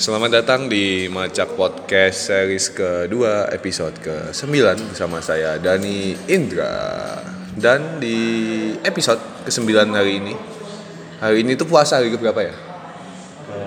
Selamat 0.00 0.32
datang 0.32 0.64
di 0.64 1.12
Macak 1.12 1.60
Podcast 1.60 2.32
series 2.32 2.72
kedua 2.72 3.52
episode 3.52 3.92
ke-9 4.00 4.88
bersama 4.88 5.20
saya 5.20 5.60
Dani 5.60 6.16
Indra 6.24 7.20
Dan 7.52 8.00
di 8.00 8.16
episode 8.80 9.20
ke-9 9.44 9.68
hari 9.92 10.24
ini 10.24 10.32
Hari 11.20 11.44
ini 11.44 11.52
tuh 11.52 11.68
puasa 11.68 12.00
hari 12.00 12.16
berapa 12.16 12.40
ya? 12.40 12.56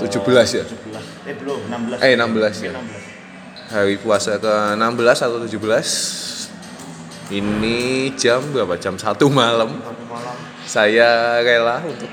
17 0.01 0.09
ya? 0.57 0.65
17 0.65 1.29
eh 1.29 1.37
belum 1.37 1.69
16 2.01 2.01
Eh 2.01 2.17
16 2.17 2.65
ya? 2.65 2.73
16 2.81 3.77
Hari 3.77 3.95
puasa 4.01 4.41
ke-16 4.41 5.17
atau 5.29 5.37
17 5.37 7.29
Ini 7.29 8.09
jam 8.17 8.41
berapa? 8.49 8.73
Jam 8.81 8.97
1 8.97 9.05
malam 9.29 9.69
satu 9.85 10.03
malam 10.09 10.37
Saya 10.65 11.37
rela 11.45 11.77
untuk 11.85 12.09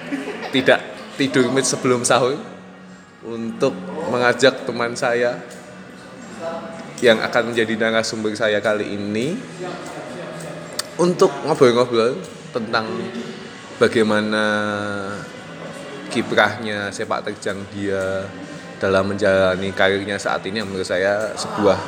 tidak 0.53 0.85
tidur 1.17 1.49
sebelum 1.65 2.05
sahur 2.05 2.37
untuk 3.21 3.77
mengajak 4.11 4.67
teman 4.67 4.93
saya 4.99 5.39
yang 7.01 7.17
akan 7.25 7.55
menjadi 7.55 7.75
narasumber 7.81 8.37
saya 8.37 8.61
kali 8.61 8.93
ini 8.93 9.39
untuk 11.01 11.33
ngobrol-ngobrol 11.49 12.21
tentang 12.53 12.85
bagaimana 13.81 14.45
kiprahnya 16.13 16.93
sepak 16.93 17.25
terjang 17.25 17.57
dia 17.73 18.29
dalam 18.77 19.09
menjalani 19.09 19.73
karirnya 19.73 20.21
saat 20.21 20.45
ini 20.45 20.61
yang 20.61 20.69
menurut 20.69 20.89
saya 20.89 21.33
sebuah 21.37 21.79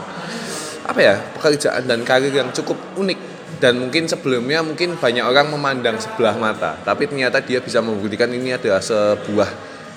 apa 0.89 1.01
ya 1.01 1.17
pekerjaan 1.37 1.85
dan 1.85 2.01
karir 2.07 2.33
yang 2.33 2.49
cukup 2.55 2.79
unik. 2.97 3.35
Dan 3.63 3.79
mungkin 3.79 4.11
sebelumnya 4.11 4.59
mungkin 4.59 4.99
banyak 4.99 5.23
orang 5.23 5.47
memandang 5.55 5.95
sebelah 5.95 6.35
mata 6.35 6.75
tapi 6.83 7.07
ternyata 7.07 7.39
dia 7.39 7.63
bisa 7.63 7.79
membuktikan 7.79 8.27
ini 8.35 8.59
adalah 8.59 8.83
sebuah 8.83 9.47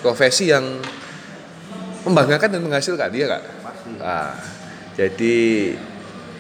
profesi 0.06 0.54
yang 0.54 0.78
membanggakan 2.06 2.50
dan 2.54 2.62
menghasilkan 2.62 3.10
dia 3.10 3.26
kak? 3.28 3.42
Nah, 3.98 4.38
jadi 4.94 5.38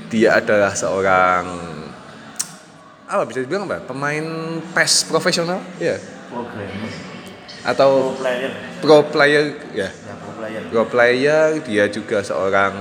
dia 0.07 0.37
adalah 0.37 0.71
seorang 0.71 1.43
apa 3.05 3.21
bisa 3.25 3.41
dibilang 3.41 3.69
apa 3.69 3.85
pemain 3.85 4.25
PES 4.73 5.09
profesional 5.09 5.61
ya 5.77 5.93
programmer 6.29 6.89
atau 7.61 8.13
pro 8.13 8.21
player. 8.21 8.51
pro 8.81 8.97
player 9.05 9.43
ya 9.73 9.89
ya 9.89 10.13
pro 10.17 10.31
player. 10.37 10.61
Pro 10.69 10.83
player 10.85 11.45
dia 11.61 11.85
juga 11.89 12.21
seorang 12.21 12.73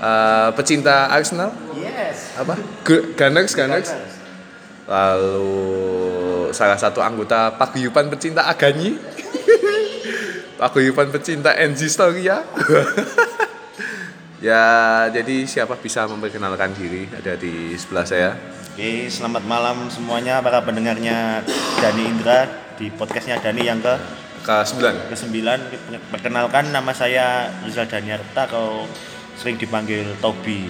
uh, 0.00 0.48
pecinta 0.52 1.08
Arsenal. 1.08 1.52
Yes. 1.76 2.36
Apa? 2.36 2.56
Gu- 2.84 3.12
Gunners. 3.16 3.52
Gunners. 3.52 3.88
Lalu 4.84 5.52
salah 6.52 6.76
satu 6.76 7.00
anggota 7.00 7.52
paguyuban 7.56 8.12
pecinta 8.12 8.44
Aganyi 8.44 9.00
paguyuban 10.64 11.12
pecinta 11.12 11.52
NG 11.52 11.92
Storia 11.92 12.40
ya. 14.48 14.64
Jadi 15.12 15.44
siapa 15.44 15.76
bisa 15.76 16.08
memperkenalkan 16.08 16.72
diri 16.72 17.04
ada 17.12 17.36
di 17.36 17.76
sebelah 17.76 18.08
saya? 18.08 18.32
Oke 18.72 19.12
selamat 19.12 19.44
malam 19.44 19.92
semuanya 19.92 20.40
para 20.40 20.64
pendengarnya 20.64 21.44
Dani 21.84 22.04
Indra 22.08 22.48
di 22.80 22.88
podcastnya 22.88 23.36
Dani 23.44 23.60
yang 23.60 23.84
ke 23.84 23.92
ke-9 24.44 25.08
ke 25.08 25.16
9 25.16 26.12
perkenalkan 26.12 26.68
nama 26.68 26.92
saya 26.92 27.48
Rizal 27.64 27.88
Daniarta 27.88 28.44
atau 28.44 28.84
sering 29.40 29.56
dipanggil 29.56 30.04
Tobi 30.20 30.68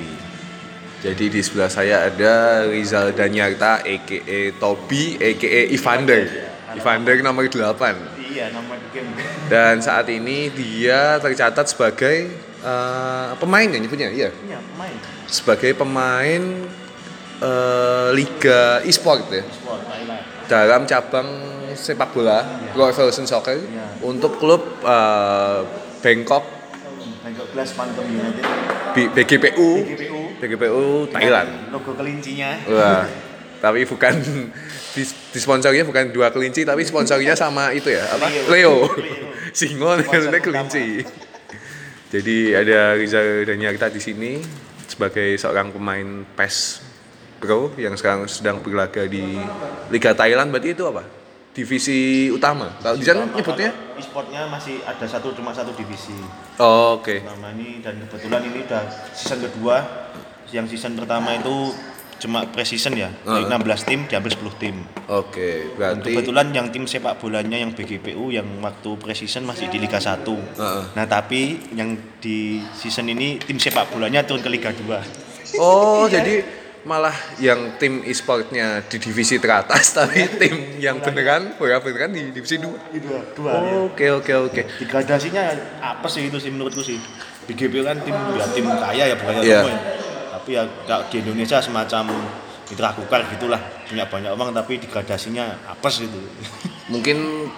jadi 1.02 1.26
di 1.26 1.40
sebelah 1.42 1.66
saya 1.66 2.06
ada 2.06 2.64
Rizal 2.70 3.10
Danyarta 3.16 3.82
aka 3.82 4.38
Tobi 4.62 5.18
aka 5.18 5.60
Ivander 5.74 6.22
Ivander 6.78 7.18
nomor 7.24 7.50
8 7.50 8.13
iya 8.34 8.50
nama 8.50 8.74
game. 8.90 9.14
Dan 9.46 9.78
saat 9.78 10.06
ini 10.08 10.50
dia 10.50 11.16
tercatat 11.18 11.64
sebagai 11.64 12.34
eh, 12.60 13.30
pemain 13.36 13.64
ya 13.64 13.78
nyebutnya 13.78 14.10
iya? 14.10 14.34
Iya 14.34 14.58
main 14.74 14.98
sebagai 15.26 15.70
pemain 15.72 16.42
eh, 17.40 18.08
liga 18.12 18.82
e-sport 18.82 19.30
ya? 19.30 19.42
Sport 19.44 19.80
Thailand. 19.84 20.22
Dalam 20.44 20.82
cabang 20.84 21.28
sepak 21.74 22.10
bola 22.10 22.42
Pro 22.70 22.86
Evolution 22.86 23.24
Soccer 23.24 23.56
Iya. 23.56 24.02
untuk 24.02 24.36
klub 24.36 24.60
eh, 24.80 25.60
Bangkok. 26.00 26.44
Bangkok 27.22 27.48
Glass 27.50 27.72
Phantom 27.72 28.04
United. 28.04 28.44
B- 28.92 29.10
BGPU 29.10 29.68
GPU 29.88 30.18
BGPU 30.36 30.84
Thailand. 31.08 31.72
Logo 31.72 31.94
kelincinya. 31.94 32.52
Wah, 32.68 33.02
tapi 33.60 33.86
bukan 33.86 34.14
dis- 34.96 35.16
disponsorinya 35.34 35.84
bukan 35.86 36.10
dua 36.14 36.30
kelinci 36.30 36.62
tapi 36.62 36.86
sponsornya 36.86 37.34
sama 37.34 37.74
itu 37.74 37.90
ya 37.90 38.04
apa? 38.14 38.26
Leo. 38.50 38.50
Leo. 38.50 39.14
Singo 39.58 39.94
dan 39.94 40.34
kelinci. 40.42 41.06
Jadi 42.14 42.54
ada 42.54 42.94
Rizal 42.94 43.42
Daniarta 43.42 43.90
di 43.90 43.98
sini 43.98 44.38
sebagai 44.86 45.34
seorang 45.34 45.74
pemain 45.74 46.22
PES 46.38 46.82
Pro 47.42 47.74
yang 47.74 47.98
sekarang 47.98 48.30
sedang 48.30 48.62
berlaga 48.62 49.04
di 49.04 49.34
Liga 49.90 50.14
Thailand. 50.14 50.54
Berarti 50.54 50.78
itu 50.78 50.84
apa? 50.86 51.02
Divisi 51.54 52.30
utama. 52.30 52.78
Kalau 52.82 52.98
di 52.98 53.06
sana 53.06 53.26
nyebutnya? 53.30 53.70
e-sportnya 53.94 54.46
masih 54.50 54.82
ada 54.82 55.06
satu 55.06 55.34
cuma 55.34 55.54
satu 55.54 55.70
divisi. 55.74 56.14
Oh, 56.58 56.98
oke. 56.98 57.22
Nama 57.22 57.54
ini 57.54 57.78
dan 57.78 57.98
kebetulan 58.06 58.42
ini 58.42 58.66
udah 58.66 58.82
season 59.14 59.38
kedua. 59.44 59.76
Yang 60.50 60.74
season 60.78 60.98
pertama 60.98 61.34
itu 61.34 61.74
cuma 62.24 62.48
pre-season 62.48 62.96
ya 62.96 63.12
dari 63.12 63.44
Heeh. 63.44 63.60
16 63.60 63.84
tim 63.84 64.00
diambil 64.04 64.32
10 64.32 64.56
tim 64.56 64.76
oke 65.04 65.48
dan 65.76 66.00
berarti 66.00 66.08
kebetulan 66.10 66.46
yang 66.50 66.66
tim 66.68 66.84
sepak 66.84 67.14
bolanya 67.16 67.54
yang 67.54 67.70
BGPU 67.70 68.32
yang 68.32 68.48
waktu 68.58 68.90
pre-season 68.96 69.44
masih 69.44 69.68
di 69.68 69.76
Liga 69.76 70.00
1 70.00 70.24
Heeh. 70.24 70.82
nah 70.92 71.04
tapi 71.04 71.40
yang 71.72 71.92
di 72.18 72.38
season 72.72 73.06
ini 73.06 73.36
tim 73.38 73.56
sepak 73.56 73.92
bolanya 73.92 74.24
turun 74.24 74.40
ke 74.40 74.48
Liga 74.48 74.72
2 74.72 75.24
Oh, 75.54 76.08
jadi 76.08 76.42
malah 76.82 77.14
yang 77.38 77.78
tim 77.78 78.02
e-sportnya 78.02 78.82
di 78.82 78.98
divisi 78.98 79.38
teratas 79.38 79.88
tapi 79.96 80.26
tim 80.34 80.54
yang 80.78 80.98
beneran 80.98 81.54
bola 81.54 81.78
beneran 81.78 82.10
di 82.10 82.28
divisi 82.28 82.58
2. 82.58 82.64
dua 82.98 83.20
dua 83.32 83.52
Oke, 83.86 84.10
oke, 84.10 84.32
oke. 84.42 84.62
degradasinya 84.78 85.42
apa 85.80 86.04
sih 86.06 86.26
itu 86.26 86.36
sih 86.36 86.50
menurutku 86.50 86.82
sih 86.82 86.98
BGPU 87.44 87.84
kan 87.84 88.00
tim 88.00 88.12
ya 88.12 88.46
tim 88.50 88.66
kaya 88.66 89.04
ya 89.06 89.16
bukannya 89.16 89.42
Iya. 89.42 89.60
semua 89.60 89.70
ya. 89.70 89.80
Tapi 90.44 90.60
ya 90.60 90.68
kalau 90.84 91.08
di 91.08 91.24
Indonesia 91.24 91.56
semacam 91.56 92.04
mitra 92.68 92.92
kukar 92.92 93.24
gitulah 93.32 93.56
punya 93.88 94.04
banyak 94.04 94.28
uang 94.36 94.52
tapi 94.52 94.76
degradasinya 94.76 95.72
apes 95.72 96.04
gitu 96.04 96.20
Mungkin 96.92 97.48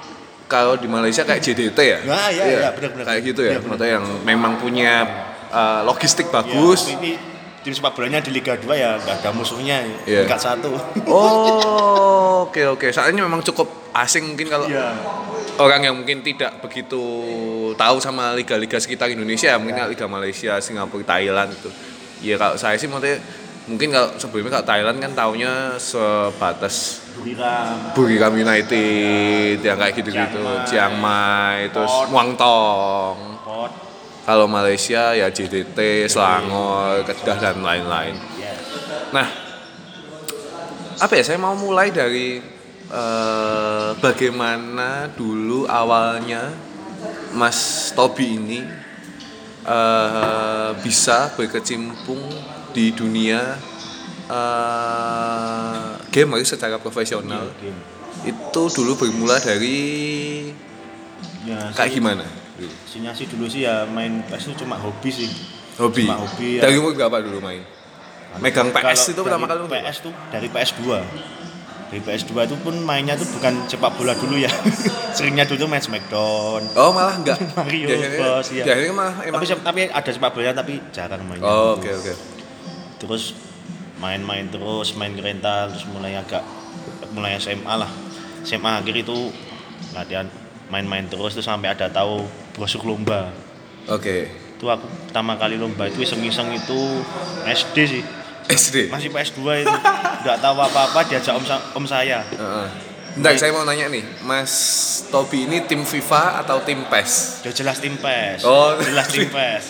kalau 0.46 0.78
di 0.78 0.86
Malaysia 0.86 1.26
kayak 1.26 1.42
JDT 1.42 1.74
ya? 1.82 1.98
Nah, 2.06 2.30
iya, 2.30 2.44
iya, 2.46 2.70
benar-benar. 2.70 3.10
Kayak 3.10 3.22
gitu 3.26 3.42
ya, 3.42 3.50
Iya, 3.50 3.58
benar. 3.58 3.70
maksudnya 3.74 3.90
yang 3.98 4.06
memang 4.22 4.52
punya 4.62 4.92
uh, 5.50 5.82
logistik 5.82 6.30
bagus. 6.30 6.86
Ya, 6.86 6.94
ini 6.94 7.18
tim 7.66 7.74
sepak 7.74 7.98
bolanya 7.98 8.22
di 8.22 8.30
Liga 8.30 8.54
2 8.54 8.62
ya 8.70 8.94
nggak 9.02 9.26
ada 9.26 9.34
musuhnya 9.34 9.82
Iya. 10.06 10.22
tingkat 10.22 10.38
satu 10.38 10.78
Oh, 11.10 12.46
oke 12.46 12.78
oke. 12.78 12.86
Soalnya 12.94 13.26
memang 13.26 13.42
cukup 13.42 13.66
asing 13.90 14.30
mungkin 14.30 14.46
kalau 14.46 14.70
Iya. 14.70 14.94
orang 15.58 15.82
yang 15.82 15.98
mungkin 15.98 16.22
tidak 16.22 16.62
begitu 16.62 17.02
tahu 17.74 17.98
sama 17.98 18.30
liga-liga 18.30 18.78
sekitar 18.78 19.10
Indonesia, 19.10 19.58
mungkin 19.58 19.74
kayak 19.74 19.90
liga 19.90 20.06
Malaysia, 20.06 20.54
Singapura, 20.62 21.02
Thailand 21.02 21.50
itu. 21.50 21.70
Ya 22.24 22.36
kalau 22.40 22.56
saya 22.56 22.80
sih 22.80 22.88
maksudnya 22.88 23.20
mungkin 23.66 23.92
kalau 23.92 24.08
sebelumnya 24.16 24.60
kalau 24.60 24.66
Thailand 24.66 24.98
kan 25.02 25.12
taunya 25.12 25.76
sebatas 25.76 27.06
Buriram 27.96 28.34
United 28.36 29.58
yang 29.64 29.76
kayak 29.80 29.94
gitu-gitu, 29.98 30.42
Chiang 30.68 30.68
Chiang 30.68 30.94
Mai, 31.00 31.72
terus 31.72 31.90
Muang 32.12 32.36
Thong. 32.36 33.40
Pot 33.42 33.72
Kalau 34.26 34.50
Malaysia 34.50 35.14
ya 35.14 35.30
JDT, 35.30 36.10
Selangor, 36.10 37.06
Kedah 37.06 37.38
dan 37.38 37.62
lain-lain. 37.62 38.18
Nah, 39.14 39.26
apa 40.98 41.12
ya? 41.14 41.22
Saya 41.22 41.38
mau 41.38 41.54
mulai 41.54 41.94
dari 41.94 42.42
eh, 42.90 43.88
bagaimana 44.02 45.14
dulu 45.14 45.70
awalnya 45.70 46.50
Mas 47.38 47.90
Tobi 47.94 48.34
ini 48.34 48.60
eh, 49.66 50.70
bisa 50.80 51.34
berkecimpung 51.34 52.22
di 52.70 52.90
dunia 52.90 53.58
eh, 54.26 55.86
gamer 56.08 56.40
secara 56.42 56.78
profesional. 56.78 57.50
game 57.58 57.78
Itu 58.24 58.72
dulu 58.72 58.96
bermula 58.98 59.38
dari 59.38 60.50
ya 61.44 61.70
kayak 61.70 61.90
sih- 61.90 61.96
gimana? 61.96 62.24
Sinya 62.88 63.12
sih 63.12 63.28
dulu 63.28 63.44
sih 63.46 63.62
ya 63.62 63.84
main 63.86 64.24
PS 64.24 64.50
itu 64.50 64.64
cuma 64.64 64.74
hobi 64.76 65.10
sih 65.10 65.28
Hobi. 65.76 66.08
Cuma 66.08 66.24
hobi 66.24 66.56
ya. 66.56 66.62
Dari 66.64 66.80
umur 66.80 66.96
berapa 66.96 67.20
dulu 67.20 67.38
main? 67.38 67.60
Megang 68.36 68.68
PS 68.68 69.12
itu 69.12 69.20
Kalau 69.20 69.28
pertama 69.28 69.44
dari 69.46 69.60
kali 69.60 69.84
PS 69.84 69.96
tuh 70.00 70.12
dari 70.28 70.48
PS2 70.48 70.80
dari 71.86 72.00
PS2 72.00 72.34
itu 72.42 72.56
pun 72.58 72.74
mainnya 72.80 73.14
tuh 73.14 73.28
bukan 73.30 73.66
sepak 73.66 73.94
bola 73.94 74.12
dulu 74.12 74.36
ya 74.36 74.50
seringnya 75.16 75.44
dulu 75.44 75.66
main 75.66 75.78
Smackdown 75.78 76.62
Oh 76.74 76.90
malah 76.90 77.14
enggak. 77.14 77.38
Mario 77.54 77.86
Bros, 77.88 78.50
biasanya 78.50 78.90
malah 78.90 79.14
emang. 79.22 79.38
tapi 79.38 79.46
tapi 79.56 79.80
ada 79.86 80.10
sepak 80.10 80.30
bola 80.30 80.50
tapi 80.50 80.82
jarang 80.90 81.22
mainnya 81.22 81.44
Oh, 81.44 81.74
oke 81.74 81.86
oke. 81.88 82.12
terus 82.96 83.38
main-main 83.96 84.44
terus 84.46 84.92
main 84.92 85.14
rental 85.14 85.70
terus 85.70 85.86
mulai 85.86 86.14
agak 86.14 86.42
mulai 87.10 87.36
SMA 87.36 87.70
lah 87.70 87.88
SMA 88.42 88.68
akhir 88.76 88.92
itu 88.98 89.30
latihan 89.92 90.26
main-main 90.66 91.06
terus 91.06 91.32
terus 91.32 91.46
sampai 91.46 91.70
ada 91.70 91.86
tahu 91.86 92.26
brosur 92.52 92.82
lomba 92.82 93.30
Oke. 93.86 94.26
Itu 94.58 94.66
aku 94.66 94.82
pertama 95.06 95.38
kali 95.38 95.54
lomba 95.54 95.86
itu 95.86 96.02
iseng-iseng 96.02 96.50
itu 96.50 96.74
SD 97.46 97.76
sih. 97.86 98.02
SD. 98.46 98.76
Masih 98.90 99.10
PS2 99.10 99.66
itu. 99.66 99.76
Nggak 100.22 100.38
tahu 100.38 100.56
apa-apa 100.58 101.00
diajak 101.06 101.34
om, 101.34 101.44
om 101.76 101.84
saya. 101.84 102.22
Heeh. 102.22 102.68
Bentar, 103.16 103.32
saya 103.40 103.48
mau 103.48 103.64
nanya 103.64 103.88
nih, 103.88 104.04
Mas 104.28 104.52
Tobi 105.08 105.48
ini 105.48 105.64
tim 105.64 105.88
FIFA 105.88 106.44
atau 106.44 106.60
tim 106.60 106.84
PES? 106.84 107.40
Udah 107.48 107.54
jelas 107.56 107.80
tim 107.80 107.96
PES. 107.96 108.44
Oh. 108.44 108.76
jelas 108.76 109.08
tim 109.08 109.24
PES. 109.32 109.64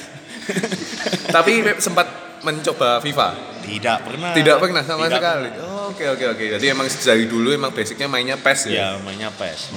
Tapi 1.35 1.63
sempat 1.79 2.11
mencoba 2.43 2.99
FIFA? 2.99 3.29
Tidak 3.63 3.99
pernah. 4.03 4.31
Tidak 4.35 4.57
pernah 4.59 4.83
sama 4.83 5.07
Tidak 5.07 5.19
sekali. 5.23 5.51
Oh, 5.63 5.95
Oke 5.95 6.03
oke 6.11 6.25
oke. 6.35 6.45
Jadi 6.59 6.67
emang 6.67 6.91
dari 6.91 7.25
dulu 7.31 7.55
emang 7.55 7.71
basicnya 7.71 8.11
mainnya 8.11 8.35
PES 8.35 8.61
ya. 8.67 8.75
Ya, 8.75 8.89
mainnya 9.07 9.31
PES. 9.31 9.71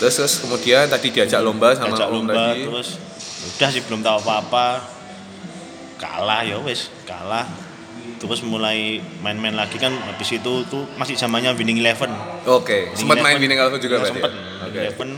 Terus 0.00 0.14
terus 0.16 0.34
kemudian 0.40 0.88
tadi 0.88 1.12
diajak 1.12 1.44
lomba 1.44 1.76
sama 1.76 1.92
Diajak 1.92 2.08
Om 2.08 2.14
lomba 2.24 2.32
tadi. 2.56 2.64
terus 2.64 2.88
udah 3.54 3.68
sih 3.68 3.82
belum 3.84 4.00
tahu 4.00 4.16
apa-apa. 4.24 4.66
Kalah 6.00 6.40
ya 6.48 6.56
wes, 6.64 6.88
kalah. 7.04 7.44
Terus 8.24 8.40
mulai 8.40 9.04
main-main 9.20 9.52
lagi 9.52 9.76
kan 9.76 9.92
habis 9.92 10.32
itu 10.32 10.64
tuh 10.64 10.88
masih 10.96 11.12
zamannya 11.12 11.52
Winning 11.52 11.76
Eleven. 11.76 12.08
Oke. 12.48 12.88
Sempat 12.96 13.20
main. 13.20 13.36
Winning 13.36 13.60
Eleven 13.60 13.76
juga 13.76 13.94
Ya, 13.94 14.00
berarti. 14.00 14.16
sempet. 14.16 14.30
ya? 14.32 14.40
Winning 14.40 14.64
Oke. 14.64 14.78
Eleven. 14.80 15.10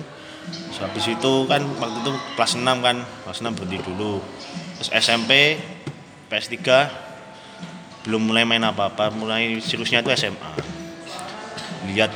Terus 0.47 0.79
habis 0.82 1.05
itu 1.06 1.32
kan 1.47 1.62
waktu 1.79 1.97
itu 2.03 2.11
kelas 2.35 2.53
6 2.58 2.67
kan, 2.82 2.97
kelas 3.25 3.38
6 3.41 3.55
berhenti 3.55 3.79
dulu. 3.81 4.19
Terus 4.76 4.91
SMP, 4.93 5.31
PS3 6.26 6.58
belum 8.03 8.23
mulai 8.26 8.43
main 8.43 8.62
apa-apa, 8.62 9.11
mulai 9.11 9.59
seriusnya 9.59 10.02
itu 10.02 10.11
SMA. 10.12 10.50
Lihat 11.87 12.11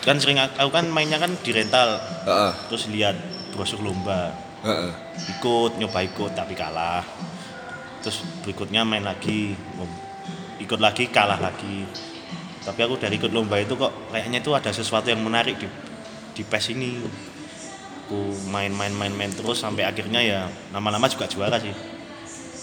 kan 0.00 0.16
sering 0.16 0.40
aku 0.40 0.72
kan 0.72 0.88
mainnya 0.88 1.16
kan 1.16 1.32
di 1.36 1.52
rental, 1.52 2.00
Heeh. 2.24 2.52
terus 2.68 2.88
lihat 2.88 3.16
brosur 3.52 3.80
lomba, 3.80 4.32
Heeh. 4.64 4.90
ikut 5.30 5.76
nyoba 5.76 6.00
ikut 6.02 6.32
tapi 6.32 6.56
kalah. 6.56 7.04
Terus 8.00 8.24
berikutnya 8.40 8.80
main 8.82 9.04
lagi, 9.04 9.52
ikut 10.60 10.78
lagi 10.78 11.08
kalah 11.08 11.36
lagi. 11.36 11.84
Tapi 12.60 12.76
aku 12.78 12.94
dari 12.96 13.16
ikut 13.16 13.32
lomba 13.32 13.56
itu 13.56 13.72
kok 13.72 14.12
kayaknya 14.12 14.38
itu 14.38 14.52
ada 14.52 14.68
sesuatu 14.70 15.08
yang 15.08 15.20
menarik 15.20 15.56
di 15.56 15.66
di 16.32 16.42
PES 16.44 16.66
ini. 16.72 17.00
Aku 18.04 18.20
main-main 18.46 18.90
main-main 18.90 19.30
terus 19.30 19.58
sampai 19.58 19.86
akhirnya 19.86 20.20
ya 20.20 20.40
lama-lama 20.70 21.06
juga 21.06 21.24
juara 21.24 21.56
sih. 21.56 21.72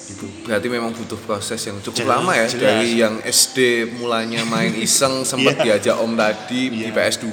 Gitu. 0.08 0.24
Berarti 0.44 0.68
memang 0.68 0.96
butuh 0.96 1.20
proses 1.20 1.60
yang 1.62 1.84
cukup 1.84 2.00
Jelas, 2.00 2.12
lama 2.16 2.32
ya 2.32 2.48
jelas. 2.48 2.64
dari 2.64 2.90
yang 2.96 3.20
SD 3.20 3.58
mulanya 4.00 4.48
main 4.48 4.72
iseng 4.80 5.28
sempat 5.28 5.60
Iya. 5.60 5.76
diajak 5.76 6.00
Om 6.00 6.16
tadi 6.16 6.62
di 6.70 6.88
Iya. 6.88 6.96
PS2, 6.96 7.28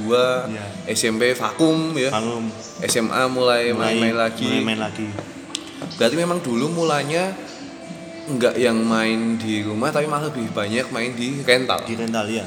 Iya. 0.50 0.64
SMP 0.90 1.38
vakum 1.38 1.94
ya. 1.94 2.10
Malum 2.10 2.50
SMA 2.82 3.22
mulai 3.30 3.70
main-main 3.70 4.16
lagi. 4.16 4.46
mulai 4.48 4.66
main 4.66 4.80
lagi. 4.80 5.06
Berarti 5.94 6.16
memang 6.16 6.42
dulu 6.42 6.66
mulanya 6.72 7.30
enggak 8.26 8.54
yang 8.54 8.78
main 8.78 9.36
di 9.36 9.60
rumah 9.60 9.88
tapi 9.88 10.04
malah 10.04 10.26
lebih 10.26 10.48
banyak 10.50 10.86
main 10.88 11.12
di 11.12 11.40
rental. 11.40 11.80
Di 11.82 11.94
rental 11.94 12.26
ya. 12.26 12.46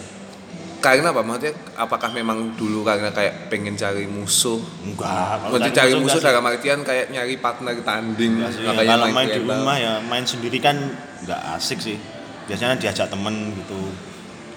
Karena 0.77 1.09
apa? 1.09 1.21
Maksudnya 1.21 1.53
apakah 1.73 2.09
memang 2.11 2.53
dulu 2.53 2.81
karena 2.81 3.09
kayak 3.09 3.49
pengen 3.49 3.73
cari 3.73 4.05
musuh? 4.05 4.61
Enggak, 4.79 5.09
kalau 5.39 5.57
Maksudnya 5.57 5.73
cari 5.73 5.91
musuh 5.95 6.21
dalam 6.21 6.43
artian 6.43 6.79
kayak 6.81 7.09
nyari 7.09 7.35
partner 7.35 7.73
tanding 7.79 8.37
Enggak 8.37 8.51
sih, 8.51 8.61
ya. 8.61 8.73
kalau 8.77 9.09
main, 9.09 9.25
di 9.25 9.31
di 9.31 9.39
rental. 9.39 9.57
rumah 9.57 9.75
ya 9.75 9.93
main 10.01 10.21
sendiri 10.23 10.57
kan 10.57 10.77
nggak 11.19 11.41
asik 11.55 11.81
sih 11.81 11.97
biasanya 12.45 12.77
diajak 12.77 13.09
temen 13.09 13.33
gitu 13.53 13.89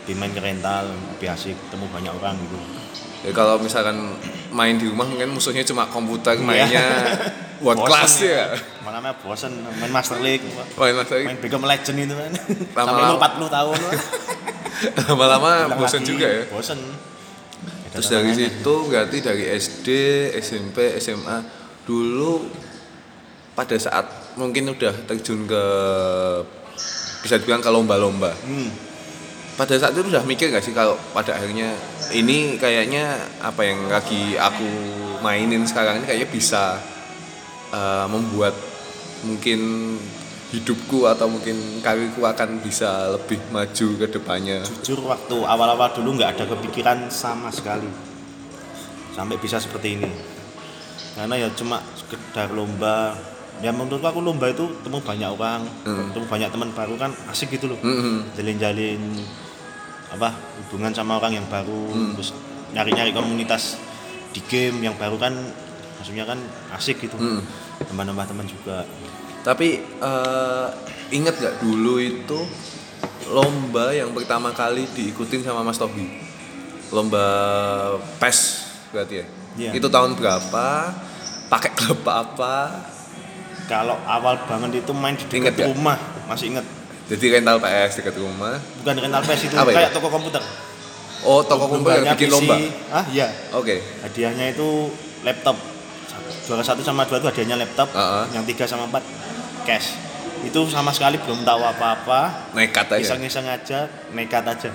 dimain 0.03 0.31
ke 0.31 0.39
rental 0.39 0.87
lebih 1.17 1.29
asik 1.31 1.57
ketemu 1.59 1.85
banyak 1.89 2.13
orang 2.15 2.37
gitu 2.39 2.61
Ya, 3.21 3.37
kalau 3.37 3.57
misalkan 3.57 4.17
main 4.49 4.77
di 4.77 4.89
rumah 4.89 5.05
mungkin 5.05 5.29
musuhnya 5.31 5.61
cuma 5.61 5.85
komputer 5.85 6.33
Iya. 6.35 6.41
mainnya 6.41 6.85
world 7.61 7.79
Bosen 7.81 7.91
class 7.93 8.13
ya. 8.21 8.45
makanya 8.81 9.13
bosen 9.21 9.53
main 9.77 9.93
Master 9.93 10.19
League. 10.19 10.45
Main 10.75 10.95
Mas 10.97 11.09
main 11.13 11.37
Beckham 11.37 11.63
Legend 11.63 11.97
itu 12.01 12.15
kan. 12.17 12.33
Sampai 12.33 12.77
Lama-lama- 12.77 13.13
umur 13.13 13.19
40 13.21 13.57
tahun 13.57 13.77
lama-lama 15.13 15.51
lagi, 15.77 16.01
juga 16.01 16.27
ya. 16.27 16.43
bosen. 16.49 16.81
Terus 17.91 18.07
dari 18.09 18.33
situ 18.33 18.75
berarti 18.87 19.19
dari 19.19 19.45
SD, 19.51 19.89
SMP, 20.41 20.97
SMA 20.97 21.43
dulu 21.85 22.49
pada 23.53 23.77
saat 23.77 24.07
mungkin 24.39 24.71
udah 24.71 24.95
terjun 25.05 25.45
ke 25.45 25.65
bisa 27.21 27.37
dibilang 27.37 27.61
ke 27.61 27.69
lomba-lomba. 27.69 28.33
hmm. 28.33 28.89
Pada 29.59 29.77
saat 29.77 29.93
itu 29.93 30.09
udah 30.09 30.25
mikir 30.25 30.49
gak 30.49 30.65
sih 30.65 30.73
kalau 30.73 30.97
pada 31.13 31.37
akhirnya 31.37 31.77
ini 32.17 32.57
kayaknya 32.57 33.13
apa 33.45 33.61
yang 33.61 33.93
lagi 33.93 34.33
aku 34.33 34.65
mainin 35.21 35.69
sekarang 35.69 36.01
ini 36.01 36.07
kayaknya 36.09 36.29
bisa 36.33 36.81
uh, 37.71 38.07
membuat 38.07 38.55
mungkin 39.23 39.61
hidupku 40.51 41.07
atau 41.07 41.27
mungkin 41.27 41.55
karirku 41.79 42.21
akan 42.21 42.59
bisa 42.59 42.89
lebih 43.13 43.39
maju 43.49 43.87
ke 43.97 44.07
depannya. 44.09 44.59
jujur 44.81 44.99
waktu 45.05 45.37
awal-awal 45.39 45.91
dulu 45.93 46.19
nggak 46.19 46.35
ada 46.35 46.45
kepikiran 46.49 47.07
sama 47.07 47.49
sekali 47.49 47.87
sampai 49.11 49.37
bisa 49.37 49.59
seperti 49.59 49.95
ini 49.95 50.11
karena 51.13 51.35
ya 51.37 51.49
cuma 51.53 51.79
sekedar 51.93 52.51
lomba 52.51 53.15
ya 53.59 53.71
menurutku 53.71 54.07
aku 54.09 54.21
lomba 54.21 54.49
itu 54.49 54.67
temu 54.81 54.99
banyak 54.99 55.29
orang 55.29 55.63
Hmm. 55.85 56.11
temu 56.11 56.25
banyak 56.25 56.49
teman 56.49 56.71
baru 56.73 56.95
kan 56.97 57.11
asik 57.29 57.53
gitu 57.53 57.69
loh 57.69 57.79
Mm-mm. 57.79 58.35
jalin-jalin 58.35 58.99
apa 60.11 60.35
hubungan 60.59 60.91
sama 60.91 61.19
orang 61.19 61.37
yang 61.37 61.47
baru 61.47 61.91
Hmm. 61.91 62.15
terus 62.15 62.35
nyari-nyari 62.71 63.11
komunitas 63.13 63.79
di 64.31 64.41
game 64.43 64.83
yang 64.83 64.95
baru 64.95 65.15
kan 65.15 65.35
maksudnya 66.01 66.25
kan 66.25 66.41
asik 66.73 66.97
gitu 67.01 67.15
Mm. 67.15 67.45
tambah-tambah 67.85 68.25
teman 68.27 68.47
juga 68.47 68.89
Tapi 69.41 69.69
eh, 69.81 70.67
ingat 71.11 71.35
gak 71.35 71.55
dulu 71.61 71.97
itu 71.97 72.39
lomba 73.27 73.89
yang 73.91 74.11
pertama 74.11 74.51
kali 74.51 74.85
diikutin 74.87 75.41
sama 75.41 75.61
Mas 75.61 75.77
Tobi? 75.77 76.05
Lomba 76.91 77.25
PES 78.19 78.39
berarti 78.91 79.15
ya? 79.17 79.27
Iya. 79.57 79.71
Itu 79.73 79.87
tahun 79.87 80.13
berapa? 80.13 80.93
Pakai 81.47 81.71
klub 81.73 82.05
apa? 82.05 82.89
kalau 83.65 83.95
awal 84.03 84.35
banget 84.45 84.83
itu 84.83 84.91
main 84.91 85.15
di 85.15 85.23
dekat 85.25 85.55
ya? 85.57 85.67
rumah 85.69 85.95
masih 86.27 86.51
inget 86.51 86.67
Jadi 87.07 87.25
rental 87.33 87.59
PS 87.59 88.03
dekat 88.03 88.19
rumah. 88.19 88.59
bukan 88.83 88.95
rental 88.99 89.23
PS 89.23 89.41
itu 89.47 89.55
Apa 89.55 89.71
ya? 89.71 89.77
kayak 89.79 89.91
toko 89.91 90.11
komputer 90.11 90.43
Oh, 91.23 91.39
toko 91.41 91.65
komputer 91.69 92.01
Lombanya 92.01 92.13
bikin 92.13 92.29
PC. 92.29 92.35
lomba. 92.35 92.57
ah 92.91 93.05
iya 93.09 93.31
Oke. 93.53 93.79
hadiahnya 94.03 94.51
itu 94.51 94.91
laptop 95.23 95.55
juara 96.51 96.67
satu 96.67 96.83
sama 96.83 97.07
dua 97.07 97.17
itu 97.17 97.31
hadiahnya 97.31 97.57
laptop 97.57 97.95
Ah, 97.95 98.03
ah. 98.21 98.25
yang 98.29 98.43
tiga 98.43 98.67
sama 98.67 98.85
empat 98.85 99.07
cash. 99.63 99.95
Itu 100.43 100.67
sama 100.67 100.91
sekali 100.91 101.15
belum 101.17 101.41
tahu 101.41 101.63
apa-apa. 101.63 102.51
Nekat 102.53 102.91
aja. 102.91 103.15
iseng-iseng 103.15 103.47
aja 103.47 103.87
nekat 104.11 104.43
aja. 104.43 104.71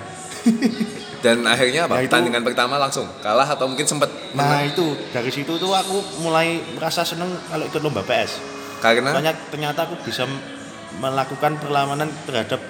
Dan 1.16 1.44
akhirnya 1.44 1.84
apa? 1.84 1.98
Itu- 1.98 2.08
Pertandingan 2.08 2.40
pertama 2.40 2.78
langsung 2.78 3.04
kalah 3.18 3.44
atau 3.44 3.66
mungkin 3.66 3.84
sempat 3.84 4.08
nah 4.32 4.62
itu. 4.62 4.96
Dari 5.10 5.28
situ 5.28 5.52
tuh 5.52 5.68
aku 5.68 6.00
mulai 6.20 6.48
merasa 6.72 7.02
seneng 7.02 7.28
kalau 7.44 7.66
ikut 7.66 7.82
lomba 7.82 8.00
PS 8.00 8.40
karena? 8.78 9.10
Soalnya 9.10 9.34
ternyata 9.50 9.84
aku 9.84 10.00
bisa 10.00 10.24
melakukan 10.96 11.58
perlawanan 11.58 12.08
terhadap 12.24 12.62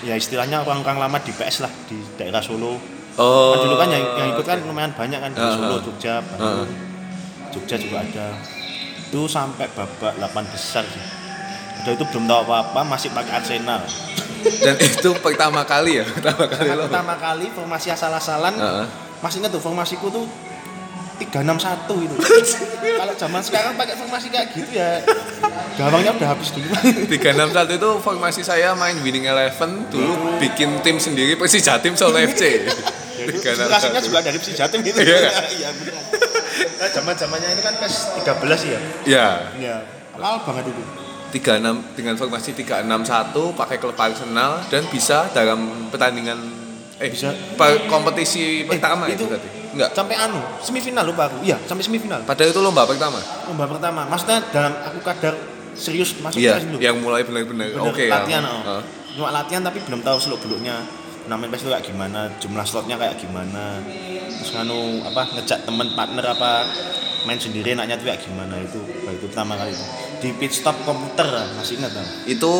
ya 0.00 0.16
istilahnya 0.16 0.64
orang-orang 0.64 0.98
lama 0.98 1.18
di 1.20 1.30
PS 1.30 1.62
lah 1.62 1.72
di 1.86 2.02
daerah 2.16 2.40
Solo. 2.40 2.80
Oh. 3.14 3.52
Kan 3.52 3.58
dulu 3.60 3.76
kan 3.76 3.88
yang, 3.90 4.04
yang 4.16 4.28
ikut 4.32 4.42
kan 4.44 4.58
lumayan 4.64 4.90
banyak 4.90 5.20
kan 5.20 5.30
di 5.30 5.38
Ah, 5.38 5.52
Solo. 5.52 5.76
Jogja, 5.78 6.24
Bandung, 6.24 6.70
Jogja 7.50 7.76
juga 7.76 8.02
ada. 8.02 8.26
Itu 9.10 9.26
sampai 9.26 9.66
babak 9.74 10.14
8 10.16 10.54
besar 10.54 10.86
sih. 10.86 11.04
Udah 11.82 11.92
itu 11.96 12.04
belum 12.12 12.24
tahu 12.28 12.38
apa-apa, 12.46 12.80
masih 12.86 13.10
pakai 13.10 13.42
Arsenal. 13.42 13.82
dan 14.40 14.76
itu 14.88 15.10
pertama 15.20 15.64
kali 15.68 16.00
ya, 16.00 16.04
pertama 16.08 16.44
kali 16.48 16.68
lo. 16.72 16.88
pertama 16.88 17.14
kali 17.20 17.46
formasi 17.52 17.92
asal-asalan, 17.92 18.56
Heeh. 18.56 18.86
masih 19.20 19.44
ingat 19.44 19.52
tuh 19.52 19.60
formasiku 19.60 20.08
tuh 20.08 20.24
361 21.20 22.08
itu. 22.08 22.16
Kalau 23.00 23.14
zaman 23.20 23.40
sekarang 23.44 23.76
pakai 23.76 23.94
formasi 24.00 24.32
kayak 24.32 24.56
gitu 24.56 24.80
ya, 24.80 25.04
gawangnya 25.76 26.16
udah 26.16 26.28
habis 26.32 26.56
dulu. 26.56 26.72
361 27.12 27.76
itu 27.76 27.90
formasi 28.00 28.40
saya 28.40 28.72
main 28.72 28.96
Winning 29.04 29.28
Eleven 29.28 29.84
dulu 29.92 30.40
bikin 30.40 30.80
tim 30.80 30.96
sendiri 30.96 31.36
Persija 31.36 31.76
tim 31.84 31.92
Solo 31.92 32.16
FC. 32.16 32.64
Inspirasinya 33.20 34.00
juga 34.00 34.24
dari 34.24 34.40
Jatim 34.40 34.80
gitu. 34.80 34.96
Iya? 34.96 35.28
Iya. 35.52 35.68
Nah, 36.80 36.88
zaman-zamannya 36.88 37.48
ini 37.50 37.60
kan 37.60 37.74
PES 37.76 37.94
13 38.16 38.60
ya. 38.64 38.80
Ya, 39.04 39.28
Iya. 39.54 39.76
Awal 40.16 40.40
banget 40.42 40.64
itu. 40.66 40.82
36 41.30 41.60
dengan 41.94 42.16
formasi 42.16 42.50
361 42.52 43.52
pakai 43.52 43.76
klub 43.76 43.94
Arsenal 43.94 44.64
dan 44.66 44.82
bisa 44.88 45.30
dalam 45.30 45.60
pertandingan 45.86 46.40
eh 46.96 47.06
Bisa. 47.06 47.30
per- 47.54 47.86
kompetisi 47.86 48.64
pertama 48.64 49.06
Eh, 49.06 49.14
itu, 49.14 49.22
itu- 49.22 49.30
berarti. 49.30 49.48
Enggak. 49.70 49.90
Sampai 49.94 50.16
anu, 50.18 50.40
semifinal 50.58 51.06
lupa 51.06 51.30
aku. 51.30 51.38
Iya, 51.40 51.60
sampai 51.62 51.80
semifinal. 51.80 52.24
Padahal 52.24 52.50
itu 52.50 52.58
lomba 52.58 52.82
pertama. 52.82 53.20
lomba 53.46 53.64
pertama 53.68 54.00
maksudnya 54.04 54.42
dalam 54.50 54.74
aku 54.80 54.98
kadar 55.00 55.34
serius 55.72 56.18
masuk 56.18 56.36
Iya, 56.36 56.58
dulu 56.58 56.76
yang 56.78 56.96
mulai 56.98 57.22
benar-benar 57.22 57.70
oke 57.78 58.02
ya. 58.02 58.10
latihan 58.12 58.42
oh. 58.42 58.60
Heeh. 58.60 58.82
cuma 59.12 59.30
latihan 59.30 59.62
tapi 59.62 59.78
belum 59.80 60.02
tahu 60.02 60.18
seluk 60.18 60.40
beluknya 60.40 60.82
namanya 61.30 61.54
PES 61.54 61.62
itu 61.62 61.70
kayak 61.70 61.86
gimana 61.86 62.20
jumlah 62.42 62.66
slotnya 62.66 62.98
kayak 62.98 63.14
gimana 63.22 63.78
terus 64.26 64.50
nganu 64.50 65.06
apa 65.06 65.22
ngejak 65.38 65.62
temen 65.62 65.94
partner 65.94 66.34
apa 66.34 66.66
main 67.22 67.38
sendiri 67.38 67.78
enaknya 67.78 67.94
tuh 68.02 68.10
kayak 68.10 68.20
gimana 68.26 68.58
itu 68.58 68.82
itu 69.06 69.26
pertama 69.30 69.54
kali 69.54 69.70
itu 69.70 69.84
di 70.20 70.28
pit 70.36 70.52
stop 70.52 70.76
komputer 70.84 71.26
masih 71.56 71.80
ingat 71.80 71.96
kan? 71.96 72.06
Itu 72.28 72.52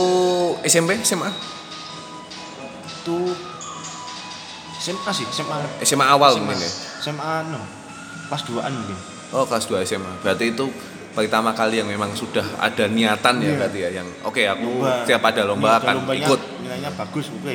SMP, 0.65 0.97
SMA? 1.05 1.29
Itu 3.05 3.37
SMA 4.81 5.11
sih, 5.13 5.29
SMA. 5.29 5.85
SMA 5.85 6.07
awal 6.09 6.35
SMA. 6.35 6.41
mungkin 6.41 6.57
ya. 6.57 6.71
SMA 7.05 7.33
no. 7.53 7.61
Pas 8.33 8.41
2-an 8.41 8.73
mungkin. 8.73 8.97
Oh, 9.37 9.45
kelas 9.45 9.69
2 9.69 9.85
SMA. 9.85 10.25
Berarti 10.25 10.57
itu 10.57 10.65
pertama 11.13 11.53
kali 11.53 11.85
yang 11.85 11.89
memang 11.91 12.17
sudah 12.17 12.47
ada 12.57 12.89
niatan 12.89 13.43
ya 13.43 13.51
Iya. 13.51 13.55
berarti 13.59 13.79
ya 13.83 13.91
yang 14.01 14.09
oke 14.23 14.43
aku 14.47 14.71
tiap 15.05 15.23
ada 15.27 15.43
lomba 15.43 15.77
Ini 15.77 15.79
akan 15.85 15.95
lombanya 16.01 16.27
ikut. 16.27 16.41
Nilainya 16.65 16.91
bagus 16.97 17.27
oke. 17.29 17.55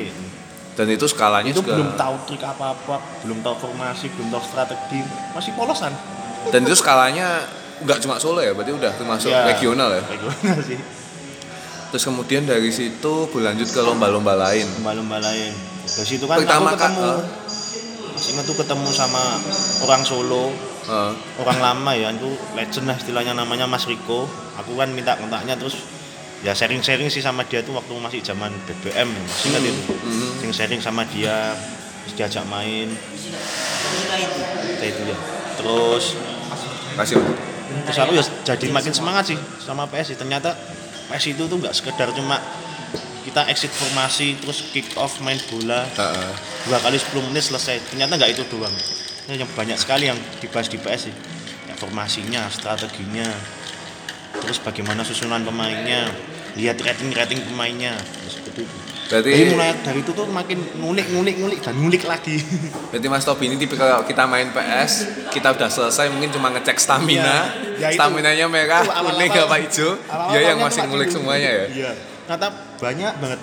Dan 0.76 0.92
itu 0.92 1.08
skalanya 1.08 1.48
Itu 1.48 1.64
juga 1.64 1.80
belum 1.80 1.96
tahu 1.96 2.14
trik 2.28 2.44
apa-apa, 2.44 3.00
belum 3.24 3.40
tahu 3.40 3.54
formasi, 3.58 4.12
belum 4.12 4.28
tahu 4.28 4.42
strategi, 4.44 5.00
masih 5.32 5.56
polosan. 5.56 5.92
dan 6.46 6.62
itu 6.62 6.76
skalanya 6.76 7.42
nggak 7.82 7.98
cuma 7.98 8.20
Solo 8.20 8.38
ya, 8.38 8.52
berarti 8.52 8.70
udah 8.70 8.92
termasuk 8.94 9.32
Iya. 9.32 9.48
regional 9.48 9.90
ya. 9.90 10.02
Regional 10.04 10.58
sih. 10.62 10.78
Terus 11.86 12.04
kemudian 12.04 12.44
dari 12.44 12.68
situ 12.68 13.12
berlanjut 13.32 13.66
ke 13.66 13.80
lomba-lomba 13.80 14.36
lain. 14.36 14.68
Lomba-lomba 14.78 15.16
lain. 15.18 15.50
Dari 15.86 16.06
situ 16.06 16.24
kan 16.24 16.36
Pertama 16.38 16.70
aku 16.70 16.78
ketemu. 16.78 17.02
Kak, 17.02 17.18
Masih 18.12 18.30
ingat 18.32 18.44
tuh 18.44 18.56
ketemu 18.56 18.88
sama 18.90 19.22
orang 19.82 20.02
Solo, 20.02 20.52
Eh, 20.86 21.12
orang 21.42 21.58
lama 21.58 21.90
ya 21.92 22.14
itu 22.14 22.30
legend 22.54 22.86
lah 22.86 22.94
istilahnya 22.94 23.34
namanya 23.34 23.66
Mas 23.66 23.90
Riko 23.90 24.22
aku 24.54 24.78
kan 24.78 24.86
minta 24.94 25.18
kontaknya 25.18 25.58
terus 25.58 25.74
ya 26.44 26.52
sharing-sharing 26.52 27.08
sih 27.08 27.24
sama 27.24 27.44
dia 27.48 27.64
tuh 27.64 27.72
waktu 27.76 27.92
masih 27.96 28.20
zaman 28.20 28.52
BBM 28.68 29.08
masih 29.08 29.46
ingat 29.52 29.62
itu. 29.64 29.82
Mhm. 29.92 30.52
sharing 30.52 30.80
sama 30.84 31.02
dia 31.08 31.56
terus 32.04 32.14
diajak 32.16 32.44
main. 32.46 32.88
Kayak 34.78 34.90
itu 34.92 35.02
ya. 35.08 35.16
Terus 35.56 36.04
kasih 36.96 37.16
terus 37.86 37.98
aku 37.98 38.12
ya 38.14 38.24
jadi 38.46 38.66
makin 38.72 38.92
semangat 38.94 39.34
sih 39.34 39.38
sama 39.58 39.90
PS 39.90 40.14
sih. 40.14 40.16
ternyata 40.16 40.54
PS 41.10 41.34
itu 41.34 41.42
tuh 41.50 41.56
nggak 41.58 41.74
sekedar 41.74 42.08
cuma 42.14 42.38
kita 43.26 43.42
exit 43.50 43.74
formasi 43.74 44.38
terus 44.38 44.70
kick 44.70 44.86
off 44.94 45.18
main 45.18 45.38
bola. 45.50 45.82
Dua 46.66 46.78
kali 46.78 46.94
10 46.94 47.26
menit 47.26 47.42
selesai. 47.50 47.82
Ternyata 47.90 48.14
nggak 48.14 48.38
itu 48.38 48.42
doang. 48.54 48.70
Ini 49.26 49.42
yang 49.42 49.50
banyak 49.50 49.74
sekali 49.74 50.06
yang 50.06 50.18
dibahas 50.38 50.70
di 50.70 50.78
PS 50.78 51.10
sih 51.10 51.14
ya, 51.66 51.74
formasinya 51.74 52.46
strateginya 52.46 53.26
terus 54.38 54.58
bagaimana 54.58 55.02
susunan 55.02 55.40
pemainnya? 55.40 56.10
Lihat 56.54 56.76
rating 56.78 57.10
rating 57.10 57.40
pemainnya. 57.44 57.94
Ya, 57.94 58.28
seperti 58.28 58.64
itu. 58.64 58.76
Berarti 59.06 59.28
jadi 59.30 59.44
mulai 59.48 59.70
dari 59.78 60.02
itu 60.02 60.10
tuh 60.10 60.26
makin 60.26 60.58
ngulik 60.76 61.06
ngulik 61.08 61.38
ngulik 61.38 61.60
dan 61.62 61.78
ngulik 61.78 62.02
lagi. 62.02 62.42
Berarti 62.90 63.06
Mas 63.06 63.22
Tobi 63.22 63.46
ini 63.46 63.54
tipe 63.54 63.74
kalau 63.74 64.02
kita 64.02 64.26
main 64.26 64.50
PS, 64.50 64.92
kita 65.30 65.54
udah 65.54 65.68
selesai 65.68 66.10
mungkin 66.10 66.34
cuma 66.34 66.50
ngecek 66.50 66.74
stamina, 66.76 67.54
Iya, 67.76 67.78
ya 67.78 67.88
itu. 67.92 68.02
stamina-nya 68.02 68.46
merah, 68.50 68.82
Itu 68.82 68.90
awal-awal- 68.90 69.14
kuning 69.14 69.30
apa 69.38 69.56
hijau, 69.62 69.90
dia 70.32 70.40
yang 70.42 70.58
masih 70.58 70.82
ngulik 70.84 71.06
dulu. 71.06 71.16
semuanya 71.22 71.50
ya. 71.54 71.64
iya. 71.70 71.90
Ternyata 72.26 72.48
banyak 72.82 73.12
banget 73.16 73.40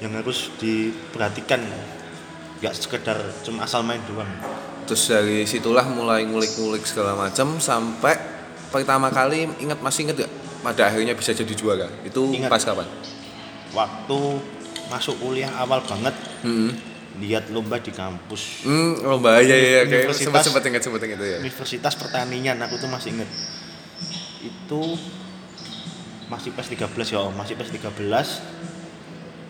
yang 0.00 0.12
harus 0.14 0.38
diperhatikan. 0.58 1.62
Nggak 2.58 2.74
sekedar 2.74 3.18
cuma 3.46 3.70
asal 3.70 3.86
main 3.86 4.02
doang. 4.10 4.26
Terus 4.82 5.06
dari 5.06 5.46
situlah 5.46 5.86
mulai 5.86 6.26
ngulik-ngulik 6.26 6.82
segala 6.82 7.14
macam 7.14 7.62
sampai 7.62 8.18
pertama 8.68 9.08
kali 9.08 9.48
ingat 9.58 9.78
masih 9.78 10.04
ingat 10.04 10.16
gak 10.20 10.32
pada 10.60 10.82
akhirnya 10.86 11.12
bisa 11.12 11.30
jadi 11.32 11.52
juara. 11.52 11.88
Itu 12.02 12.28
Ingat. 12.28 12.48
pas 12.48 12.62
kapan? 12.62 12.88
waktu 13.68 14.20
masuk 14.88 15.18
kuliah 15.18 15.52
awal 15.54 15.82
banget 15.82 16.16
Hmm. 16.40 16.72
lihat 17.18 17.48
lomba 17.48 17.76
di 17.76 17.90
kampus 17.90 18.64
Hmm, 18.64 18.96
bahaya 19.20 19.44
ya, 19.44 19.84
kayak 19.84 20.08
Universitas- 20.08 20.24
sempat 20.24 20.40
sempat 20.40 20.62
ingat 20.64 20.80
sempat 20.80 21.00
ingat 21.02 21.18
itu 21.18 21.26
ya. 21.26 21.38
Universitas 21.38 21.94
Pertanian 21.94 22.56
aku 22.58 22.74
tuh 22.76 22.88
masih 22.88 23.12
inget 23.12 23.28
itu 24.40 24.80
masih 26.26 26.50
pas 26.52 26.64
13 26.64 26.88
ya 27.08 27.20
masih 27.30 27.54
pas 27.54 27.66
13 27.66 28.40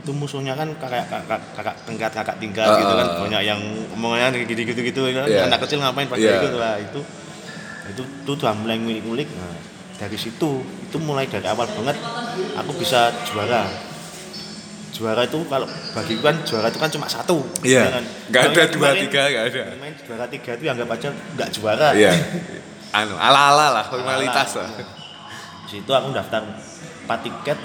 itu 0.01 0.11
musuhnya 0.11 0.55
kan 0.55 0.67
kakak 0.75 1.05
kakak 1.07 1.41
kakak 1.53 1.77
tingkat 1.85 2.11
kakak 2.11 2.37
tingkat 2.39 2.65
Ah, 2.65 2.75
gitu 2.77 2.93
kan 2.93 3.07
banyak 3.21 3.43
yang 3.45 3.61
omongannya 3.93 4.43
gitu 4.43 4.63
gitu 4.65 4.81
gitu 4.81 5.01
kan 5.13 5.27
Iya. 5.27 5.47
anak 5.47 5.63
kecil 5.63 5.79
ngapain 5.79 6.07
pada 6.07 6.19
Iya. 6.19 6.41
itu 6.41 6.57
lah 6.57 6.75
itu 6.75 7.01
itu 7.88 8.02
tuh 8.23 8.35
udah 8.35 8.52
mulai 8.54 8.76
ngulik-ngulik 8.76 9.28
nah 9.33 9.54
dari 9.97 10.14
situ 10.14 10.50
itu 10.62 10.97
mulai 10.99 11.26
dari 11.26 11.45
awal 11.45 11.66
banget 11.66 11.97
aku 12.54 12.71
bisa 12.75 13.11
juara 13.25 13.66
juara 14.88 15.23
itu 15.23 15.38
kalau 15.45 15.66
bagiku 15.92 16.23
kan 16.25 16.37
juara 16.42 16.66
itu 16.66 16.78
kan 16.78 16.88
cuma 16.88 17.07
satu 17.07 17.45
Iya. 17.62 17.83
ya 17.83 17.90
kan? 17.92 18.04
Nggak 18.30 18.42
ada 18.42 18.62
dua 18.66 18.66
kemarin- 18.88 19.02
tiga 19.04 19.23
nggak 19.26 19.45
ada. 19.47 19.62
main 19.76 19.95
juara 19.97 20.25
tiga 20.26 20.50
itu 20.54 20.62
anggap 20.66 20.88
aja 20.90 21.09
nggak 21.35 21.49
juara 21.52 21.88
Iya. 21.92 22.12
Anu, 22.88 23.14
ala-ala 23.14 23.66
lah, 23.71 23.85
formalitas 23.85 24.57
lah. 24.57 24.73
Di 25.68 25.76
situ 25.76 25.90
aku 25.92 26.09
daftar 26.09 26.40
4 27.04 27.21
tiket, 27.21 27.59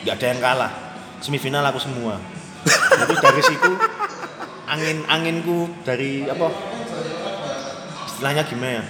nggak 0.00 0.16
ada 0.16 0.26
yang 0.26 0.40
kalah. 0.40 0.72
Semifinal 1.20 1.60
aku 1.62 1.76
semua. 1.76 2.16
Jadi 2.64 3.14
dari 3.14 3.42
situ 3.44 3.68
angin 4.64 5.04
anginku 5.04 5.68
dari 5.84 6.24
apa? 6.24 6.48
Istilahnya 8.08 8.42
gimana 8.42 8.80
ya? 8.80 8.84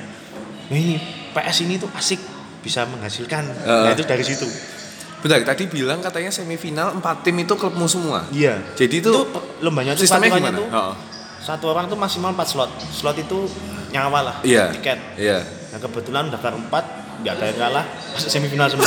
Ini 0.69 1.01
PS 1.33 1.57
ini 1.63 1.75
tuh 1.77 1.91
asik 1.93 2.21
bisa 2.61 2.85
menghasilkan. 2.85 3.43
Heeh. 3.43 3.83
Nah 3.83 3.91
itu 3.91 4.05
dari 4.05 4.23
situ. 4.23 4.47
Bentar, 5.19 5.39
tadi 5.45 5.67
bilang 5.67 5.99
katanya 5.99 6.31
semifinal 6.31 6.93
empat 6.93 7.23
tim 7.23 7.39
itu 7.39 7.55
klubmu 7.55 7.87
semua. 7.87 8.27
Iya. 8.29 8.59
Jadi 8.75 8.99
itu, 8.99 9.11
Itu 9.11 9.23
lombanya 9.61 9.95
tuh 9.95 10.03
sistemnya 10.03 10.35
gimana? 10.35 10.59
tuh 10.59 10.67
Oh, 10.69 10.93
satu 11.39 11.71
orang 11.71 11.87
tuh 11.87 11.95
maksimal 11.95 12.31
4 12.33 12.43
slot. 12.45 12.71
Slot 12.91 13.17
itu 13.17 13.47
nyawa 13.91 14.21
lah. 14.23 14.37
Iya. 14.43 14.71
Tiket. 14.73 14.99
Iya. 15.15 15.47
Nah 15.71 15.79
kebetulan 15.79 16.27
daftar 16.27 16.53
4 16.53 16.67
nggak 17.23 17.33
ada 17.33 17.45
yang 17.47 17.59
kalah 17.61 17.85
masuk 18.13 18.29
semifinal 18.29 18.67
semua. 18.67 18.83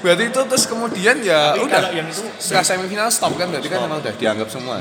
Berarti 0.00 0.24
itu 0.28 0.40
terus 0.46 0.64
kemudian 0.64 1.16
ya 1.20 1.52
Tapi 1.52 1.60
udah 1.62 1.76
kalau 1.78 1.90
yang 1.92 2.06
itu- 2.06 2.30
setelah 2.38 2.64
semifinal 2.64 3.08
stop 3.10 3.32
kan 3.34 3.48
berarti 3.48 3.66
kan 3.66 3.76
Stop. 3.76 3.86
memang 3.86 3.98
udah 4.00 4.14
dianggap 4.14 4.48
semua. 4.48 4.76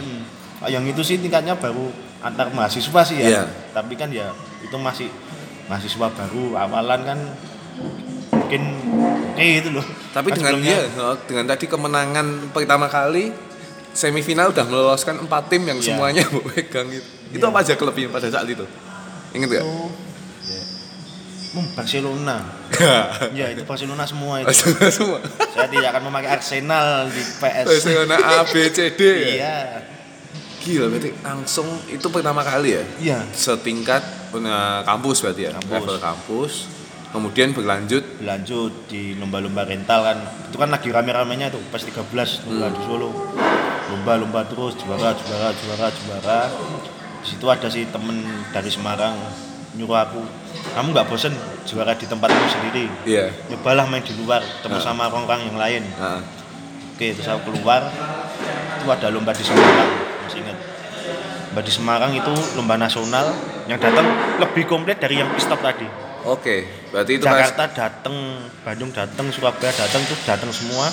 Ah, 0.58 0.70
yang 0.70 0.84
itu 0.86 1.02
sih 1.02 1.20
tingkatnya 1.20 1.56
baru 1.56 1.92
antar 2.22 2.52
mahasiswa 2.52 3.02
sih 3.04 3.18
ya. 3.18 3.28
Iya. 3.28 3.44
Tapi 3.74 3.94
kan 3.96 4.08
ya 4.10 4.32
itu 4.62 4.76
masih 4.76 5.12
mahasiswa 5.66 6.08
baru 6.10 6.54
awalan 6.56 7.02
kan 7.02 7.20
mungkin 8.32 8.62
eh 9.36 9.60
itu 9.60 9.70
loh. 9.74 9.86
Tapi 10.14 10.32
dengan 10.32 10.62
dia 10.62 10.80
oh, 11.02 11.18
dengan 11.26 11.46
tadi 11.46 11.66
kemenangan 11.66 12.54
pertama 12.54 12.86
kali 12.88 13.34
semifinal 13.92 14.52
udah 14.52 14.66
meloloskan 14.68 15.20
empat 15.20 15.50
tim 15.50 15.64
yang 15.66 15.80
Iya. 15.80 15.86
semuanya 15.92 16.24
pegang 16.54 16.88
itu. 16.88 17.08
Itu 17.34 17.42
Iya. 17.42 17.52
apa 17.52 17.60
aja 17.64 17.74
klubnya 17.76 18.08
pada 18.12 18.28
saat 18.30 18.48
itu? 18.48 18.64
Ingat 19.36 19.50
gak? 19.52 19.64
itu 19.64 19.76
ya, 20.46 20.62
hmm, 21.56 21.68
Barcelona. 21.76 22.38
ya 23.40 23.46
itu 23.52 23.64
Barcelona 23.64 24.04
semua 24.06 24.40
itu. 24.40 24.52
semua. 24.92 25.20
Saya 25.52 25.68
tidak 25.68 25.90
akan 25.92 26.04
memakai 26.08 26.30
Arsenal 26.32 26.88
di 27.10 27.20
PS. 27.20 27.66
Barcelona 27.66 28.16
A 28.16 28.36
B 28.46 28.56
C 28.70 28.80
D. 28.94 29.02
ya? 29.02 29.28
Iya. 29.34 29.56
Gila 30.62 30.86
berarti 30.90 31.12
langsung 31.22 31.68
itu 31.88 32.08
pertama 32.10 32.42
kali 32.42 32.76
ya? 32.76 32.84
Iya. 32.98 33.20
Setingkat 33.32 34.02
kampus 34.84 35.18
berarti 35.22 35.42
ya? 35.48 35.52
Kampus. 35.54 35.72
Level 35.78 35.98
kampus. 36.00 36.54
Kemudian 37.16 37.56
berlanjut 37.56 38.04
Lanjut 38.20 38.92
di 38.92 39.16
lomba-lomba 39.16 39.64
rental 39.64 40.04
kan. 40.04 40.18
Itu 40.52 40.60
kan 40.60 40.68
lagi 40.68 40.92
rame-ramenya 40.92 41.48
tuh 41.48 41.64
pas 41.72 41.80
13 41.80 42.44
lomba 42.44 42.68
Hmm. 42.68 42.76
di 42.76 42.82
Solo. 42.84 43.10
Lomba-lomba 43.88 44.44
terus 44.44 44.76
juara 44.76 45.16
juara 45.16 45.50
juara 45.54 45.88
juara. 45.88 46.40
Di 47.24 47.28
situ 47.32 47.46
ada 47.48 47.68
sih 47.70 47.88
temen 47.88 48.20
dari 48.52 48.68
Semarang 48.68 49.16
nyuruh 49.76 49.98
aku, 49.98 50.24
kamu 50.72 50.88
nggak 50.92 51.08
bosen 51.08 51.36
juara 51.64 51.92
di 51.92 52.08
tempatmu 52.08 52.48
sendiri. 52.48 52.86
Iya. 53.04 53.28
Nyobalah 53.52 53.84
main 53.86 54.00
di 54.00 54.16
luar, 54.16 54.40
ketemu 54.40 54.80
Ah. 54.80 54.84
sama 54.84 55.08
orang-orang 55.08 55.42
yang 55.48 55.58
lain. 55.60 55.84
Nah, 55.96 56.24
Oke, 56.96 57.12
terus 57.12 57.28
aku 57.28 57.52
keluar. 57.52 57.92
Itu 58.80 58.88
ada 58.88 59.12
lomba 59.12 59.36
di 59.36 59.44
Semarang, 59.44 59.92
masih 60.24 60.48
ingat. 60.48 60.56
Lomba 61.56 61.72
di 61.72 61.72
Semarang 61.72 62.12
itu 62.12 62.36
lomba 62.60 62.76
nasional 62.76 63.32
yang 63.72 63.80
datang 63.80 64.04
lebih 64.44 64.68
komplit 64.68 65.00
dari 65.00 65.24
yang 65.24 65.32
stop 65.40 65.64
tadi. 65.64 65.88
Oke, 66.28 66.68
berarti 66.92 67.16
itu 67.16 67.24
Jakarta 67.24 67.72
datang, 67.72 68.44
Bandung 68.60 68.92
datang, 68.92 69.32
Surabaya 69.32 69.72
datang 69.72 70.04
tuh 70.04 70.20
datang 70.28 70.52
semua. 70.52 70.92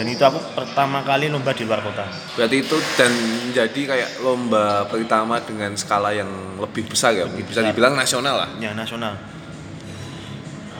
Dan 0.00 0.08
itu 0.08 0.24
aku 0.24 0.40
pertama 0.56 1.04
kali 1.04 1.28
lomba 1.28 1.52
di 1.52 1.68
luar 1.68 1.84
kota. 1.84 2.08
berarti 2.40 2.56
itu 2.56 2.80
dan 2.96 3.12
menjadi 3.52 3.80
kayak 3.84 4.10
lomba 4.24 4.88
pertama 4.88 5.44
dengan 5.44 5.76
skala 5.76 6.16
yang 6.16 6.56
lebih 6.56 6.88
besar 6.88 7.12
ya, 7.12 7.28
Lebih 7.28 7.44
bisa 7.44 7.60
besar. 7.60 7.68
dibilang 7.68 7.92
nasional 7.92 8.34
lah. 8.40 8.48
Ya 8.64 8.72
nasional. 8.72 9.12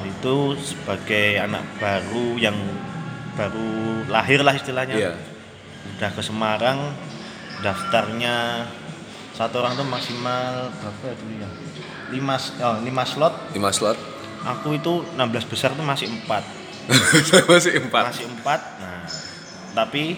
Itu 0.08 0.56
sebagai 0.56 1.36
anak 1.36 1.68
baru 1.76 2.40
yang 2.40 2.56
baru 3.36 4.08
lahir 4.08 4.40
lah 4.40 4.56
istilahnya. 4.56 4.96
Iya. 4.96 5.12
Udah 6.00 6.16
ke 6.16 6.24
Semarang, 6.24 6.96
daftarnya 7.60 8.64
satu 9.38 9.62
orang 9.62 9.78
tuh 9.78 9.86
maksimal 9.86 10.66
berapa 10.74 11.02
ya 11.06 11.14
dulu 11.14 11.34
ya? 11.38 11.48
5 12.10 12.66
oh, 12.66 12.76
5 12.82 13.12
slot. 13.14 13.34
5 13.54 13.76
slot. 13.78 13.98
Aku 14.58 14.74
itu 14.74 14.92
16 15.14 15.46
besar 15.46 15.70
tuh 15.72 15.86
masih 15.86 16.10
4. 16.10 16.26
Masih 17.52 17.72
empat. 17.78 18.02
Masih 18.08 18.24
4. 18.24 18.40
Nah, 18.80 19.04
tapi 19.76 20.16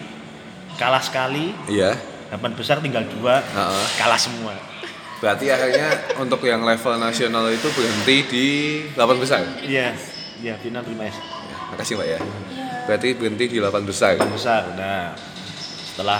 kalah 0.79 1.03
sekali, 1.03 1.51
Iya. 1.67 1.99
8 2.31 2.39
besar 2.55 2.79
tinggal 2.79 3.03
dua, 3.11 3.43
Heeh. 3.43 3.85
kalah 3.99 4.15
semua. 4.15 4.55
Berarti 5.19 5.51
akhirnya 5.51 6.15
untuk 6.15 6.39
yang 6.41 6.63
level 6.63 6.95
nasional 6.95 7.51
itu 7.51 7.67
berhenti 7.75 8.17
di 8.23 8.45
8 8.95 9.19
besar. 9.19 9.43
Iya, 9.59 9.91
iya 10.39 10.55
final 10.57 10.81
5S. 10.81 11.17
makasih 11.71 11.95
mbak 11.95 12.07
ya 12.09 12.19
berarti 12.83 13.15
berhenti 13.15 13.45
di 13.47 13.55
delapan 13.55 13.87
besar 13.87 14.19
Delapan 14.19 14.35
besar 14.35 14.61
nah 14.75 15.15
setelah 15.87 16.19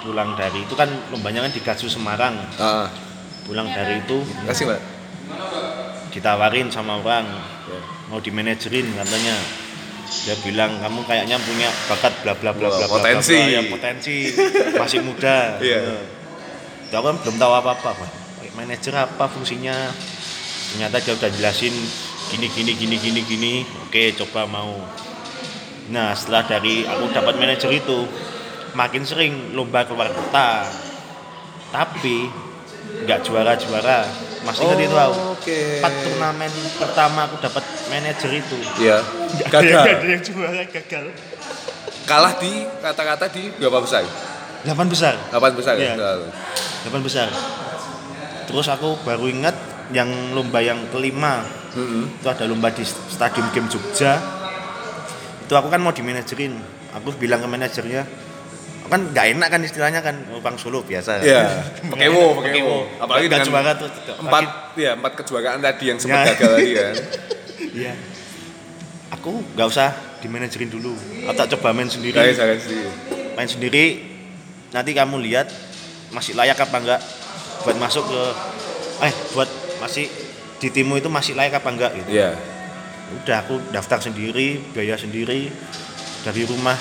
pulang 0.00 0.34
dari 0.34 0.64
itu 0.64 0.74
kan 0.76 0.88
lombanya 1.12 1.44
kan 1.44 1.52
di 1.52 1.60
Gatsu 1.60 1.86
Semarang. 1.86 2.36
Ah 2.56 2.88
pulang 3.50 3.66
dari 3.66 3.98
itu 3.98 4.22
makasih 4.46 4.70
mbak. 4.70 4.80
ditawarin 6.14 6.70
sama 6.70 7.02
orang 7.02 7.26
mau 8.06 8.22
dimanajerin 8.22 8.86
katanya. 8.94 9.34
Dia 10.26 10.34
bilang 10.42 10.82
kamu 10.82 11.06
kayaknya 11.06 11.38
punya 11.38 11.70
bakat 11.86 12.10
bla 12.26 12.34
bla 12.34 12.50
bla 12.50 12.66
bla 12.66 12.78
bla, 12.78 12.86
bla, 12.86 12.94
potensi. 12.98 13.38
bla, 13.38 13.46
ya 13.46 13.62
potensi. 13.66 14.16
Masih 14.74 15.06
muda. 15.06 15.62
Iya. 15.62 16.02
Nah, 16.90 16.98
aku 16.98 17.06
kan 17.10 17.16
belum 17.22 17.36
tahu 17.38 17.52
apa 17.54 17.70
apa 17.78 18.06
manajer 18.58 18.94
apa 18.98 19.30
fungsinya? 19.30 19.74
Ternyata 20.74 20.98
dia 20.98 21.14
udah 21.14 21.30
jelasin 21.30 21.74
gini 22.34 22.46
gini 22.50 22.72
gini 22.74 22.96
gini 22.98 23.20
gini. 23.22 23.54
Oke 23.86 24.10
coba 24.18 24.50
mau. 24.50 24.78
Nah 25.94 26.14
setelah 26.18 26.42
dari 26.42 26.86
aku 26.86 27.10
dapat 27.14 27.38
manajer 27.38 27.70
itu 27.70 28.06
makin 28.74 29.02
sering 29.06 29.54
lomba 29.54 29.86
keluar 29.86 30.10
kota. 30.10 30.66
Tapi 31.70 32.26
nggak 33.06 33.20
juara 33.22 33.54
juara 33.54 34.02
masih 34.40 34.64
ingat 34.64 34.80
itu 34.80 34.96
aku 34.96 35.20
oke. 35.36 35.58
Empat 35.84 35.94
turnamen 36.00 36.52
pertama 36.80 37.20
aku 37.28 37.36
dapat 37.44 37.64
manajer 37.92 38.30
itu. 38.40 38.58
Iya. 38.80 38.98
Nggak 39.46 39.60
ada 39.60 39.76
gagal. 39.84 40.08
yang 40.08 40.22
juara 40.24 40.62
gagal. 40.64 41.04
Kalah 42.08 42.32
di 42.40 42.52
kata-kata 42.80 43.24
di 43.30 43.42
berapa 43.60 43.78
besar? 43.84 44.02
Delapan 44.64 44.86
besar. 44.88 45.14
Delapan 45.28 45.52
besar 45.52 45.74
ya? 45.76 45.82
Iya. 45.84 45.94
Gagal. 45.96 46.20
delapan 46.80 47.02
besar. 47.04 47.28
Terus 48.48 48.66
aku 48.72 48.96
baru 49.04 49.28
ingat 49.28 49.56
yang 49.92 50.08
lomba 50.32 50.64
yang 50.64 50.80
kelima. 50.88 51.44
Mm-mm. 51.70 52.18
itu 52.18 52.26
ada 52.26 52.50
lomba 52.50 52.66
di 52.74 52.82
Stadium 52.82 53.46
Game 53.54 53.70
Jogja. 53.70 54.18
Itu 55.46 55.54
aku 55.54 55.70
kan 55.70 55.78
mau 55.78 55.94
dimanajerin 55.94 56.58
aku 56.90 57.14
bilang 57.14 57.38
ke 57.38 57.46
manajernya 57.46 58.02
kan 58.90 59.00
nggak 59.06 59.26
enak 59.32 59.48
kan 59.48 59.60
istilahnya 59.62 60.00
kan 60.00 60.16
oh, 60.28 60.38
Bang 60.38 60.54
Solo 60.54 60.82
biasa 60.82 61.22
Iya, 61.22 61.62
pekewo, 61.80 62.34
Pekewo. 62.34 62.42
pekewo. 62.42 62.76
Apalagi 62.98 63.24
Nggak 63.24 63.38
dengan 63.38 63.46
juara 63.46 63.72
tuh 63.72 63.88
empat, 64.18 64.44
ya 64.74 64.90
empat 64.92 65.12
kejuaraan 65.16 65.60
tadi 65.60 65.84
yang 65.86 65.96
sempat 65.96 66.18
Ya. 66.20 66.34
gagal 66.34 66.50
tadi 66.52 66.70
kan. 66.74 66.94
iya 67.80 67.92
aku 69.10 69.30
nggak 69.48 69.68
usah 69.68 69.90
dimanajerin 70.18 70.68
dulu 70.68 70.94
aku 71.22 71.34
tak 71.34 71.48
coba 71.54 71.70
main 71.72 71.86
sendiri 71.86 72.14
Guys, 72.14 72.34
saya 72.34 72.54
sendiri. 72.54 72.90
main 73.32 73.46
sendiri 73.46 73.84
nanti 74.70 74.90
kamu 74.90 75.18
lihat 75.20 75.46
masih 76.10 76.34
layak 76.34 76.56
apa 76.56 76.76
enggak 76.76 77.00
buat 77.60 77.76
masuk 77.76 78.04
ke 78.04 78.22
eh 79.02 79.14
buat 79.32 79.48
masih 79.78 80.06
di 80.56 80.68
timmu 80.68 80.96
itu 80.96 81.06
masih 81.06 81.34
layak 81.34 81.58
apa 81.58 81.68
enggak 81.68 81.92
gitu 81.94 82.10
Iya. 82.12 82.34
udah 83.16 83.36
aku 83.40 83.54
daftar 83.70 83.98
sendiri 84.00 84.58
biaya 84.70 84.94
sendiri 84.94 85.50
dari 86.20 86.42
rumah 86.44 86.78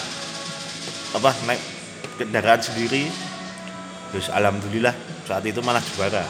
apa 1.11 1.31
naik 1.43 1.61
kendaraan 2.19 2.59
sendiri 2.59 3.07
terus 4.09 4.27
alhamdulillah 4.27 4.91
saat 5.23 5.41
itu 5.43 5.59
malah 5.59 5.79
juara 5.87 6.27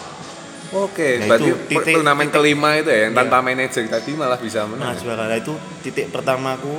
Oke, 0.70 1.18
Nah, 1.18 1.34
berarti 1.34 1.50
itu 1.50 1.58
titik- 1.66 1.96
turnamen 1.98 2.30
titik- 2.30 2.36
kelima 2.36 2.78
itu 2.78 2.88
ya 2.88 3.00
yang 3.02 3.12
Iya. 3.12 3.20
tanpa 3.20 3.38
manajer 3.42 3.84
tadi 3.90 4.12
malah 4.14 4.38
bisa 4.38 4.60
nah 4.60 4.70
menang. 4.70 4.94
juara 4.96 5.26
Nah, 5.26 5.34
itu 5.34 5.54
titik 5.82 6.14
pertama 6.14 6.54
aku 6.54 6.78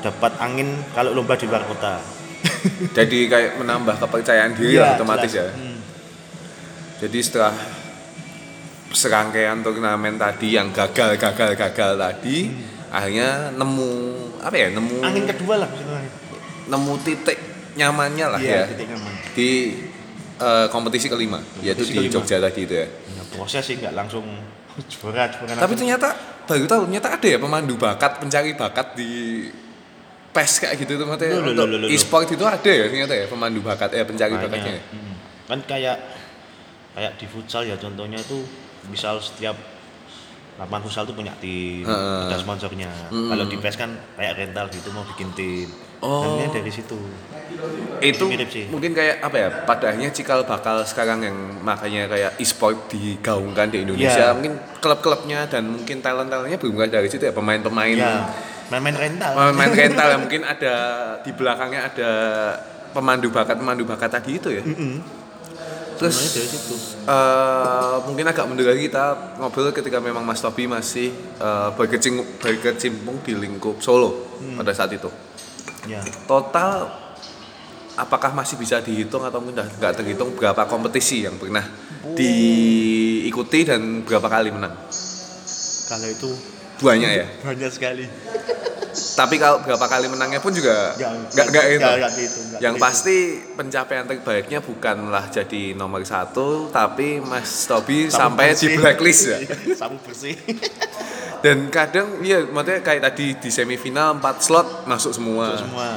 dapat 0.00 0.36
angin 0.38 0.68
kalau 0.90 1.10
lomba 1.10 1.32
di 1.32 1.48
luar 1.48 1.64
kota 1.64 1.96
Jadi 2.96 3.24
kayak 3.26 3.56
menambah 3.56 3.96
kepercayaan 3.98 4.52
diri 4.52 4.76
Iya, 4.76 4.80
lah 4.82 4.90
otomatis 4.94 5.28
jelas. 5.28 5.48
ya. 5.48 5.48
Hmm. 5.50 5.78
Jadi 6.98 7.18
setelah 7.18 7.54
serangkaian 8.90 9.60
turnamen 9.60 10.16
tadi 10.16 10.52
yang 10.52 10.68
gagal 10.68 11.16
gagal 11.16 11.54
gagal 11.54 11.90
tadi 11.96 12.50
akhirnya 12.90 13.28
nemu 13.54 13.90
apa 14.42 14.56
ya 14.56 14.68
nemu 14.70 14.94
Hmm. 14.98 15.06
angin 15.06 15.24
kedua 15.26 15.54
lah 15.56 15.70
nemu 16.66 16.92
titik 17.00 17.38
nyamannya 17.72 18.26
lah 18.28 18.40
iya 18.40 18.54
ya 18.56 18.64
titik 18.68 18.86
nyaman 18.88 19.12
di 19.32 19.48
eh, 20.36 20.66
kompetisi 20.68 21.06
kelima 21.06 21.38
yaitu 21.60 21.82
Kompetisi 21.82 21.92
di 21.92 21.98
kelima. 22.00 22.14
Jogja 22.16 22.36
tadi 22.38 22.60
itu 22.62 22.74
ya. 22.74 22.86
Nah, 22.86 23.24
proses 23.30 23.62
sih 23.62 23.76
nggak 23.76 23.94
langsung 23.94 24.24
juara 24.92 25.28
juara 25.28 25.50
Tapi 25.50 25.58
langsung. 25.58 25.76
ternyata 25.76 26.08
baru 26.44 26.64
tahu 26.64 26.82
ternyata 26.86 27.08
ada 27.14 27.26
ya 27.26 27.38
pemandu 27.38 27.74
bakat 27.76 28.12
pencari 28.18 28.50
bakat 28.52 28.86
di 28.94 29.10
PES 30.30 30.52
kayak 30.62 30.74
gitu 30.78 30.94
tuh 30.94 31.06
loh, 31.06 31.18
untuk 31.18 31.90
e-sport 31.90 32.26
itu 32.28 32.42
ada 32.42 32.70
ya 32.70 32.86
ternyata 32.86 33.14
ya 33.14 33.26
pemandu 33.26 33.60
bakat 33.60 33.90
eh 33.92 34.02
pencari 34.02 34.30
Banyak. 34.32 34.46
bakatnya. 34.46 34.72
ya? 34.72 34.82
Mm. 34.88 35.14
kan 35.44 35.58
kayak 35.66 35.96
kayak 36.92 37.12
di 37.16 37.26
futsal 37.26 37.62
ya 37.62 37.74
contohnya 37.74 38.14
itu 38.16 38.38
misal 38.86 39.18
setiap 39.18 39.58
lapangan 40.54 40.82
futsal 40.82 41.02
tuh 41.02 41.14
punya 41.14 41.34
tim 41.36 41.82
Heeh. 41.82 42.22
ada 42.26 42.36
sponsornya 42.36 42.90
Mm. 43.10 43.26
kalau 43.28 43.44
di 43.46 43.56
PES 43.56 43.76
kan 43.76 43.90
kayak 44.14 44.34
rental 44.36 44.66
gitu 44.70 44.88
mau 44.90 45.02
bikin 45.04 45.30
tim 45.34 45.68
Oh. 46.00 46.40
Dan 46.40 46.48
dari 46.56 46.72
situ 46.72 46.96
Itu 48.00 48.24
Mirip 48.26 48.48
sih. 48.48 48.64
mungkin 48.66 48.90
kayak 48.90 49.20
apa 49.20 49.36
ya 49.36 49.48
pada 49.62 49.92
akhirnya 49.92 50.08
cikal 50.08 50.42
bakal 50.42 50.80
sekarang 50.82 51.20
yang 51.20 51.36
makanya 51.60 52.06
kayak 52.06 52.32
e-sport 52.36 52.88
digaungkan 52.88 53.68
di 53.68 53.84
Indonesia 53.84 54.08
Iya. 54.24 54.32
mungkin 54.32 54.52
klub-klubnya 54.78 55.44
dan 55.44 55.68
mungkin 55.68 56.00
talent-talentnya 56.00 56.56
bermula 56.56 56.86
dari 56.86 57.06
situ 57.06 57.20
ya 57.20 57.30
pemain-pemain 57.30 57.92
ya 57.92 58.24
main-main 58.68 58.96
rental 58.96 59.32
pemain 59.52 59.68
rental 59.70 60.06
ya 60.06 60.16
mungkin 60.16 60.42
ada 60.42 60.74
di 61.20 61.30
belakangnya 61.30 61.80
ada 61.86 62.10
pemandu 62.90 63.28
bakat 63.28 63.54
pemandu 63.54 63.84
bakat 63.84 64.10
tadi 64.10 64.30
itu 64.34 64.48
ya. 64.50 64.64
Terus 65.92 66.16
Semuanya 66.16 66.32
dari 66.32 66.48
situ 66.48 66.74
eh, 67.04 67.96
mungkin 68.02 68.24
agak 68.24 68.44
mundur 68.46 68.64
lagi 68.64 68.88
kita 68.88 69.04
ngobrol 69.36 69.68
ketika 69.70 70.00
memang 70.00 70.24
Mas 70.24 70.40
Tobi 70.40 70.64
masih 70.64 71.12
eh, 71.36 71.68
berkecimpung, 71.76 72.24
berkecimpung 72.40 73.20
di 73.20 73.36
lingkup 73.36 73.76
Solo 73.78 74.32
pada 74.56 74.72
saat 74.72 74.88
itu. 74.90 75.12
ya 75.84 76.00
Total 76.24 76.88
apakah 78.00 78.32
masih 78.32 78.56
bisa 78.56 78.78
dihitung 78.78 79.20
atau 79.20 79.38
mungkin 79.38 79.60
nggak 79.60 79.92
terhitung 79.94 80.32
berapa 80.32 80.64
kompetisi 80.64 81.22
yang 81.22 81.36
pernah 81.36 81.62
diikuti 82.12 83.60
dan 83.62 83.80
berapa 84.02 84.26
kali 84.26 84.50
menang? 84.50 84.74
kalau 85.86 86.06
itu 86.06 86.30
Banyak 86.80 87.10
ya. 87.10 87.26
banyak 87.42 87.68
sekali 87.68 88.06
Tapi 88.90 89.36
kalau 89.36 89.60
berapa 89.60 89.84
kali 89.84 90.08
menangnya 90.08 90.40
pun 90.40 90.50
juga 90.50 90.96
Nggak- 90.96 91.46
nggak 91.46 91.66
itu. 91.68 91.78
dihitung, 91.78 92.46
Yang 92.56 92.74
dihitung. 92.74 92.74
pasti 92.80 93.16
pencapaian 93.52 94.04
terbaiknya 94.04 94.58
bukanlah 94.58 95.28
jadi 95.28 95.74
nomor 95.74 96.00
satu, 96.02 96.70
tapi 96.70 97.20
Mas 97.20 97.64
Tobi 97.64 98.08
sampai 98.08 98.50
di 98.50 98.66
bersih. 98.66 98.76
blacklist 98.76 99.22
ya. 99.24 99.38
sapu 99.78 99.94
bersih 100.02 100.34
Dan 101.40 101.68
kadang 101.68 102.20
iya, 102.20 102.42
maksudnya 102.44 102.80
kayak 102.80 103.02
tadi 103.02 103.26
di 103.34 103.48
semifinal 103.48 104.16
4 104.16 104.40
slot 104.40 104.68
masuk 104.84 105.12
semua. 105.12 105.46
Itu 105.50 105.64
semua 105.64 105.88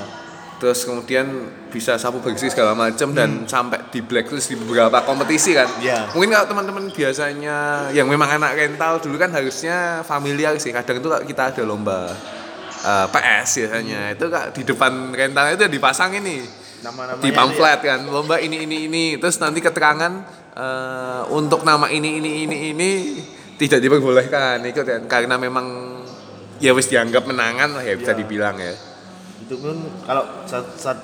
Terus 0.64 0.88
kemudian 0.88 1.28
bisa 1.68 2.00
sapu 2.00 2.24
bersih 2.24 2.48
segala 2.48 2.72
macam 2.72 3.12
dan 3.12 3.44
sampai 3.44 3.84
di 3.92 4.00
blacklist 4.00 4.48
di 4.48 4.56
beberapa 4.56 5.04
kompetisi 5.04 5.52
kan. 5.52 5.68
Hmm. 5.68 5.84
Iya. 5.84 6.00
Mungkin 6.16 6.32
kalau 6.32 6.48
teman-teman 6.48 6.88
biasanya 6.88 7.92
yang 7.92 8.08
memang 8.08 8.40
anak 8.40 8.56
rental 8.56 9.04
dulu 9.04 9.20
kan 9.20 9.36
harusnya 9.36 10.08
familiar 10.08 10.56
sih. 10.56 10.72
Kadang 10.72 11.04
itu 11.04 11.12
kita 11.28 11.52
ada 11.52 11.68
lomba 11.68 12.16
eh, 12.80 13.06
PS 13.12 13.68
biasanya 13.68 14.16
itu 14.16 14.26
kak 14.32 14.56
di 14.56 14.64
depan 14.64 15.12
rental 15.12 15.52
itu 15.52 15.68
dipasang 15.68 16.16
ini 16.16 16.44
nama-namanya 16.84 17.24
di 17.24 17.32
pamflet 17.32 17.80
kan 17.80 18.00
lomba 18.08 18.40
ini 18.44 18.68
ini 18.68 18.92
ini 18.92 19.04
terus 19.16 19.40
nanti 19.40 19.60
keterangan 19.64 20.12
eh, 20.56 21.22
untuk 21.32 21.64
nama 21.64 21.88
ini 21.92 22.20
ini 22.24 22.32
ini 22.48 22.56
ini 22.76 22.90
tidak 23.56 23.80
diperbolehkan 23.84 24.64
ikut 24.64 24.84
kan 24.88 25.02
karena 25.12 25.36
memang 25.40 26.00
ya 26.60 26.72
wis 26.76 26.88
dianggap 26.92 27.24
menangan 27.28 27.80
lah 27.80 27.84
ya 27.84 27.96
bisa 27.96 28.16
Iya. 28.16 28.20
dibilang 28.24 28.56
ya 28.60 28.93
itu 29.54 29.62
pun 29.62 29.78
kalau 30.10 30.26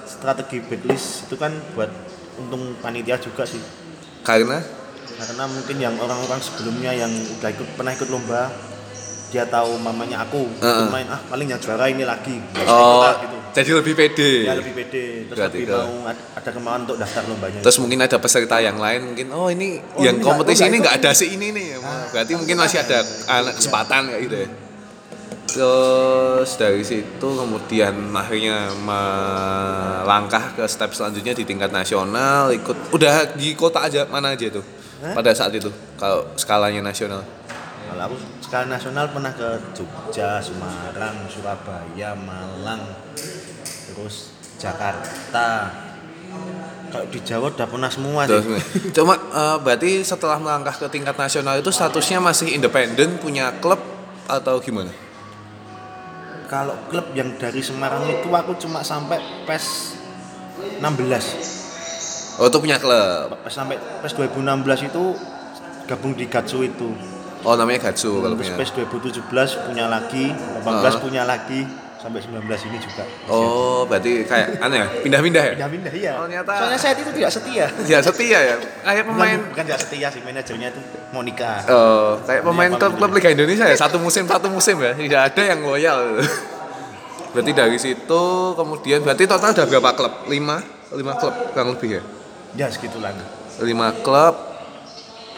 strategi 0.10 0.58
backlist 0.66 1.30
itu 1.30 1.38
kan 1.38 1.54
buat 1.78 1.94
untung 2.42 2.74
panitia 2.82 3.22
juga 3.22 3.46
sih. 3.46 3.62
Karena? 4.26 4.58
Karena 5.22 5.46
mungkin 5.46 5.78
yang 5.78 5.94
orang-orang 6.02 6.42
sebelumnya 6.42 6.98
yang 6.98 7.14
udah 7.14 7.50
ikut 7.54 7.78
pernah 7.78 7.94
ikut 7.94 8.10
lomba 8.10 8.50
dia 9.30 9.46
tahu 9.46 9.78
mamanya 9.78 10.26
aku 10.26 10.42
Heeh. 10.58 10.66
ikut 10.66 10.90
main 10.90 11.06
ah 11.06 11.22
paling 11.30 11.46
yang 11.46 11.62
juara 11.62 11.86
ini 11.94 12.02
lagi. 12.02 12.42
Ikut 12.42 12.66
oh 12.66 13.06
ah, 13.06 13.22
gitu. 13.22 13.38
jadi 13.54 13.72
lebih 13.78 13.94
pede. 13.94 14.32
Ya 14.50 14.58
lebih 14.58 14.74
pede. 14.74 15.30
Terus 15.30 15.38
Berarti 15.38 15.58
lebih 15.62 15.78
mau 15.78 16.10
ad- 16.10 16.26
ada 16.34 16.50
kemauan 16.50 16.80
untuk 16.90 16.98
daftar 16.98 17.24
lombanya. 17.30 17.62
Terus 17.62 17.78
mungkin 17.78 18.02
ada 18.02 18.18
peserta 18.18 18.58
yang 18.58 18.82
lain 18.82 19.14
mungkin 19.14 19.30
oh 19.30 19.54
ini 19.54 19.78
Oh, 19.94 20.02
yang 20.02 20.18
ini 20.18 20.26
kompetisi 20.26 20.66
oh, 20.66 20.70
ini 20.74 20.78
nggak 20.82 20.96
ada 20.98 21.12
si 21.14 21.38
ini 21.38 21.54
nih 21.54 21.78
berarti 22.10 22.34
mungkin 22.34 22.58
masih 22.58 22.82
ada 22.82 23.06
anak 23.30 23.62
kesempatan 23.62 24.10
kayak 24.10 24.22
gitu 24.26 24.38
ya 24.42 24.50
terus 25.56 26.50
dari 26.60 26.84
situ 26.86 27.30
kemudian 27.30 28.14
akhirnya 28.14 28.74
melangkah 28.82 30.54
ke 30.54 30.64
step 30.70 30.94
selanjutnya 30.94 31.34
di 31.34 31.44
tingkat 31.46 31.74
nasional 31.74 32.54
ikut 32.54 32.94
udah 32.94 33.34
di 33.34 33.58
kota 33.58 33.86
aja 33.86 34.06
mana 34.10 34.34
aja 34.36 34.50
tuh 34.50 34.66
Hah? 35.00 35.16
pada 35.16 35.32
saat 35.32 35.56
itu 35.56 35.72
kalau 35.96 36.28
skalanya 36.36 36.84
nasional. 36.84 37.24
Kalau 37.90 38.04
aku 38.06 38.16
skala 38.46 38.70
nasional 38.70 39.10
pernah 39.10 39.34
ke 39.34 39.50
Jogja 39.74 40.38
Semarang 40.38 41.26
Surabaya 41.26 42.14
Malang 42.14 42.86
terus 43.90 44.36
Jakarta. 44.62 45.74
Kalau 46.90 47.06
di 47.10 47.20
Jawa 47.22 47.50
udah 47.50 47.68
pernah 47.70 47.90
semua 47.90 48.30
sih. 48.30 48.40
Cuma 48.94 49.18
eh, 49.18 49.58
berarti 49.62 50.06
setelah 50.06 50.38
melangkah 50.38 50.76
ke 50.78 50.86
tingkat 50.94 51.18
nasional 51.18 51.58
itu 51.58 51.74
statusnya 51.74 52.22
masih 52.22 52.54
independen 52.54 53.18
punya 53.18 53.58
klub 53.58 53.82
atau 54.30 54.62
gimana 54.62 55.09
kalau 56.50 56.74
klub 56.90 57.06
yang 57.14 57.38
dari 57.38 57.62
Semarang 57.62 58.10
itu 58.10 58.26
aku 58.28 58.58
cuma 58.58 58.82
sampai 58.82 59.22
PES 59.46 59.96
16 60.82 62.42
Oh 62.42 62.48
itu 62.48 62.58
punya 62.58 62.80
klub. 62.80 63.36
Sampai 63.46 63.76
PES 63.78 64.14
2016 64.18 64.90
itu 64.90 65.04
gabung 65.86 66.14
di 66.14 66.26
Gatsu 66.26 66.64
itu 66.64 66.90
Oh 67.40 67.56
namanya 67.56 67.88
Gatsu 67.88 68.20
kalau 68.20 68.36
punya. 68.36 68.58
PES 68.58 68.72
2017 68.76 69.30
punya 69.64 69.86
lagi 69.86 70.34
18 70.34 70.66
Ah. 70.66 71.00
punya 71.00 71.24
lagi 71.24 71.64
sampai 72.00 72.20
19 72.24 72.48
ini 72.72 72.78
juga 72.80 73.04
Oh 73.28 73.84
berarti 73.84 74.24
kayak 74.24 74.64
aneh 74.64 74.80
ya? 74.80 74.88
Pindah-pindah 75.04 75.44
ya? 75.44 75.54
pindah-pindah 75.60 75.94
ya 75.94 76.14
Oh, 76.16 76.26
ternyata- 76.26 76.56
soalnya 76.56 76.80
saya 76.80 76.94
itu 76.96 77.12
tidak 77.12 77.32
setia 77.32 77.66
Ya 77.86 78.00
setia 78.00 78.40
ya. 78.40 78.56
Kayak 78.82 79.04
pemain 79.04 79.36
bukan, 79.36 79.52
bukan 79.52 79.64
tidak 79.68 79.80
setia 79.84 80.08
sih 80.08 80.22
manajernya 80.24 80.68
itu 80.72 80.82
Monica 81.12 81.52
Oh, 81.68 82.16
kayak 82.24 82.42
pemain 82.48 82.72
paling 82.72 82.80
klub-klub 82.80 83.12
Liga 83.20 83.30
Indonesia 83.36 83.66
ya 83.68 83.78
satu 83.78 84.00
musim 84.00 84.24
satu 84.26 84.48
musim 84.48 84.80
ya 84.80 84.96
tidak 84.96 85.22
ada 85.30 85.42
yang 85.44 85.60
loyal. 85.62 86.00
Berarti 87.30 87.52
dari 87.54 87.78
situ 87.78 88.24
kemudian 88.58 89.06
berarti 89.06 89.30
total 89.30 89.54
ada 89.54 89.70
berapa 89.70 89.94
klub? 89.94 90.14
Lima, 90.26 90.66
lima 90.98 91.14
klub 91.14 91.36
kurang 91.54 91.78
lebih 91.78 92.00
ya. 92.00 92.04
ya 92.58 92.68
segitulah 92.74 93.14
Lima 93.62 93.94
klub 94.02 94.49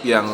yang 0.04 0.26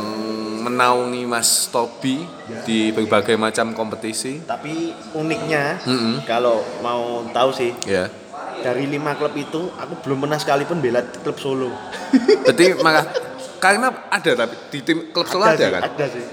menaungi 0.60 1.24
Mas 1.24 1.68
Tobi 1.68 2.28
di 2.64 2.90
berbagai 2.90 3.36
macam 3.36 3.72
kompetisi. 3.72 4.44
tapi 4.44 4.74
uniknya 5.14 5.80
Mm-mm. 5.82 6.24
kalau 6.24 6.60
mau 6.80 7.24
tahu 7.30 7.50
sih 7.52 7.72
Ya. 7.84 8.12
dari 8.60 8.84
lima 8.86 9.14
klub 9.14 9.32
itu 9.34 9.70
aku 9.72 9.94
belum 10.02 10.18
pernah 10.20 10.36
sekalipun 10.36 10.78
bela 10.78 11.00
klub 11.16 11.38
Solo 11.38 11.72
Berarti 12.44 12.66
malah 12.78 13.06
karena 13.58 13.90
ada 14.08 14.32
tapi 14.36 14.56
di 14.68 14.80
tim 14.82 15.10
klub 15.10 15.26
Solo 15.26 15.46
ada, 15.46 15.56
sih, 15.58 15.70
kan? 15.70 15.82
ada 15.84 16.06
sih 16.06 16.24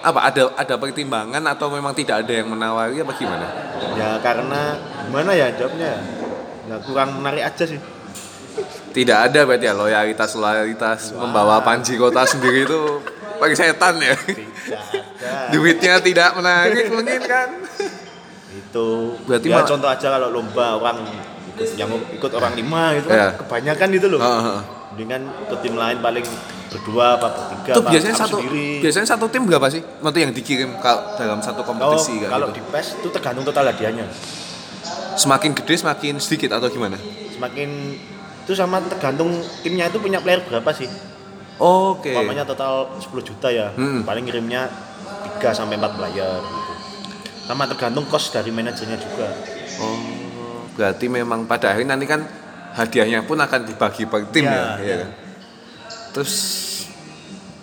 Apa 0.00 0.20
ada 0.22 0.42
ada 0.54 0.74
pertimbangan 0.76 1.40
atau 1.42 1.66
memang 1.68 1.92
tidak 1.92 2.22
ada 2.22 2.32
yang 2.34 2.48
menawari 2.48 2.96
apa 2.96 3.12
gimana? 3.14 3.46
ya 3.94 4.18
karena 4.18 4.74
gimana 5.02 5.30
ya 5.32 5.48
jawabnya 5.50 5.92
ya 6.64 6.76
kurang 6.80 7.16
menarik 7.16 7.44
aja 7.44 7.64
sih 7.64 7.78
Tidak 8.94 9.18
ada 9.20 9.40
berarti 9.42 9.66
ya 9.66 9.74
loyalitas 9.74 10.30
loyalitas 10.34 11.00
membawa 11.12 11.58
Panji 11.60 11.98
Kota 11.98 12.22
sendiri 12.22 12.62
itu 12.62 13.02
pakai 13.36 13.52
setan 13.52 13.98
ya. 13.98 14.14
Duitnya 15.50 15.98
tidak 15.98 16.34
menarik 16.34 16.86
mungkin 16.88 17.20
kan. 17.20 17.48
itu 18.54 18.86
Berarti 19.26 19.46
ya 19.48 19.62
contoh 19.62 19.90
aja 19.90 20.06
kalau 20.08 20.30
lomba 20.30 20.78
orang 20.78 21.02
yang 21.74 21.86
ikut 22.12 22.30
orang 22.32 22.54
lima 22.54 22.94
itu 22.94 23.06
Ya. 23.08 23.30
kan 23.30 23.42
kebanyakan 23.42 23.88
itu 23.92 24.06
loh 24.10 24.18
Heeh. 24.18 24.58
dengan 24.94 25.20
ke 25.44 25.54
tim 25.58 25.74
lain 25.74 25.98
paling 25.98 26.26
berdua 26.68 27.14
apa 27.14 27.30
bertiga 27.30 27.70
Itu 27.70 27.80
apa 27.80 27.90
biasanya 27.90 28.16
satu 28.16 28.36
sendiri. 28.38 28.66
biasanya 28.78 29.08
satu 29.08 29.26
tim 29.26 29.42
berapa 29.42 29.66
sih? 29.68 29.82
Nanti 30.00 30.18
yang 30.20 30.30
dikirim 30.30 30.70
kalau 30.78 31.14
dalam 31.14 31.38
satu 31.38 31.62
oh, 31.62 31.64
kompetisi 31.64 32.18
kan 32.20 32.30
kalau 32.32 32.46
gitu. 32.50 32.58
di 32.58 32.70
PES 32.70 32.86
itu 32.98 33.08
tergantung 33.10 33.44
total 33.44 33.70
hadiahnya 33.70 34.06
Semakin 35.14 35.50
gede 35.52 35.74
semakin 35.76 36.14
sedikit 36.18 36.50
atau 36.52 36.66
gimana? 36.68 36.98
semakin 37.30 37.70
itu 38.44 38.52
sama 38.52 38.76
tergantung 38.84 39.32
timnya 39.64 39.88
itu 39.88 39.96
punya 39.96 40.20
player 40.20 40.44
berapa 40.44 40.68
sih? 40.76 40.88
Oke. 41.56 42.12
Umpamanya 42.12 42.44
total 42.44 42.92
10 43.00 43.08
juta 43.24 43.48
ya. 43.48 43.72
Hmm. 43.72 44.04
paling 44.04 44.28
ngirimnya 44.28 44.68
3 45.40 45.56
sampai 45.56 45.80
4 45.80 45.96
player 45.96 46.38
gitu. 46.44 46.72
Sama 47.48 47.64
tergantung 47.64 48.04
cost 48.08 48.36
dari 48.36 48.52
manajernya 48.52 49.00
juga. 49.00 49.28
Oh, 49.80 49.96
berarti 50.76 51.08
memang 51.08 51.48
pada 51.48 51.72
akhirnya 51.72 51.96
nanti 51.96 52.04
kan 52.04 52.20
hadiahnya 52.74 53.24
pun 53.24 53.40
akan 53.40 53.60
dibagi 53.64 54.04
per 54.04 54.28
tim 54.28 54.44
Ya, 54.44 54.76
ya, 54.76 54.84
ya 54.84 54.96
kan? 55.04 55.10
Terus 56.14 56.34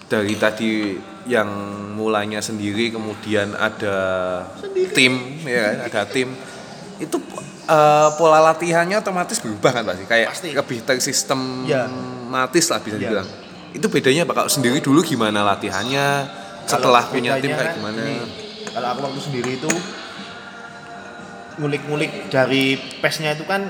dari 0.10 0.36
tadi 0.36 0.98
yang 1.30 1.50
mulanya 1.96 2.42
sendiri 2.42 2.90
kemudian 2.90 3.54
ada 3.54 3.98
tim 4.98 5.40
ya 5.46 5.62
kan, 5.70 5.76
ada 5.88 6.02
tim 6.10 6.34
itu 7.02 7.18
eh, 7.64 8.10
pola 8.16 8.40
latihannya 8.44 8.96
otomatis 8.96 9.38
berubah 9.38 9.72
kan 9.72 9.84
pasti 9.84 10.06
kayak 10.06 10.28
Pasti. 10.30 10.50
lebih 10.54 10.78
tersistematis 10.84 11.66
Ya. 12.66 12.72
lah 12.72 12.80
bisa 12.80 12.96
Ya. 12.96 13.02
dibilang. 13.02 13.28
Itu 13.72 13.88
bedanya 13.88 14.24
Pak 14.24 14.36
kalau 14.36 14.52
sendiri 14.52 14.78
dulu 14.80 15.02
gimana 15.02 15.42
latihannya 15.44 16.28
setelah 16.64 17.02
Kalau 17.02 17.14
punya 17.14 17.40
tim 17.40 17.50
kayak 17.50 17.74
gimana? 17.74 17.98
gini, 17.98 18.16
kalau 18.70 18.88
aku 18.88 19.00
waktu 19.04 19.22
sendiri 19.22 19.52
itu 19.56 19.72
ngulik-ngulik 21.58 22.30
dari 22.30 22.64
pesnya 23.00 23.34
itu 23.34 23.44
kan 23.44 23.68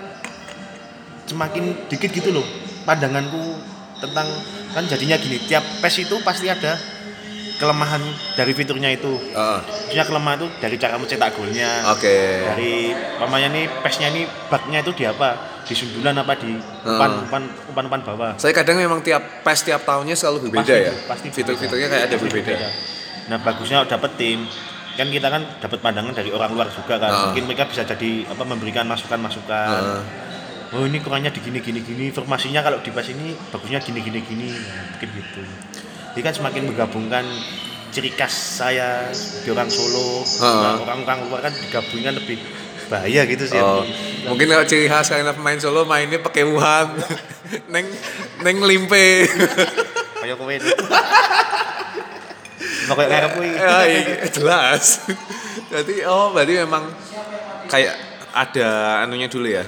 semakin 1.24 1.88
dikit 1.88 2.12
gitu 2.12 2.30
loh 2.32 2.46
pandanganku 2.84 3.58
tentang 4.00 4.28
kan 4.72 4.84
jadinya 4.86 5.16
gini 5.16 5.38
tiap 5.42 5.64
pes 5.80 5.96
itu 5.98 6.16
pasti 6.22 6.48
ada 6.48 6.78
kelemahan 7.62 8.02
dari 8.34 8.52
fiturnya 8.52 8.90
itu 8.90 9.22
Heeh. 9.30 9.60
maksudnya 9.62 10.04
kelemahan 10.04 10.38
itu 10.40 10.48
dari 10.58 10.76
cara 10.76 10.98
mencetak 10.98 11.30
golnya 11.32 11.70
Oke. 11.88 12.18
dari 12.44 12.74
pamannya 13.16 13.50
nih 13.52 13.66
pesnya 13.80 14.10
ini 14.10 14.22
bugnya 14.50 14.82
itu 14.82 14.92
di 14.92 15.06
apa 15.06 15.30
di 15.62 15.72
sundulan 15.72 16.18
apa 16.18 16.34
di 16.36 16.58
umpan 16.82 17.22
umpan 17.22 17.44
umpan 17.70 17.86
umpan 17.86 18.02
bawah 18.04 18.32
Saya 18.36 18.52
kadang 18.52 18.76
memang 18.76 19.00
tiap 19.00 19.22
PES 19.46 19.60
tiap 19.64 19.82
tahunnya 19.82 20.18
selalu 20.18 20.50
berbeda 20.50 20.66
Pasti- 20.66 20.82
ya. 20.82 20.94
pasti 21.06 21.28
Fitur-fiturnya 21.30 21.86
berbeda. 21.86 21.94
kayak 21.94 22.04
ada 22.04 22.16
Pasti 22.18 22.28
berbeda. 22.34 22.68
Nah 23.30 23.38
bagusnya 23.40 23.78
dapat 23.86 24.12
tim 24.18 24.40
kan 24.92 25.08
kita 25.08 25.28
kan 25.30 25.42
dapat 25.62 25.80
pandangan 25.80 26.12
dari 26.12 26.30
orang 26.30 26.52
luar 26.52 26.68
juga 26.68 26.98
kan. 26.98 27.08
Heeh. 27.08 27.24
Mungkin 27.30 27.44
mereka 27.46 27.64
bisa 27.70 27.86
jadi 27.86 28.26
apa 28.28 28.44
memberikan 28.44 28.84
masukan-masukan. 28.84 30.02
Oh 30.72 30.84
ini 30.84 31.00
kurangnya 31.00 31.30
di 31.30 31.40
gini 31.40 31.60
gini 31.60 31.80
gini. 31.80 32.04
Informasinya 32.10 32.60
kalau 32.60 32.80
di 32.80 32.90
pas 32.90 33.06
ini 33.06 33.32
bagusnya 33.48 33.80
gini 33.80 34.00
gini 34.02 34.20
gini. 34.20 34.50
Mungkin 34.92 35.10
gitu. 35.14 35.42
Jadi 36.12 36.22
kan 36.28 36.34
semakin 36.36 36.62
menggabungkan 36.68 37.26
ciri 37.92 38.12
khas 38.16 38.64
saya 38.64 39.12
di 39.44 39.48
orang 39.52 39.68
Solo, 39.68 40.24
nah, 40.40 40.80
orang-orang 40.80 41.28
luar 41.28 41.40
kan 41.44 41.54
digabungkan 41.56 42.16
lebih 42.20 42.40
bahaya 42.88 43.24
gitu 43.28 43.44
sih. 43.48 43.60
Oh, 43.60 43.84
mungkin 44.28 44.52
kalau 44.52 44.68
ciri 44.68 44.88
khas 44.88 45.12
kalian 45.12 45.32
pemain 45.36 45.60
Solo 45.60 45.84
mainnya 45.84 46.20
pakai 46.20 46.44
wuhan, 46.48 47.00
neng 47.74 47.88
neng 48.44 48.58
limpe. 48.64 49.28
Kayak 50.22 50.38
kowe. 50.38 50.54
Pokoknya 52.86 53.10
kayak 53.10 53.30
kowe. 53.34 53.48
ya, 53.58 53.78
iya, 53.90 54.30
jelas. 54.30 55.02
Berarti 55.74 55.96
oh 56.06 56.30
berarti 56.30 56.54
memang 56.62 56.84
kayak 57.66 57.98
ada 58.30 59.02
anunya 59.02 59.26
dulu 59.26 59.50
ya. 59.50 59.66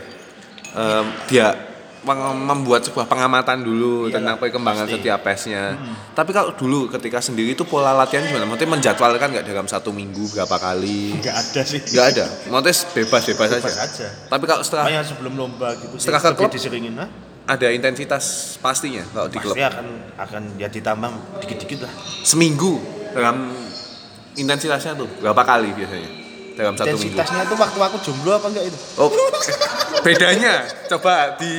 Em, 0.77 1.05
dia 1.25 1.72
membuat 2.03 2.83
sebuah 2.83 3.05
pengamatan 3.05 3.59
dulu 3.59 4.05
Iyalah, 4.05 4.13
tentang 4.13 4.35
perkembangan 4.37 4.85
pasti. 4.85 4.95
setiap 4.99 5.19
pesnya. 5.19 5.63
Tapi 6.11 6.29
kalau 6.29 6.51
dulu 6.51 6.87
ketika 6.89 7.17
sendiri 7.17 7.51
itu 7.51 7.63
pola 7.63 7.91
latihan 7.91 8.21
gimana? 8.21 8.43
Maksudnya 8.43 8.71
menjadwalkan 8.71 9.27
nggak 9.29 9.45
dalam 9.45 9.65
satu 9.65 9.89
minggu 9.89 10.27
berapa 10.29 10.51
kali? 10.53 11.15
Enggak 11.15 11.35
ada 11.37 11.61
sih. 11.63 11.79
Nggak 11.79 12.07
ada. 12.09 12.25
Maksudnya 12.49 12.73
bebas-bebas 12.93 13.47
Bebas 13.49 13.63
saja. 13.63 13.81
aja. 13.81 14.07
Tapi 14.27 14.43
kalau 14.43 14.61
setelah 14.61 14.83
Makanya 14.85 15.03
sebelum 15.05 15.33
lomba 15.33 15.67
gitu 15.75 15.93
sih, 15.95 16.03
Setelah 16.03 16.19
ke 16.19 16.27
lebih 16.29 16.39
klub? 16.41 16.51
diseringin 16.51 16.95
lah. 16.95 17.09
ada 17.43 17.67
intensitas 17.69 18.23
pastinya 18.57 19.03
kalau 19.09 19.27
di 19.27 19.35
klub 19.35 19.51
Pasti 19.51 19.63
akan 19.65 19.85
akan 20.15 20.41
ya 20.55 20.67
ditambah 20.67 21.11
dikit-dikit 21.39 21.79
lah. 21.81 21.91
seminggu 22.21 22.79
dalam 23.11 23.51
intensitasnya 24.33 24.95
tuh 24.95 25.11
berapa 25.19 25.43
kali 25.43 25.69
biasanya 25.71 26.22
dalam 26.53 26.73
satu 26.73 26.89
minggu 26.91 27.11
Intensitasnya 27.11 27.41
itu 27.43 27.55
waktu 27.55 27.79
aku 27.81 27.97
jomblo 27.99 28.31
apa 28.33 28.47
enggak 28.47 28.65
itu? 28.67 28.77
oh 28.97 29.09
bedanya 29.99 30.53
coba 30.87 31.13
di 31.35 31.53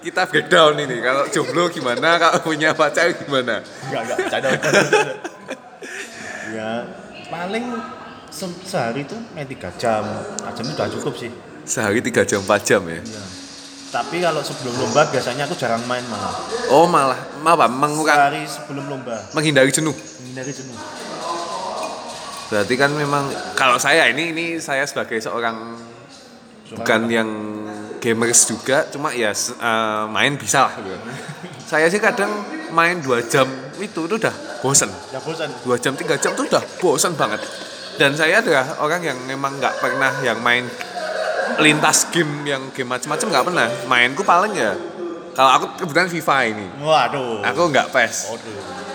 kita 0.00 0.22
breakdown 0.24 0.74
ini 0.78 0.96
kalau 0.98 1.24
jomblo 1.28 1.68
gimana 1.68 2.16
kalau 2.16 2.38
punya 2.40 2.72
pacar 2.72 3.12
gimana 3.12 3.60
Enggak, 3.60 4.00
enggak, 4.02 4.16
bercanda. 4.18 4.50
ya, 6.50 6.70
paling 7.26 7.64
se- 8.28 8.62
sehari 8.64 9.02
itu 9.02 9.16
main 9.32 9.44
3 9.44 9.70
jam. 9.76 10.02
4 10.40 10.50
jam 10.50 10.64
itu 10.64 10.74
udah 10.74 10.88
cukup 10.90 11.14
sih. 11.16 11.30
sehari 11.62 12.00
3 12.00 12.24
jam 12.24 12.40
4 12.40 12.50
jam 12.64 12.82
ya 12.84 13.00
Tapi 13.90 14.18
kalau 14.18 14.38
sebelum 14.38 14.70
lomba 14.76 15.02
biasanya 15.04 15.44
aku 15.44 15.54
jarang 15.54 15.82
main 15.84 16.02
malah. 16.06 16.30
oh 16.68 16.86
malah 16.86 17.18
apa 17.36 17.66
mengurangi 17.66 18.14
Sehari 18.14 18.42
sebelum 18.46 18.86
lomba 18.86 19.18
menghindari 19.30 19.68
jenuh 19.68 19.92
menghindari 19.92 20.50
jenuh. 20.50 20.78
Berarti 22.50 22.74
kan 22.74 22.90
memang 22.90 23.30
kalau 23.54 23.78
saya 23.78 24.10
ini 24.10 24.34
ini 24.34 24.46
saya 24.58 24.82
sebagai 24.82 25.22
seorang 25.22 25.78
bukan 26.74 27.00
yang 27.06 27.28
gamers 28.02 28.50
juga 28.50 28.90
cuma 28.90 29.14
ya 29.14 29.30
eh, 29.30 30.04
main 30.10 30.34
bisa 30.34 30.66
lah 30.66 30.74
gitu. 30.82 30.98
saya 31.70 31.86
sih 31.86 32.02
kadang 32.02 32.30
main 32.74 32.98
dua 32.98 33.22
jam 33.22 33.46
itu 33.78 34.06
itu 34.06 34.14
udah 34.18 34.34
bosen 34.60 34.90
Ya 35.14 35.22
dua 35.62 35.76
jam 35.78 35.94
tiga 35.94 36.18
jam 36.18 36.34
tuh 36.34 36.50
udah 36.50 36.62
bosen 36.82 37.14
banget 37.14 37.38
dan 38.02 38.16
saya 38.18 38.42
adalah 38.42 38.82
orang 38.82 39.04
yang 39.04 39.18
memang 39.30 39.60
nggak 39.60 39.78
pernah 39.78 40.10
yang 40.26 40.42
main 40.42 40.66
lintas 41.60 42.08
game 42.10 42.48
yang 42.48 42.62
game 42.74 42.88
macam-macam 42.88 43.26
nggak 43.30 43.44
pernah 43.46 43.68
mainku 43.86 44.22
paling 44.26 44.54
ya 44.56 44.72
kalau 45.36 45.50
aku 45.54 45.66
kebetulan 45.84 46.08
FIFA 46.10 46.36
ini 46.50 46.66
Waduh. 46.82 47.46
aku 47.46 47.62
nggak 47.70 47.86
PES 47.94 48.16
Waduh. 48.34 48.89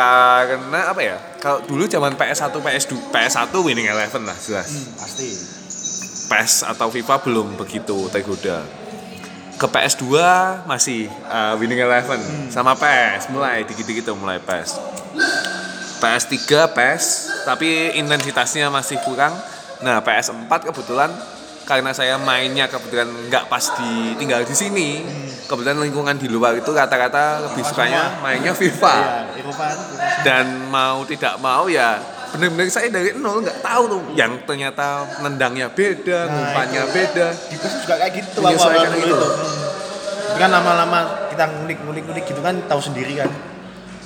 Karena 0.00 0.80
apa 0.90 1.00
ya? 1.04 1.16
Kalau 1.38 1.62
dulu 1.68 1.84
zaman 1.86 2.18
PS1 2.18 2.50
PS2 2.50 2.92
PS1 3.12 3.52
winning 3.62 3.86
eleven 3.86 4.22
lah 4.26 4.34
jelas. 4.34 4.70
Hmm, 4.70 4.98
pasti. 4.98 5.28
PES 6.24 6.52
atau 6.64 6.88
FIFA 6.88 7.20
belum 7.20 7.54
begitu 7.60 8.08
tergoda. 8.08 8.64
Ke 9.54 9.66
PS2 9.70 10.06
masih 10.66 11.06
uh, 11.28 11.54
winning 11.60 11.78
eleven. 11.78 12.18
Sama 12.50 12.74
PES 12.74 13.30
mulai 13.30 13.62
dikit-dikit 13.62 14.10
tuh 14.10 14.16
mulai 14.16 14.40
PES 14.40 14.94
PS3 16.04 16.68
PES 16.76 17.04
tapi 17.48 17.96
intensitasnya 17.96 18.68
masih 18.68 19.00
kurang. 19.08 19.32
Nah 19.80 20.04
PS4 20.04 20.52
kebetulan 20.68 21.08
karena 21.64 21.90
saya 21.90 22.20
mainnya 22.20 22.68
kebetulan 22.68 23.08
nggak 23.28 23.48
pas 23.48 23.64
di 23.76 24.12
tinggal 24.14 24.44
di 24.44 24.52
sini, 24.52 25.00
kebetulan 25.48 25.80
lingkungan 25.80 26.16
di 26.16 26.28
luar 26.28 26.56
itu 26.56 26.70
rata-rata 26.70 27.40
lebih 27.50 27.64
sukanya 27.64 28.20
mainnya 28.20 28.52
FIFA. 28.52 28.94
Iya, 29.34 29.52
kan. 29.52 29.76
Dan 30.24 30.46
mau 30.68 31.04
tidak 31.04 31.40
mau 31.40 31.64
ya 31.66 32.00
benar-benar 32.34 32.66
saya 32.66 32.90
dari 32.90 33.14
nol 33.14 33.46
nggak 33.46 33.62
tahu 33.62 33.82
tuh 33.86 34.00
yang 34.18 34.42
ternyata 34.42 35.06
nendangnya 35.22 35.70
beda, 35.70 36.26
Nah, 36.26 36.86
beda. 36.90 37.26
di 37.46 37.56
PES 37.56 37.74
juga 37.86 37.94
kayak 37.94 38.12
gitu 38.18 38.38
Menyesuaikan 38.42 38.90
dulu 38.90 39.06
gitu. 39.06 39.14
itu. 39.14 39.28
Tapi 40.24 40.38
kan 40.42 40.50
lama-lama 40.50 40.98
kita 41.30 41.44
ngulik-ngulik-ngulik 41.46 42.24
gitu 42.26 42.40
kan 42.42 42.58
tahu 42.66 42.80
sendiri 42.82 43.22
kan 43.22 43.30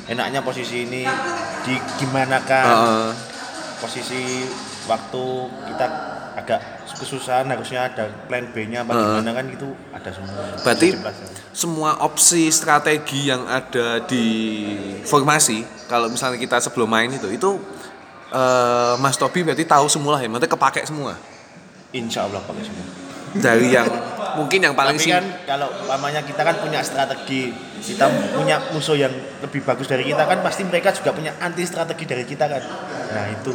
enaknya 0.09 0.45
posisi 0.45 0.85
ini 0.85 1.09
di 1.65 1.75
gimana 1.97 2.37
kan 2.45 2.69
Heeh. 2.69 3.11
posisi 3.81 4.45
waktu 4.85 5.25
kita 5.73 5.87
agak 6.39 6.61
kesusahan 6.99 7.47
harusnya 7.51 7.91
ada 7.91 8.07
plan 8.31 8.47
B-nya 8.55 8.87
apa 8.87 8.95
gimana 8.95 9.31
kan 9.35 9.47
itu 9.51 9.69
ada 9.91 10.11
semua. 10.15 10.39
Berarti 10.63 10.89
Dipelajari. 10.95 11.35
semua 11.51 11.91
opsi 12.07 12.47
strategi 12.55 13.31
yang 13.31 13.43
ada 13.47 14.03
di 14.07 14.25
formasi 15.03 15.67
kalau 15.91 16.07
misalnya 16.07 16.39
kita 16.39 16.63
sebelum 16.63 16.87
main 16.87 17.11
itu 17.11 17.27
itu 17.31 17.51
eh, 18.31 18.95
Mas 19.03 19.19
Tobi 19.19 19.43
berarti 19.43 19.67
tahu 19.67 19.87
semua 19.91 20.17
lah 20.17 20.21
ya, 20.23 20.29
berarti 20.31 20.49
kepake 20.49 20.81
semua 20.87 21.19
Insya 21.91 22.29
Allah 22.29 22.45
pakai 22.45 22.63
semua. 22.63 22.85
dari 23.41 23.73
yang 23.73 23.89
mungkin 24.37 24.61
yang 24.61 24.77
paling 24.77 25.01
Tapi 25.01 25.05
sih 25.09 25.13
kan 25.13 25.25
kalau 25.49 25.69
umpamanya 25.83 26.21
kita 26.23 26.45
kan 26.45 26.57
punya 26.61 26.85
strategi, 26.85 27.51
kita 27.81 28.07
punya 28.37 28.61
musuh 28.71 28.95
yang 28.95 29.11
lebih 29.41 29.65
bagus 29.65 29.89
dari 29.89 30.05
kita 30.05 30.23
kan 30.29 30.39
pasti 30.45 30.63
mereka 30.69 30.93
juga 30.93 31.11
punya 31.17 31.33
anti 31.41 31.65
strategi 31.65 32.05
dari 32.07 32.25
kita 32.29 32.45
kan. 32.47 32.63
Nah 33.09 33.27
itu 33.33 33.53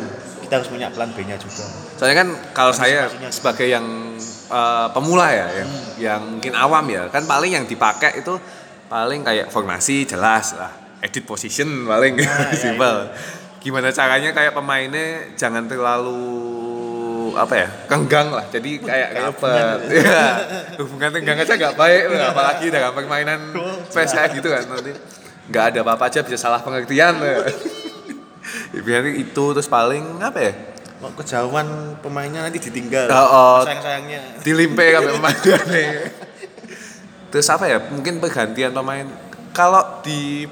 kita 0.53 0.61
harus 0.61 0.69
punya 0.69 0.87
plan 0.87 1.09
B-nya 1.09 1.33
juga. 1.35 1.65
soalnya 1.97 2.17
kan 2.19 2.29
kalau 2.53 2.69
saya 2.69 3.09
Antisipasinya. 3.09 3.33
sebagai 3.33 3.67
yang 3.67 3.85
eh, 4.47 4.87
pemula 4.89 5.27
ya 5.27 5.47
yang, 5.51 5.65
Hmm. 5.65 5.93
yang 5.97 6.21
mungkin 6.29 6.53
awam 6.53 6.85
ya 6.87 7.09
kan 7.09 7.25
paling 7.25 7.51
yang 7.51 7.65
dipakai 7.65 8.21
itu 8.21 8.37
paling 8.85 9.25
kayak 9.25 9.49
formasi 9.49 10.05
jelas 10.05 10.53
lah 10.53 10.69
edit 11.01 11.25
position 11.25 11.65
paling. 11.83 12.15
Nah, 12.15 12.29
ya 12.53 12.53
simpel. 12.53 13.09
gimana 13.59 13.89
caranya 13.89 14.29
kayak 14.29 14.53
pemainnya 14.53 15.07
jangan 15.33 15.65
terlalu 15.65 16.21
apa 17.33 17.53
ya 17.57 17.67
kenggang 17.87 18.29
lah. 18.29 18.45
Jadi 18.45 18.77
kayak 18.77 19.09
ngepet 19.17 19.79
ya. 20.05 20.21
Hubungan 20.77 21.09
tenggang 21.09 21.39
aja 21.39 21.53
nggak 21.55 21.73
baik 21.73 22.03
loh, 22.07 22.21
apalagi 22.29 22.65
dalam 22.69 22.93
permainan 22.93 23.39
PES 23.89 24.11
kayak 24.13 24.29
gitu 24.37 24.47
kan 24.47 24.63
nanti 24.69 24.93
nggak 25.43 25.63
ada 25.65 25.79
apa-apa 25.81 26.07
aja 26.07 26.19
bisa 26.21 26.37
salah 26.37 26.61
pengertian 26.61 27.17
Biasanya 28.75 29.13
itu 29.13 29.43
terus 29.53 29.67
paling 29.67 30.17
apa 30.19 30.39
ya 30.41 30.53
Kok 30.97 31.19
kejauhan 31.19 31.67
pemainnya 31.99 32.41
nanti 32.41 32.57
ditinggal. 32.57 33.05
Oh, 33.07 33.19
oh. 33.19 33.57
Sayang-sayangnya. 33.61 34.39
dilimpe 34.39 34.85
kan 34.89 35.01
pemainnya 35.05 35.57
terus 37.27 37.49
apa 37.49 37.65
ya 37.65 37.81
mungkin 37.83 38.17
pergantian 38.17 38.69
pemain 38.71 39.09
kalau 39.49 39.81
di 39.99 40.45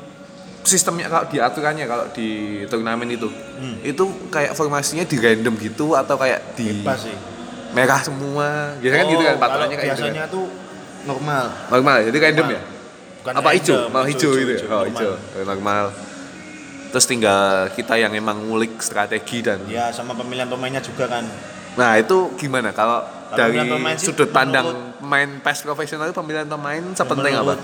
sistemnya 0.61 1.05
kalau 1.05 1.25
di 1.25 1.37
aturannya 1.37 1.85
kalau 1.85 2.05
di 2.09 2.29
turnamen 2.65 3.05
itu 3.07 3.29
itu 3.81 4.01
kayak 4.27 4.51
formasinya 4.51 5.01
di 5.03 5.13
random 5.15 5.53
gitu 5.55 5.93
atau 5.93 6.17
kayak 6.17 6.53
di 6.53 6.81
Bebas 6.81 7.05
sih. 7.05 7.13
merah 7.71 8.01
semua 8.01 8.73
biasanya 8.77 8.97
kan 8.99 9.07
gitu 9.07 9.23
kan 9.23 9.31
Oh, 9.31 9.39
patronnya 9.39 9.77
kayak 9.77 9.87
gitu 9.87 10.01
biasanya 10.01 10.23
kan. 10.23 10.33
tuh 10.33 10.45
normal. 11.03 11.43
normal 11.69 11.93
ya? 11.95 12.03
jadi 12.09 12.17
random 12.19 12.45
Normal. 12.45 12.57
ya 12.57 12.61
Bukan 13.21 13.33
apa 13.37 13.49
hijau 13.53 13.77
malah 13.87 14.07
hijau, 14.09 14.31
gitu 14.33 14.51
ya? 14.51 14.59
oh 14.67 14.83
hijau 14.83 15.11
Oh, 15.13 15.43
normal 15.45 15.85
terus 16.91 17.07
tinggal 17.07 17.71
kita 17.71 17.95
yang 17.95 18.11
emang 18.11 18.43
ngulik 18.45 18.83
strategi 18.83 19.39
dan 19.39 19.63
Ya 19.65 19.89
sama 19.95 20.11
pemilihan 20.11 20.51
pemainnya 20.51 20.83
juga 20.83 21.07
kan. 21.07 21.23
Nah 21.79 21.95
itu 21.95 22.35
gimana 22.35 22.75
kalau 22.75 22.99
dari 23.31 23.63
pemain 23.63 23.95
sudut 23.95 24.27
pandang 24.29 24.91
pemain 24.99 25.29
PES 25.39 25.63
profesional 25.63 26.11
itu 26.11 26.15
pemilihan 26.19 26.47
pemain 26.51 26.83
sepenting 26.91 27.33
apa? 27.39 27.55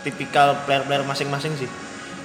Tipikal 0.00 0.56
player-player 0.64 1.04
masing-masing 1.04 1.52
sih. 1.60 1.68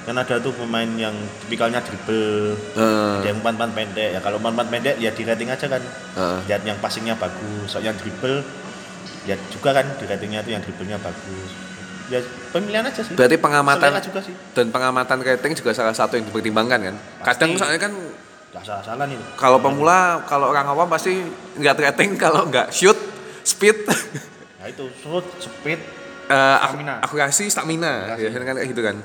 Kan 0.08 0.16
ada 0.16 0.40
tuh 0.40 0.56
pemain 0.56 0.88
yang 0.96 1.14
tipikalnya 1.46 1.84
dribble, 1.84 2.56
ada 2.74 3.28
yang 3.28 3.44
umpan-umpan 3.44 3.72
pendek. 3.76 4.16
Ya 4.16 4.20
kalau 4.24 4.40
umpan-umpan 4.40 4.68
pendek 4.72 4.96
ya 4.98 5.12
di 5.12 5.24
rating 5.28 5.52
aja 5.52 5.68
kan. 5.68 5.84
eh. 6.18 6.40
Lihat 6.48 6.64
yang 6.64 6.80
passingnya 6.80 7.20
bagus, 7.20 7.68
soalnya 7.68 7.92
dribble 8.00 8.42
ya 9.28 9.36
juga 9.52 9.76
kan 9.76 9.86
di 10.00 10.08
ratingnya 10.08 10.40
tuh 10.42 10.52
yang 10.56 10.64
dribblenya 10.64 10.98
bagus. 11.04 11.52
Ya 12.10 12.20
pemilihan 12.50 12.82
aja 12.84 13.02
sih. 13.02 13.14
Berarti 13.14 13.38
pengamatan 13.38 13.86
Selera 13.88 14.02
juga 14.02 14.20
sih. 14.20 14.34
dan 14.52 14.66
pengamatan 14.68 15.18
rating 15.20 15.54
juga 15.54 15.72
salah 15.72 15.94
satu 15.94 16.14
yang 16.14 16.26
dipertimbangkan 16.26 16.80
kan? 16.84 16.96
Kadang 17.24 17.50
Pasti. 17.52 17.62
soalnya 17.62 17.80
kan 17.80 17.94
Gak 18.50 18.64
salah-salah 18.64 19.06
nih. 19.06 19.18
kalau 19.36 19.58
pemula 19.58 20.00
kalau 20.26 20.50
orang 20.50 20.66
awam 20.66 20.90
pasti 20.90 21.22
nggak 21.56 21.76
rating 21.80 22.18
kalau 22.18 22.46
nggak 22.46 22.70
shoot, 22.70 22.98
speed, 23.44 23.86
Nah 24.58 24.68
itu 24.68 24.90
shoot, 24.98 25.22
speed, 25.38 25.78
eh, 26.28 26.36
ak- 26.58 26.74
Stamina. 26.74 26.96
akurasi, 27.00 27.46
stamina, 27.46 27.94
biasanya 28.12 28.44
kan 28.44 28.56
kayak 28.58 28.68
gitu 28.68 28.82
kan? 28.82 28.98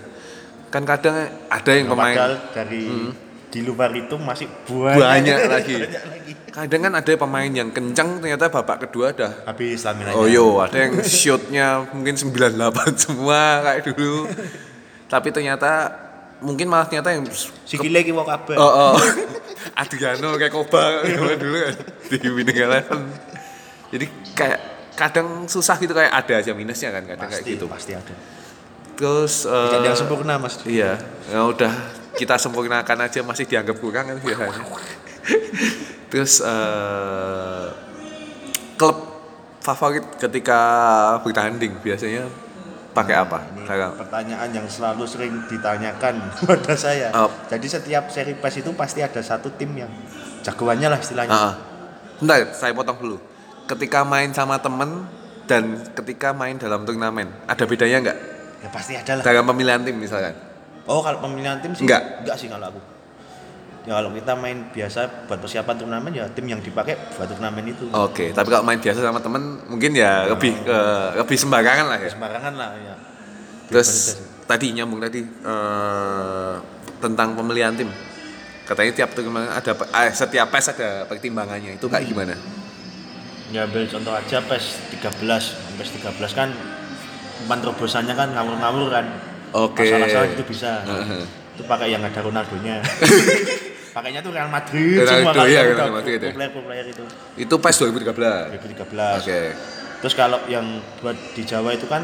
Kan 0.67 0.83
kadang 0.83 1.14
ada 1.47 1.71
yang 1.71 1.87
pemain 1.87 2.17
dari 2.51 3.12
di 3.55 3.62
luar 3.62 3.95
itu 3.95 4.19
masih 4.19 4.51
banyak, 4.67 4.99
banyak 4.99 5.40
lagi. 5.55 5.77
banyak 5.87 6.05
lagi. 6.11 6.33
Kadang 6.51 6.81
kan 6.90 6.93
ada 6.99 7.12
pemain 7.14 7.47
yang 7.47 7.71
kencang 7.71 8.19
ternyata 8.19 8.51
babak 8.51 8.90
kedua 8.90 9.14
dah 9.14 9.47
Habis 9.47 9.87
stamina. 9.87 10.11
Oh 10.19 10.27
yo, 10.27 10.59
ada 10.59 10.75
yang 10.75 10.99
shootnya 11.07 11.87
mungkin 11.95 12.19
98 12.19 12.51
semua 13.07 13.62
kayak 13.62 13.95
dulu. 13.95 14.27
Tapi 15.07 15.29
ternyata 15.31 15.71
mungkin 16.43 16.67
malah 16.67 16.90
ternyata 16.90 17.14
yang 17.14 17.23
Sikile 17.62 18.03
ki 18.03 18.11
wong 18.11 18.27
kabeh. 18.27 18.59
oh, 18.59 18.90
oh. 18.90 18.95
Adriano 19.81 20.35
kayak 20.35 20.51
Koba 20.51 21.07
dulu 21.38 21.57
kan 21.62 21.75
di 22.11 22.19
Winning 22.27 22.59
Eleven. 22.59 23.01
Jadi 23.95 24.07
kayak 24.35 24.59
kadang 24.99 25.47
susah 25.47 25.79
gitu 25.79 25.95
kayak 25.95 26.11
ada 26.11 26.43
aja 26.43 26.51
minusnya 26.55 26.90
kan 26.90 27.07
kadang 27.07 27.31
kayak 27.31 27.43
pasti 27.47 27.55
gitu. 27.55 27.67
pasti 27.71 27.93
ada. 27.95 28.14
Terus 28.99 29.47
eh, 29.47 29.51
Tidak 29.51 29.79
ada 29.79 29.88
yang 29.90 29.99
sempurna 29.99 30.35
Mas. 30.43 30.59
Iya, 30.67 30.99
ya 31.31 31.40
udah 31.47 32.03
kita 32.14 32.38
sempurnakan 32.38 33.07
aja 33.07 33.20
masih 33.27 33.44
dianggap 33.46 33.77
kurang 33.83 34.14
kan 34.14 34.18
biasanya. 34.22 34.62
Terus 36.11 36.38
eh, 36.40 37.66
klub 38.79 38.96
favorit 39.59 40.05
ketika 40.20 40.61
bertanding 41.24 41.74
biasanya 41.83 42.31
pakai 42.94 43.18
apa? 43.18 43.42
Ini 43.50 43.66
pertanyaan 43.98 44.48
yang 44.55 44.66
selalu 44.70 45.03
sering 45.11 45.35
ditanyakan 45.50 46.31
pada 46.48 46.74
saya. 46.79 47.11
Oh. 47.11 47.31
Jadi 47.50 47.66
setiap 47.66 48.07
seri 48.07 48.38
PES 48.38 48.62
itu 48.62 48.70
pasti 48.79 49.03
ada 49.03 49.18
satu 49.18 49.50
tim 49.59 49.74
yang 49.74 49.90
jagoannya 50.46 50.88
lah 50.94 51.00
istilahnya. 51.03 51.35
Ah, 51.35 51.42
ah. 51.50 51.55
Bentar, 52.22 52.55
saya 52.55 52.70
potong 52.70 52.98
dulu. 53.03 53.18
Ketika 53.66 54.07
main 54.07 54.31
sama 54.31 54.62
temen 54.62 55.09
dan 55.50 55.83
ketika 55.98 56.31
main 56.31 56.55
dalam 56.61 56.87
turnamen, 56.87 57.27
ada 57.50 57.64
bedanya 57.66 57.98
nggak? 58.07 58.18
Ya 58.62 58.68
pasti 58.70 58.92
ada 58.94 59.18
lah. 59.18 59.22
Dalam 59.27 59.44
pemilihan 59.50 59.83
tim 59.83 59.98
misalkan? 59.98 60.54
Oh 60.85 61.01
kalau 61.01 61.18
pemilihan 61.25 61.61
tim 61.64 61.73
sih 61.73 61.88
Enggak. 61.88 62.20
enggak 62.25 62.37
sih 62.37 62.49
kalau 62.53 62.68
aku. 62.68 62.81
Ya 63.85 64.01
kalau 64.01 64.11
kita 64.16 64.33
main 64.33 64.68
biasa 64.73 65.29
buat 65.29 65.40
persiapan 65.44 65.75
turnamen 65.77 66.12
ya 66.12 66.25
tim 66.33 66.49
yang 66.49 66.61
dipakai 66.61 66.97
buat 67.16 67.29
turnamen 67.29 67.64
itu. 67.68 67.85
Oke, 67.92 68.33
tapi 68.33 68.49
kalau 68.49 68.64
main 68.64 68.81
biasa 68.81 69.05
sama 69.05 69.20
temen 69.20 69.61
mungkin 69.68 69.92
ya 69.92 70.29
lebih 70.29 70.57
eh, 70.64 71.09
lebih 71.20 71.37
sembarangan 71.37 71.87
lah 71.92 71.99
ya. 72.01 72.11
Sembarangan 72.12 72.53
lah 72.57 72.70
ya. 72.81 72.94
Terus 73.68 74.20
tadi 74.49 74.73
nyambung 74.73 75.05
tadi 75.05 75.20
eh, 75.25 76.55
tentang 77.01 77.37
pemilihan 77.37 77.77
tim. 77.77 77.88
Katanya 78.64 78.92
tiap 78.97 79.12
turnamen 79.12 79.53
ada 79.53 79.73
eh, 79.77 80.12
setiap 80.12 80.49
PES 80.49 80.66
ada 80.77 80.88
pertimbangannya. 81.05 81.77
Itu 81.77 81.92
kayak 81.92 82.09
gimana? 82.09 82.37
Ya 83.53 83.68
ambil 83.68 83.85
contoh 83.85 84.16
aja 84.16 84.40
PES 84.40 84.97
13 84.97 85.20
PES 85.77 85.90
13 86.01 86.33
kan 86.33 86.49
umpan 87.44 87.61
terobosannya 87.61 88.16
kan 88.16 88.33
ngawur-ngawur 88.33 88.88
kan 88.88 89.05
Oke. 89.55 89.87
masalah-masalah 89.87 90.27
gitu 90.35 90.45
bisa 90.45 90.71
Heeh. 90.83 91.23
itu 91.55 91.62
pakai 91.64 91.88
yang 91.88 92.03
ada 92.03 92.19
Ronaldonya 92.19 92.83
pakainya 93.97 94.21
tuh 94.21 94.35
Real 94.35 94.51
Madrid 94.51 94.99
Ronaldo, 94.99 95.14
semua 95.14 95.33
kan 95.33 95.47
iya, 95.47 95.61
Real 95.62 95.95
Madrid 95.95 96.19
ya. 96.19 96.33
player-player 96.35 96.87
itu 96.90 97.05
Itu 97.38 97.55
PES 97.62 97.77
2013. 97.87 98.59
2013 98.59 99.23
Oke. 99.23 99.40
terus 100.03 100.14
kalau 100.14 100.38
yang 100.51 100.67
buat 100.99 101.14
di 101.33 101.43
Jawa 101.47 101.71
itu 101.73 101.87
kan 101.87 102.03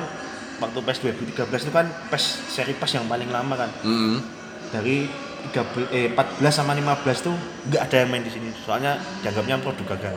waktu 0.62 0.78
PES 0.78 0.98
2013 1.34 1.66
itu 1.66 1.72
kan 1.74 1.86
PES 2.08 2.24
seri 2.46 2.78
PES 2.78 3.02
yang 3.02 3.06
paling 3.10 3.26
lama 3.28 3.54
kan 3.58 3.70
Mm-mm. 3.82 4.22
dari 4.70 5.10
13, 5.50 5.90
eh, 5.90 6.08
14 6.14 6.52
sama 6.52 6.76
15 6.76 7.26
tuh 7.26 7.34
nggak 7.66 7.82
ada 7.82 7.96
yang 8.04 8.08
main 8.12 8.22
di 8.22 8.30
sini 8.30 8.54
soalnya 8.54 8.94
dianggapnya 9.24 9.58
produk 9.58 9.98
gagal 9.98 10.14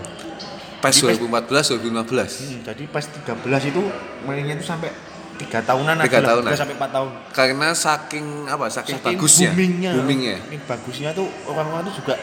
PES 0.84 0.94
Di 0.94 1.02
PES 1.10 1.18
2014 1.24 1.80
2015. 1.80 2.44
Hmm, 2.44 2.60
jadi 2.68 2.84
pas 2.92 3.06
13 3.08 3.72
itu 3.72 3.82
mainnya 4.28 4.54
itu 4.54 4.68
sampai 4.68 4.92
tiga 5.36 5.60
tahunan 5.60 5.96
Tiga 6.00 6.20
ada 6.20 6.28
tahunan. 6.32 6.52
sampai 6.54 6.76
4 6.76 6.90
tahun. 6.90 7.10
Karena 7.30 7.68
saking 7.72 8.26
apa? 8.46 8.66
Saking, 8.68 8.96
Saking 8.96 9.08
bagusnya. 9.14 9.50
boomingnya, 9.50 9.92
Boomingnya. 9.94 10.36
saking 10.40 10.64
bagusnya 10.64 11.10
tuh 11.12 11.28
orang-orang 11.46 11.84
tuh 11.86 11.96
juga 11.98 12.16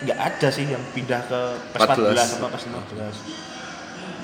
nggak 0.00 0.18
ada 0.18 0.48
sih 0.48 0.64
yang 0.64 0.82
pindah 0.90 1.20
ke 1.22 1.40
PES 1.70 1.80
14. 1.82 2.00
14 2.00 2.36
atau 2.36 2.48
PES 2.48 2.64
15. 2.64 3.16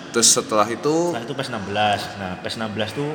Terus 0.09 0.29
setelah 0.31 0.67
itu 0.67 0.95
Setelah 1.11 1.25
itu 1.25 1.35
PES 1.35 1.49
16. 1.51 2.01
Nah, 2.17 2.33
PES 2.41 2.55
16 2.57 2.91
tuh 2.93 3.11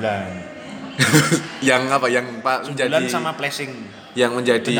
9. 0.00 0.56
yang 1.68 1.82
apa? 1.88 2.06
Yang 2.06 2.26
Pak 2.40 2.58
9 2.64 2.72
menjadi 2.72 3.04
sama 3.06 3.30
flashing. 3.32 3.72
yang 4.16 4.32
menjadi 4.32 4.72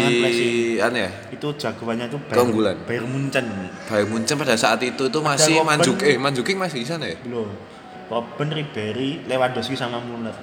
aneh 0.81 1.05
ya 1.05 1.11
Itu 1.29 1.53
jagoannya 1.53 2.09
itu 2.09 2.17
Bayern- 2.19 2.37
Keunggulan. 2.41 2.77
Bayern 2.89 3.05
Munchen. 3.05 3.45
Bayern 3.85 4.09
Munchen 4.09 4.33
pada 4.35 4.57
saat 4.57 4.81
itu 4.81 5.03
itu 5.05 5.19
masih. 5.21 5.61
Manjuk 5.61 6.01
eh 6.01 6.17
Manjuking 6.17 6.57
masih 6.57 6.81
di 6.81 6.89
sana 6.89 7.05
ya 7.05 7.21
Belum. 7.21 7.53
Robben, 8.07 8.49
Ribery, 8.49 9.25
Lewandowski 9.25 9.75
sama 9.75 9.99
Muller. 9.99 10.35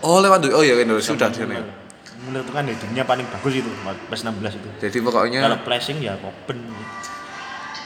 oh 0.00 0.18
lewat 0.18 0.48
oh 0.48 0.60
ya 0.60 0.72
Lewandowski 0.74 1.12
sudah 1.12 1.28
di 1.28 1.38
sana 1.38 1.52
ya. 1.52 1.60
Muller. 1.60 1.76
Muller 2.20 2.40
itu 2.42 2.52
kan 2.52 2.64
di 2.64 2.74
dunia 2.74 3.02
paling 3.02 3.26
bagus 3.26 3.52
itu, 3.54 3.70
PES 4.08 4.20
16 4.22 4.56
itu. 4.56 4.68
jadi 4.78 4.96
pokoknya 5.00 5.40
Kalau 5.42 5.58
pressing 5.62 5.98
ya 5.98 6.14
Robben. 6.16 6.58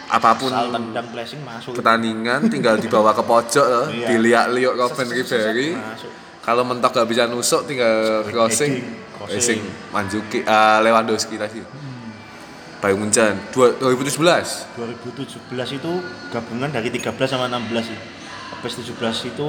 apa 0.06 0.30
pun 0.36 0.46
Soal 0.48 0.70
tendang 0.70 1.06
pressing 1.10 1.40
masuk. 1.42 1.72
pertandingan 1.74 2.46
tinggal 2.46 2.76
dibawa 2.76 3.10
ke 3.10 3.22
pojok 3.22 3.66
loh 3.66 3.86
Iya. 3.88 4.06
dilihat-lihat 4.10 4.74
Robben 4.76 5.08
Ribery 5.08 5.74
kalau 6.40 6.62
mentok 6.62 6.92
gak 6.92 7.08
bisa 7.08 7.24
nusuk 7.24 7.64
tinggal 7.64 8.22
crossing 8.22 8.84
crossing. 9.12 9.58
Manjuki 9.90 10.44
ah, 10.44 10.78
Lewandowski 10.78 11.34
tadi 11.34 11.58
Bayern 12.78 13.00
Munchen 13.00 13.32
dua- 13.50 13.72
2017 13.74 14.76
2017 14.76 15.40
itu 15.74 15.92
gabungan 16.28 16.68
dari 16.68 16.92
13 16.92 17.00
sama 17.24 17.48
16 17.48 17.80
sih. 17.82 17.98
PES 18.64 18.80
17 18.96 19.28
itu 19.28 19.48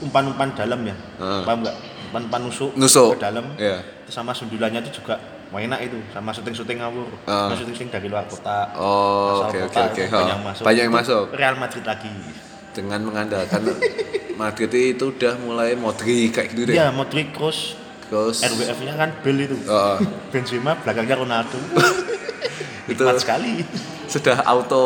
umpan-umpan 0.00 0.56
dalam 0.56 0.80
ya. 0.82 0.96
Heeh. 1.20 1.42
Paham 1.44 1.60
enggak? 1.60 1.76
Umpan-umpan 2.08 2.40
nusuk, 2.42 2.70
Nusuk. 2.74 3.10
ke 3.14 3.22
dalam. 3.22 3.44
Iya. 3.56 3.84
Terus 4.04 4.14
sama 4.14 4.32
sundulannya 4.32 4.80
itu 4.80 4.98
juga 4.98 5.20
enak 5.52 5.80
itu, 5.84 6.00
sama 6.10 6.32
syuting-syuting 6.32 6.80
ngawur. 6.80 7.08
Heeh. 7.22 7.28
Sama 7.28 7.54
syuting-syuting 7.54 7.90
dari 7.90 8.06
luar 8.08 8.24
kota. 8.24 8.72
oh 8.74 9.44
oke 9.44 9.58
oke 9.62 9.80
oke 9.84 10.02
banyak 10.08 10.26
yang 10.26 10.42
masuk. 10.42 10.62
banyak 10.64 10.82
yang 10.82 10.94
masuk 10.94 11.24
Real 11.30 11.56
Madrid 11.56 11.84
lagi. 11.84 12.12
dengan 12.72 13.00
mengandalkan 13.04 13.60
Madrid 14.40 14.72
itu 14.72 15.12
udah 15.12 15.36
mulai 15.38 15.76
Modric 15.76 16.32
kayak 16.32 16.56
gitu 16.56 16.72
deh 16.72 16.74
Iya, 16.74 16.88
Modric 16.88 17.36
Kroos, 17.36 17.76
terus 18.08 18.40
RWF-nya 18.40 18.96
kan 18.96 19.12
Bale 19.20 19.44
itu. 19.44 19.56
Oh, 19.68 20.00
Benzema 20.32 20.72
belakangnya 20.80 21.20
Ronaldo. 21.20 21.60
itu 22.84 23.02
sekali. 23.16 23.62
sudah 24.06 24.42
auto, 24.42 24.82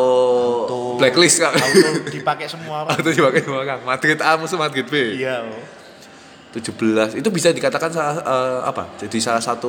Auto- 0.63 0.97
blacklist 0.97 1.39
kan 1.39 1.51
Auto 1.51 1.89
dipakai 2.09 2.47
semua 2.47 2.83
orang. 2.83 2.95
auto 2.95 3.09
dipakai 3.11 3.41
semua 3.41 3.61
orang 3.61 3.81
Madrid 3.83 4.19
A 4.19 4.37
musuh 4.37 4.57
Madrid 4.57 4.85
B 4.85 4.95
Iya. 5.17 5.43
oh. 5.43 5.63
17 6.53 6.73
itu 7.15 7.29
bisa 7.29 7.51
dikatakan 7.51 7.91
salah 7.91 8.17
eh, 8.17 8.61
apa 8.65 8.97
jadi 8.97 9.19
salah 9.19 9.41
satu 9.41 9.69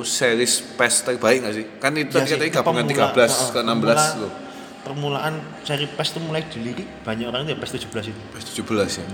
series 0.00 0.62
PES 0.74 0.94
terbaik 1.04 1.42
nggak 1.42 1.50
sih 1.52 1.66
kan 1.76 1.90
itu 1.92 2.14
Iya 2.14 2.36
tadi 2.36 2.46
gabungan 2.48 2.86
13 2.86 2.94
heeh, 2.94 3.48
ke 3.50 3.60
16 3.60 3.66
pemula- 3.66 4.14
loh 4.16 4.32
Permulaan 4.78 5.34
seri 5.60 5.84
PES 5.86 6.08
itu 6.08 6.20
mulai 6.22 6.42
dilirik 6.44 6.86
banyak 7.02 7.26
orang 7.26 7.42
itu 7.42 7.50
ya 7.50 7.58
PES 7.58 7.70
17 7.82 8.08
itu. 8.08 8.20
PES 8.32 8.44
17 8.54 9.02
ya 9.02 9.04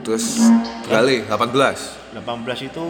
terus 0.00 0.24
beralih 0.84 1.26
18 1.26 2.14
18 2.14 2.22
itu 2.64 2.84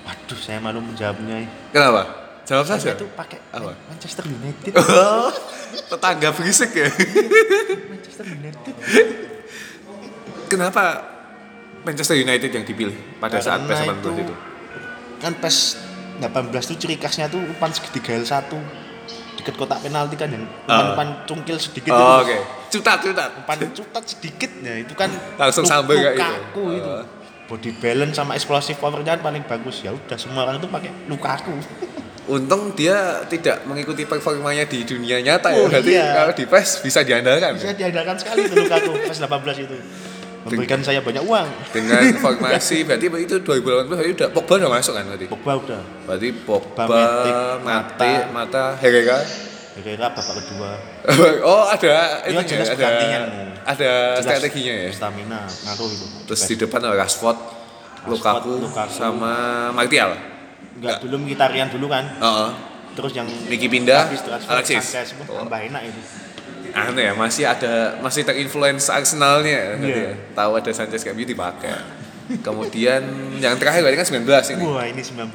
waduh 0.00 0.38
saya 0.40 0.58
malu 0.58 0.80
menjawabnya. 0.80 1.46
kenapa 1.70 2.29
jawab 2.50 2.66
saja 2.66 2.98
itu 2.98 3.06
pakai 3.14 3.38
Apa? 3.48 3.70
Manchester 3.86 4.26
United. 4.26 4.74
tetangga 5.90 6.34
berisik 6.34 6.74
ya 6.74 6.90
Manchester 7.86 8.26
United. 8.26 8.74
kenapa 10.46 10.82
Manchester 11.80 12.18
United 12.18 12.50
yang 12.50 12.66
dipilih 12.66 12.96
pada 13.16 13.38
saat 13.38 13.62
PES 13.62 13.86
Karena 13.86 13.94
18 14.02 14.22
itu, 14.26 14.34
Kan 15.16 15.32
PES 15.38 15.56
18 16.18 16.66
itu 16.66 16.74
ciri 16.76 16.96
khasnya 16.98 17.30
tuh 17.30 17.38
umpan 17.38 17.70
segitiga 17.70 18.18
L1 18.18 18.50
deket 19.38 19.56
kotak 19.56 19.80
penalti 19.80 20.20
kan 20.20 20.28
yang 20.28 20.44
umpan-umpan 20.44 21.24
cungkil 21.24 21.56
sedikit 21.56 21.90
Ah. 21.90 21.96
oh, 21.96 22.20
itu. 22.20 22.28
oke 22.28 22.36
cutat 22.68 22.98
cutat 23.00 23.30
Umpan 23.40 23.56
cutat 23.72 24.04
sedikit 24.04 24.50
ya 24.60 24.74
itu 24.76 24.92
kan 24.92 25.08
Langsung 25.38 25.64
sampai 25.64 25.96
kayak 25.96 26.12
itu. 26.12 26.20
Lukaku 26.20 26.64
itu. 26.76 26.90
Oh. 26.92 27.04
Body 27.48 27.70
balance 27.78 28.14
sama 28.14 28.36
explosive 28.36 28.76
powernya 28.76 29.16
paling 29.18 29.42
bagus 29.42 29.80
ya 29.80 29.90
udah 29.90 30.14
semua 30.14 30.44
orang 30.44 30.60
itu 30.60 30.68
pakai 30.68 30.90
Lukaku. 31.08 31.54
untung 32.26 32.72
dia 32.72 32.96
tidak 33.24 33.64
mengikuti 33.64 34.04
performanya 34.04 34.64
di 34.64 34.82
dunia 34.82 35.18
nyata 35.18 35.48
ya 35.48 35.56
Oh, 35.56 35.66
berarti 35.66 35.92
iya. 35.92 36.06
kalau 36.14 36.32
di 36.32 36.44
PES 36.44 36.68
bisa 36.80 37.00
diandalkan 37.00 37.54
Bisa 37.54 37.70
ya? 37.70 37.74
diandalkan 37.78 38.16
sekali 38.16 38.44
itu 38.44 38.54
Lukaku 38.56 38.90
PES 39.00 39.18
18 39.22 39.64
itu. 39.64 39.76
Memberikan 40.40 40.80
saya 40.80 41.00
banyak 41.00 41.20
uang. 41.20 41.48
dengan 41.68 42.00
formasi 42.16 42.80
berarti 42.82 43.06
itu 43.20 43.36
2018 43.38 43.86
berarti 43.86 44.10
udah 44.14 44.28
Pogba 44.30 44.52
udah 44.56 44.70
masuk 44.70 44.92
kan 44.94 45.04
berarti 45.04 45.26
Pogba 45.26 45.52
udah. 45.54 45.80
berarti 46.04 46.28
Pogba, 46.34 46.84
Matic, 46.86 47.36
Mate, 47.60 48.12
Mata, 48.30 48.64
Herrera 48.76 49.18
Herrera 49.70 50.06
babak 50.10 50.34
kedua. 50.38 50.70
oh 51.46 51.64
ada 51.66 52.24
Iya, 52.24 52.36
itu 52.36 52.42
jelas 52.50 52.68
ada 52.68 52.88
ada 53.62 53.90
Jelas 54.16 54.24
strateginya 54.24 54.74
ya 54.78 54.90
Stamina 54.90 55.40
ngaruh 55.44 55.88
itu. 55.88 56.06
terus 56.24 56.40
di 56.42 56.54
depan 56.56 56.80
ada 56.80 56.96
Rashford, 56.96 57.38
Lukaku, 58.06 58.64
Lukaku. 58.64 58.92
sama 58.92 59.32
Martial 59.70 60.16
Enggak 60.76 60.96
dulu 61.00 61.16
Mkhitaryan 61.20 61.68
dulu 61.68 61.86
kan. 61.86 62.04
Heeh. 62.08 62.50
Terus 62.90 63.12
yang 63.12 63.28
Niki 63.46 63.66
pindah, 63.66 64.10
Alexis. 64.46 64.82
Sanchez, 64.82 65.08
Oh. 65.24 65.40
tambah 65.40 65.60
enak 65.60 65.82
itu. 65.86 66.00
aneh 66.70 67.02
ya 67.02 67.14
masih 67.14 67.44
ada 67.44 67.98
masih 67.98 68.22
terinfluence 68.22 68.86
Arsenalnya 68.88 69.50
ya, 69.50 69.64
berarti 69.74 69.90
Iya. 69.90 70.06
ya. 70.06 70.14
tahu 70.32 70.50
ada 70.54 70.70
Sanchez 70.70 71.02
kayak 71.02 71.18
gitu 71.18 71.34
dipakai 71.34 71.74
kemudian 72.40 73.02
yang 73.36 73.58
terakhir 73.58 73.82
berarti 73.82 73.98
kan 73.98 74.06
19 74.06 74.54
ini 74.54 74.62
Wah, 74.62 74.86
ini 74.86 75.02
19. 75.02 75.34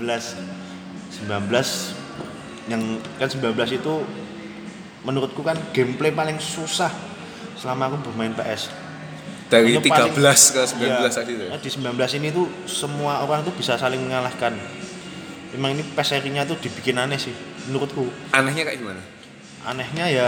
19 1.12 1.92
yang 2.66 2.82
kan 3.14 3.28
19 3.28 3.52
itu 3.70 3.94
menurutku 5.02 5.42
kan 5.42 5.60
gameplay 5.70 6.10
paling 6.10 6.40
susah 6.40 6.90
selama 7.56 7.92
aku 7.92 7.98
bermain 8.06 8.32
PS. 8.32 8.72
dari 9.46 9.76
Itu 9.76 9.84
13 9.84 9.92
paling- 9.92 10.16
ke 10.50 10.62
19 10.66 10.82
Iya, 10.82 11.10
tadi 11.12 11.32
tuh 11.36 11.46
ya? 11.46 11.52
Di 11.60 11.70
19 11.70 12.12
ini 12.16 12.28
tuh 12.32 12.48
semua 12.66 13.22
orang 13.22 13.44
tuh 13.44 13.52
bisa 13.52 13.76
saling 13.76 14.00
mengalahkan. 14.00 14.56
Emang 15.56 15.72
ini 15.72 15.84
PES 15.86 16.08
serinya 16.10 16.44
tuh 16.44 16.58
dibikin 16.58 16.96
aneh 16.96 17.16
sih 17.16 17.32
menurutku. 17.66 18.06
anehnya 18.30 18.64
kayak 18.64 18.78
gimana 18.78 19.02
Anehnya 19.64 20.06
ya 20.06 20.28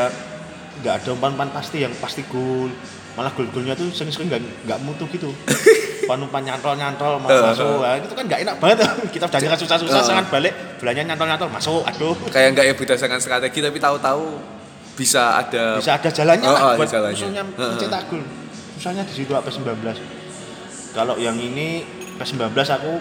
nggak 0.77 0.93
ada 0.97 1.09
umpan-umpan 1.11 1.51
pasti 1.51 1.81
yang 1.81 1.93
pasti 1.95 2.23
gol. 2.23 2.71
Malah 3.13 3.33
gol-golnya 3.33 3.73
tuh 3.73 3.89
sering-sering 3.89 4.27
nggak 4.27 4.41
nggak 4.63 4.79
mutu 4.79 5.05
gitu. 5.07 5.29
Umpan-umpan 6.01 6.41
nyantol-nyantol 6.43 7.17
mau 7.17 7.27
Eh, 7.27 7.41
masuk. 7.43 7.81
Nah, 7.81 7.97
itu 7.97 8.13
kan 8.13 8.23
nggak 8.23 8.41
enak 8.41 8.55
banget. 8.57 8.77
Kita 9.13 9.25
udah 9.25 9.39
nyerah 9.39 9.59
susah-susah 9.59 9.99
Eh. 9.99 10.07
sangat 10.07 10.25
balik, 10.27 10.53
belanja 10.77 11.01
nyantol-nyantol 11.03 11.49
masuk. 11.49 11.81
Aduh. 11.83 12.15
kayak 12.29 12.55
nggak 12.55 12.65
ya 12.65 12.73
berdasarkan 12.73 13.19
strategi 13.19 13.59
tapi 13.59 13.77
tahu-tahu 13.77 14.23
bisa 14.93 15.37
ada 15.37 15.77
Bisa 15.77 15.93
ada 15.93 16.09
jalannya 16.09 16.45
Oh, 16.45 16.53
lah 16.53 16.61
ada 16.63 16.77
buat 16.77 16.87
jalannya. 16.87 17.13
musuhnya 17.19 17.43
Heeh. 17.43 17.69
mencetak 17.73 18.01
gol. 18.07 18.23
Susahnya 18.73 19.03
di 19.03 19.13
situ 19.13 19.33
apa 19.33 19.49
19. 19.49 19.97
Kalau 20.93 21.17
yang 21.17 21.35
ini 21.35 21.85
PS 22.15 22.33
19 22.33 22.53
aku 22.71 22.93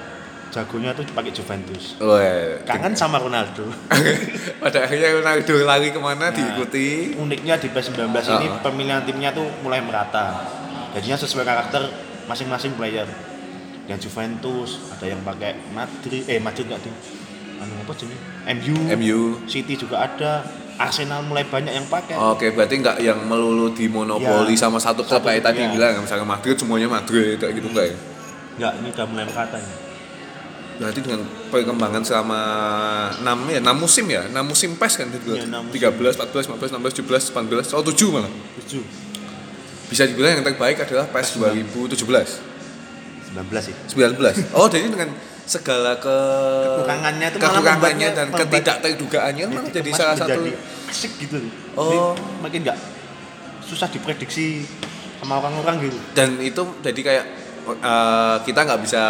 jagonya 0.57 0.97
tuh 0.97 1.05
pakai 1.13 1.37
Juventus. 1.37 2.01
Wah, 2.01 2.57
Kangen 2.65 2.97
sama 2.97 3.21
Ronaldo. 3.21 3.69
pada 4.65 4.89
akhirnya 4.89 5.13
Ronaldo 5.13 5.53
lari 5.61 5.93
ke 5.93 6.01
mana 6.01 6.29
Nah, 6.29 6.33
diikuti 6.33 7.13
Uniknya 7.21 7.61
di 7.61 7.69
PS 7.69 7.93
19 7.93 8.09
ini 8.09 8.47
pemilihan 8.65 9.05
timnya 9.05 9.37
tuh 9.37 9.45
mulai 9.61 9.85
merata. 9.85 10.41
Jadinya 10.97 11.21
sesuai 11.21 11.45
karakter 11.45 11.85
masing-masing 12.25 12.73
player. 12.81 13.05
Yang 13.85 14.09
Juventus, 14.11 14.91
ada 14.91 15.07
yang 15.07 15.21
pakai 15.23 15.61
Madrid, 15.71 16.25
eh 16.27 16.41
Madrid 16.41 16.67
enggak 16.67 16.83
di 16.83 16.91
anu 17.57 17.73
apa 17.85 17.93
jenis? 17.95 18.19
MU, 18.59 18.77
MU 18.97 19.21
City 19.45 19.77
juga 19.77 20.09
ada. 20.09 20.41
Arsenal 20.77 21.25
mulai 21.25 21.41
banyak 21.49 21.73
yang 21.73 21.89
pakai. 21.89 22.13
Oke, 22.21 22.53
berarti 22.53 22.85
nggak 22.85 23.01
yang 23.01 23.25
melulu 23.25 23.73
dimonopoli 23.73 24.53
Ya, 24.53 24.61
sama 24.61 24.77
satu 24.77 25.09
klub 25.09 25.25
kayak 25.25 25.41
tadi 25.41 25.65
ya. 25.65 25.73
bilang, 25.73 26.05
misalnya 26.05 26.29
Madrid 26.29 26.53
semuanya 26.53 26.85
Madrid 26.85 27.41
kayak 27.41 27.57
gitu 27.57 27.73
enggak 27.73 27.87
ya? 27.89 27.97
Enggak, 28.61 28.73
ini 28.77 28.89
udah 28.93 29.07
mulai 29.09 29.25
merata 29.25 29.57
ini. 29.57 29.86
Berarti 30.77 31.01
dengan 31.01 31.25
perkembangan 31.49 32.03
selama 32.05 32.41
6 33.25 33.55
ya, 33.55 33.61
6 33.65 33.73
musim 33.81 34.05
ya, 34.13 34.23
6 34.29 34.37
musim 34.45 34.71
PES 34.77 34.95
kan. 35.01 35.07
Iya, 35.09 35.45
musim. 35.49 35.73
13, 35.73 36.21
14, 36.21 36.53
15, 36.53 36.77
16, 36.77 37.01
17, 37.01 37.33
18, 37.33 37.73
oh 37.73 37.83
7 37.85 38.13
malah. 38.13 38.33
Tujuh. 38.61 38.85
Bisa 39.89 40.03
dibilang 40.05 40.37
yang 40.37 40.45
terbaik 40.45 40.77
adalah 40.85 41.09
PES 41.09 41.41
2017. 41.41 41.97
19 41.97 43.65
sih. 43.65 43.75
19. 43.97 44.57
Oh, 44.57 44.69
jadi 44.69 44.89
dengan 44.93 45.11
segala 45.47 45.95
ke 46.03 46.17
Kekurangannya 46.83 47.27
itu 47.31 47.39
malah 47.39 47.63
kekurangannya 47.63 48.09
dan 48.19 48.27
ketidakterdugaannya 48.35 49.45
malah 49.47 49.71
jadi 49.71 49.91
Dikemas 49.95 49.99
salah 50.03 50.17
satu 50.19 50.41
asik 50.91 51.13
gitu. 51.23 51.39
Oh. 51.79 51.87
Jadi 51.87 51.99
makin 52.43 52.59
enggak 52.67 52.79
susah 53.63 53.87
diprediksi 53.91 54.67
sama 55.23 55.39
orang-orang 55.43 55.87
gitu. 55.87 55.99
dan 56.15 56.39
itu 56.39 56.63
jadi 56.83 57.01
kayak 57.03 57.27
eh, 57.79 58.37
kita 58.47 58.61
nggak 58.63 58.81
bisa 58.83 59.03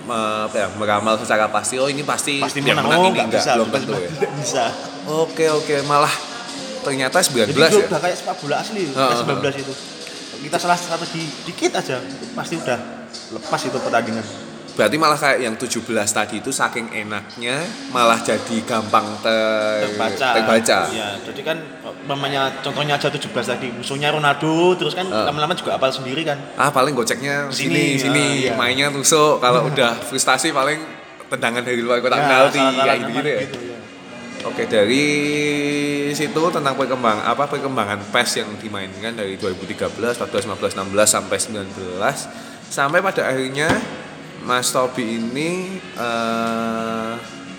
me- 0.00 0.48
ya, 0.50 0.66
meramal 0.74 1.14
secara 1.16 1.46
pasti 1.46 1.76
oh 1.76 1.86
ini 1.86 2.02
pasti 2.02 2.38
Pasti 2.38 2.60
yang 2.60 2.78
menang. 2.78 2.86
menang 2.86 3.00
Oh, 3.00 3.08
ini 3.08 3.18
enggak 3.20 3.40
bisa. 3.40 3.52
belum 3.54 3.68
tentu 3.70 3.92
ya 3.94 4.10
bisa. 4.34 4.64
oke 5.06 5.44
oke 5.54 5.74
malah 5.84 6.12
ternyata 6.80 7.18
19 7.18 7.48
Jadi 7.48 7.58
ya 7.58 7.84
udah 7.84 8.00
kayak 8.00 8.16
sepak 8.16 8.36
bola 8.38 8.56
asli 8.58 8.86
PS 8.86 9.20
19 9.22 9.42
itu. 9.58 9.74
Kita 10.38 10.56
salah 10.56 10.74
strategi 10.74 11.22
dikit 11.44 11.72
aja 11.74 11.98
pasti 12.32 12.54
udah 12.56 12.78
lepas 13.34 13.60
itu 13.60 13.76
pertandingan. 13.76 14.22
Berarti 14.78 14.94
malah 14.94 15.18
kayak 15.18 15.42
yang 15.42 15.58
17 15.58 15.82
tadi 16.06 16.38
itu 16.38 16.54
saking 16.54 16.86
enaknya 16.94 17.66
malah 17.90 18.14
jadi 18.22 18.62
gampang 18.62 19.10
ter 19.18 19.90
terbaca. 19.90 20.28
terbaca. 20.38 20.78
Ya, 20.94 21.18
jadi 21.18 21.40
kan 21.42 21.58
namanya 22.06 22.62
contohnya 22.62 22.94
aja 22.94 23.10
17 23.10 23.26
tadi 23.34 23.74
musuhnya 23.74 24.14
Ronaldo 24.14 24.78
terus 24.78 24.94
kan 24.94 25.02
Heeh. 25.04 25.26
lama-lama 25.26 25.50
juga 25.52 25.74
apal 25.74 25.90
sendiri 25.90 26.22
kan. 26.22 26.38
ah 26.54 26.70
paling 26.70 26.94
goceknya 26.94 27.50
sini 27.50 27.98
Sini, 27.98 28.06
sini, 28.06 28.22
ah, 28.22 28.30
iya. 28.38 28.52
mainnya 28.54 28.86
tusuk 28.88 29.42
kalau 29.42 29.66
udah 29.74 29.98
frustasi 29.98 30.54
paling 30.54 30.78
tendangan 31.26 31.60
dari 31.60 31.82
luar 31.82 31.98
kotak 31.98 32.14
Ya, 32.14 32.24
penalti 32.24 32.56
salah-salah 32.56 32.84
kayak 32.86 32.98
gitu, 33.02 33.10
namanya 33.10 33.28
ya. 33.28 33.40
gitu, 33.42 33.58
ya. 33.66 33.76
Oke 34.46 34.62
dari 34.64 35.06
situ 36.14 36.42
tentang 36.54 36.78
perkembangan 36.78 37.26
apa 37.26 37.44
perkembangan 37.44 37.98
PES 38.14 38.30
yang 38.38 38.50
dimainkan 38.56 39.12
dari 39.12 39.34
2013, 39.34 39.90
14, 39.90 40.46
15, 40.46 40.78
16 40.78 40.86
sampai 41.04 41.36
19 41.36 41.66
sampai 42.70 42.98
pada 43.02 43.26
akhirnya 43.26 43.66
Mas 44.48 44.72
Tobi 44.72 45.20
ini 45.20 45.76
eh 46.00 47.12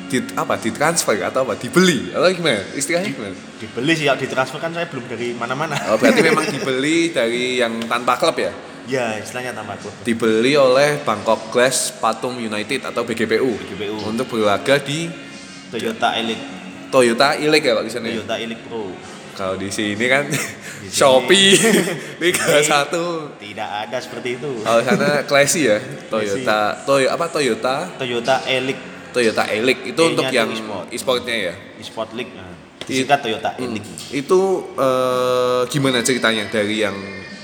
di 0.10 0.18
apa 0.34 0.58
ditransfer 0.58 1.22
atau 1.22 1.46
apa 1.46 1.54
dibeli 1.54 2.10
atau 2.10 2.26
gimana 2.34 2.66
istilahnya 2.74 3.14
gimana? 3.14 3.38
Dibeli 3.62 3.94
sih, 3.94 4.10
ya 4.10 4.18
ditransfer 4.18 4.58
kan 4.58 4.74
saya 4.74 4.90
belum 4.90 5.06
dari 5.06 5.38
mana-mana. 5.38 5.78
Oh, 5.94 6.02
berarti 6.02 6.26
memang 6.34 6.50
dibeli 6.50 7.14
dari 7.14 7.62
yang 7.62 7.78
tanpa 7.86 8.18
klub 8.18 8.34
ya? 8.42 8.50
Ya, 8.90 9.22
istilahnya 9.22 9.54
tambah 9.54 9.78
klub. 9.78 9.94
Dibeli 10.02 10.58
oleh 10.58 10.98
Bangkok 11.06 11.54
Glass 11.54 11.94
Patum 11.94 12.42
United 12.42 12.90
atau 12.90 13.06
BGPU, 13.06 13.54
BGPU. 13.54 14.02
untuk 14.10 14.26
berlaga 14.34 14.82
di 14.82 15.14
Toyota 15.70 16.18
Elite, 16.18 16.42
Toyota 16.90 17.38
Ileg 17.38 17.62
ya 17.62 17.78
Pak 17.78 17.86
di 17.86 17.92
sana 17.94 18.10
ya? 18.10 18.26
Toyota 18.26 18.36
Elite 18.42 18.64
Pro. 18.66 18.90
Kalau 19.40 19.56
di 19.56 19.72
sini 19.72 20.06
kan 20.12 20.28
sini. 20.28 20.92
Shopee 21.00 21.56
Liga 22.20 22.44
Ini 22.60 22.92
1. 22.92 23.40
Tidak 23.40 23.70
ada 23.88 23.98
seperti 24.04 24.36
itu. 24.36 24.50
Kalau 24.68 24.82
sana 24.84 25.24
Classy 25.24 25.72
ya, 25.72 25.80
Toyota, 26.12 26.76
Toyo 26.84 27.08
apa 27.08 27.26
Toyota, 27.32 27.88
Toyota 27.96 28.44
Elite 28.44 28.84
Toyota 29.16 29.44
Elite 29.48 29.96
itu 29.96 30.02
E-nya 30.04 30.12
untuk 30.12 30.26
yang 30.28 30.50
e-sport. 30.52 30.86
e-sportnya 30.92 31.36
ya. 31.52 31.54
Sport 31.80 32.12
League. 32.20 32.36
Nah, 32.36 32.52
disingkat 32.84 33.20
Toyota 33.24 33.56
Elite. 33.56 33.88
Itu 34.12 34.40
eh, 34.76 35.62
gimana 35.72 36.04
ceritanya 36.04 36.44
dari 36.52 36.84
yang 36.84 36.98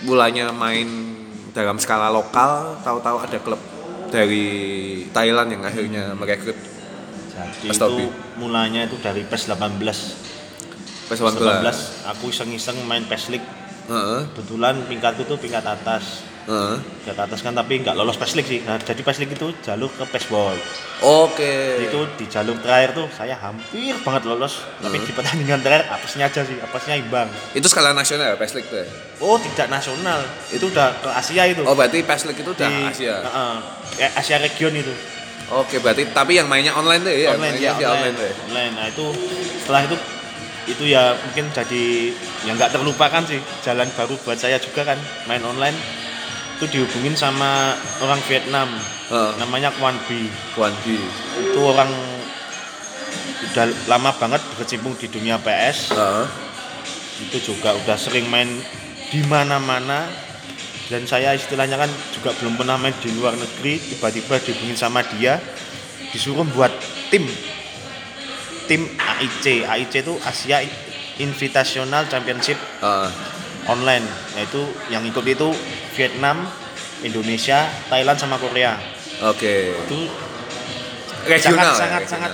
mulanya 0.04 0.52
main 0.52 0.88
dalam 1.56 1.80
skala 1.80 2.12
lokal, 2.12 2.84
tahu-tahu 2.84 3.18
ada 3.24 3.40
klub 3.40 3.62
dari 4.12 4.46
Thailand 5.10 5.50
yang 5.56 5.64
akhirnya 5.64 6.12
merekrut 6.14 6.56
Jadi 7.36 7.68
Mas 7.68 7.80
itu 7.80 7.84
Tobi. 7.84 8.06
mulanya 8.38 8.86
itu 8.88 9.00
dari 9.00 9.24
PES 9.24 9.56
18. 9.56 10.35
PES 11.06 11.20
19 11.22 11.38
18. 11.62 12.12
aku 12.12 12.26
iseng-iseng 12.30 12.78
main 12.84 13.06
PES 13.06 13.30
League. 13.30 13.48
Heeh, 13.86 14.22
Kebetulan 14.34 14.82
tingkatku 14.86 15.24
tuh 15.24 15.38
tingkat 15.38 15.62
atas. 15.62 16.26
heeh. 16.46 16.78
Tingkat 17.00 17.26
atas 17.26 17.40
kan 17.40 17.54
tapi 17.54 17.78
nggak 17.80 17.94
lolos 17.94 18.18
PES 18.18 18.34
League 18.34 18.50
sih. 18.50 18.60
Nah, 18.62 18.78
jadi 18.78 18.98
PES 18.98 19.18
League 19.20 19.34
itu 19.34 19.54
jalur 19.62 19.90
ke 19.90 20.02
PES 20.04 20.26
Ball. 20.28 20.58
Oke. 21.02 21.86
Itu 21.86 22.10
di 22.16 22.26
jalur 22.26 22.58
terakhir 22.58 22.94
tuh 22.94 23.06
saya 23.12 23.38
hampir 23.38 23.94
banget 24.02 24.26
lolos. 24.26 24.66
Tapi 24.78 24.98
di 25.00 25.12
pertandingan 25.12 25.62
terakhir 25.62 25.86
apesnya 25.88 26.26
aja 26.26 26.42
sih, 26.42 26.58
apesnya 26.58 26.98
imbang. 26.98 27.30
Itu 27.52 27.66
skala 27.66 27.94
nasional 27.94 28.34
ya 28.34 28.36
PES 28.36 28.54
League 28.58 28.70
tuh 28.70 28.82
ya? 28.82 28.88
Oh, 29.20 29.38
tidak 29.38 29.70
nasional. 29.70 30.26
Itu 30.50 30.66
udah 30.68 30.90
ke 30.98 31.10
Asia 31.12 31.44
itu. 31.46 31.62
Oh, 31.62 31.78
berarti 31.78 32.02
PES 32.02 32.24
League 32.26 32.42
itu 32.42 32.52
udah 32.52 32.66
Di- 32.68 32.86
Asia. 32.88 33.16
Heeh. 33.22 33.56
Ya, 33.96 34.08
Asia 34.14 34.38
region 34.38 34.74
itu. 34.74 34.94
Oke, 35.46 35.78
berarti 35.78 36.10
tapi 36.10 36.42
yang 36.42 36.50
mainnya 36.50 36.74
online 36.74 37.06
tuh 37.06 37.14
ya? 37.14 37.38
online 37.38 37.54
Mainnya 37.54 37.74
ya 37.78 37.88
online. 37.92 38.18
Online. 38.50 38.74
Nah, 38.74 38.86
itu 38.90 39.06
setelah 39.62 39.86
itu 39.86 39.94
itu 40.66 40.84
ya 40.90 41.14
mungkin 41.14 41.54
jadi 41.54 42.10
yang 42.50 42.58
nggak 42.58 42.74
terlupakan 42.74 43.22
sih 43.30 43.38
jalan 43.62 43.86
baru 43.94 44.18
buat 44.26 44.38
saya 44.38 44.58
juga 44.58 44.82
kan 44.82 44.98
main 45.30 45.46
online 45.46 45.78
itu 46.58 46.66
dihubungin 46.72 47.14
sama 47.14 47.76
orang 48.02 48.18
Vietnam 48.26 48.72
Heeh. 49.12 49.32
namanya 49.38 49.70
Kwan 49.78 49.94
Bi 50.10 50.26
Kwan 50.58 50.74
Bi. 50.82 50.98
itu 51.38 51.60
orang 51.62 51.92
udah 53.52 53.66
lama 53.86 54.10
banget 54.18 54.42
berkecimpung 54.56 54.98
di 54.98 55.06
dunia 55.12 55.38
PS 55.38 55.94
Heeh. 55.94 56.26
itu 57.30 57.54
juga 57.54 57.78
udah 57.86 57.98
sering 58.00 58.26
main 58.32 58.50
di 59.14 59.22
mana-mana 59.30 60.10
dan 60.90 61.06
saya 61.06 61.34
istilahnya 61.38 61.78
kan 61.78 61.90
juga 62.14 62.34
belum 62.42 62.58
pernah 62.58 62.78
main 62.82 62.94
di 63.02 63.10
luar 63.14 63.38
negeri 63.38 63.78
tiba-tiba 63.78 64.42
dihubungin 64.42 64.78
sama 64.78 65.06
dia 65.14 65.38
disuruh 66.10 66.46
buat 66.56 66.74
tim 67.14 67.26
tim 68.66 68.82
AIC 68.90 69.64
AIC 69.64 69.94
itu 70.02 70.14
Asia 70.20 70.60
Invitational 71.18 72.06
Championship 72.06 72.60
Heeh. 72.80 73.10
online 73.66 74.06
yaitu 74.36 74.60
yang 74.88 75.02
ikut 75.02 75.24
itu 75.24 75.50
Vietnam 75.94 76.44
Indonesia 77.02 77.64
Thailand 77.88 78.18
sama 78.18 78.36
Korea 78.36 78.76
Oke. 79.24 79.72
itu 79.82 80.10
Regional. 81.26 81.66
ya, 81.66 81.74
sangat 81.76 82.02
sangat 82.06 82.32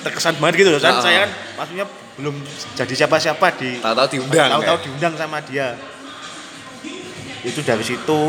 terkesan 0.00 0.34
banget 0.36 0.62
gitu 0.62 0.70
loh 0.70 0.80
kan 0.80 0.94
Ah. 0.94 1.02
saya 1.02 1.18
kan 1.22 1.30
maksudnya 1.56 1.86
belum 2.16 2.34
jadi 2.74 2.94
siapa-siapa 2.96 3.46
di 3.54 3.76
Tahu-tahu 3.78 4.06
diundang. 4.10 4.48
tahu-tahu 4.50 4.76
ya? 4.76 4.82
diundang 4.82 5.14
sama 5.14 5.38
dia 5.42 5.76
itu 7.42 7.60
dari 7.60 7.84
situ 7.84 8.20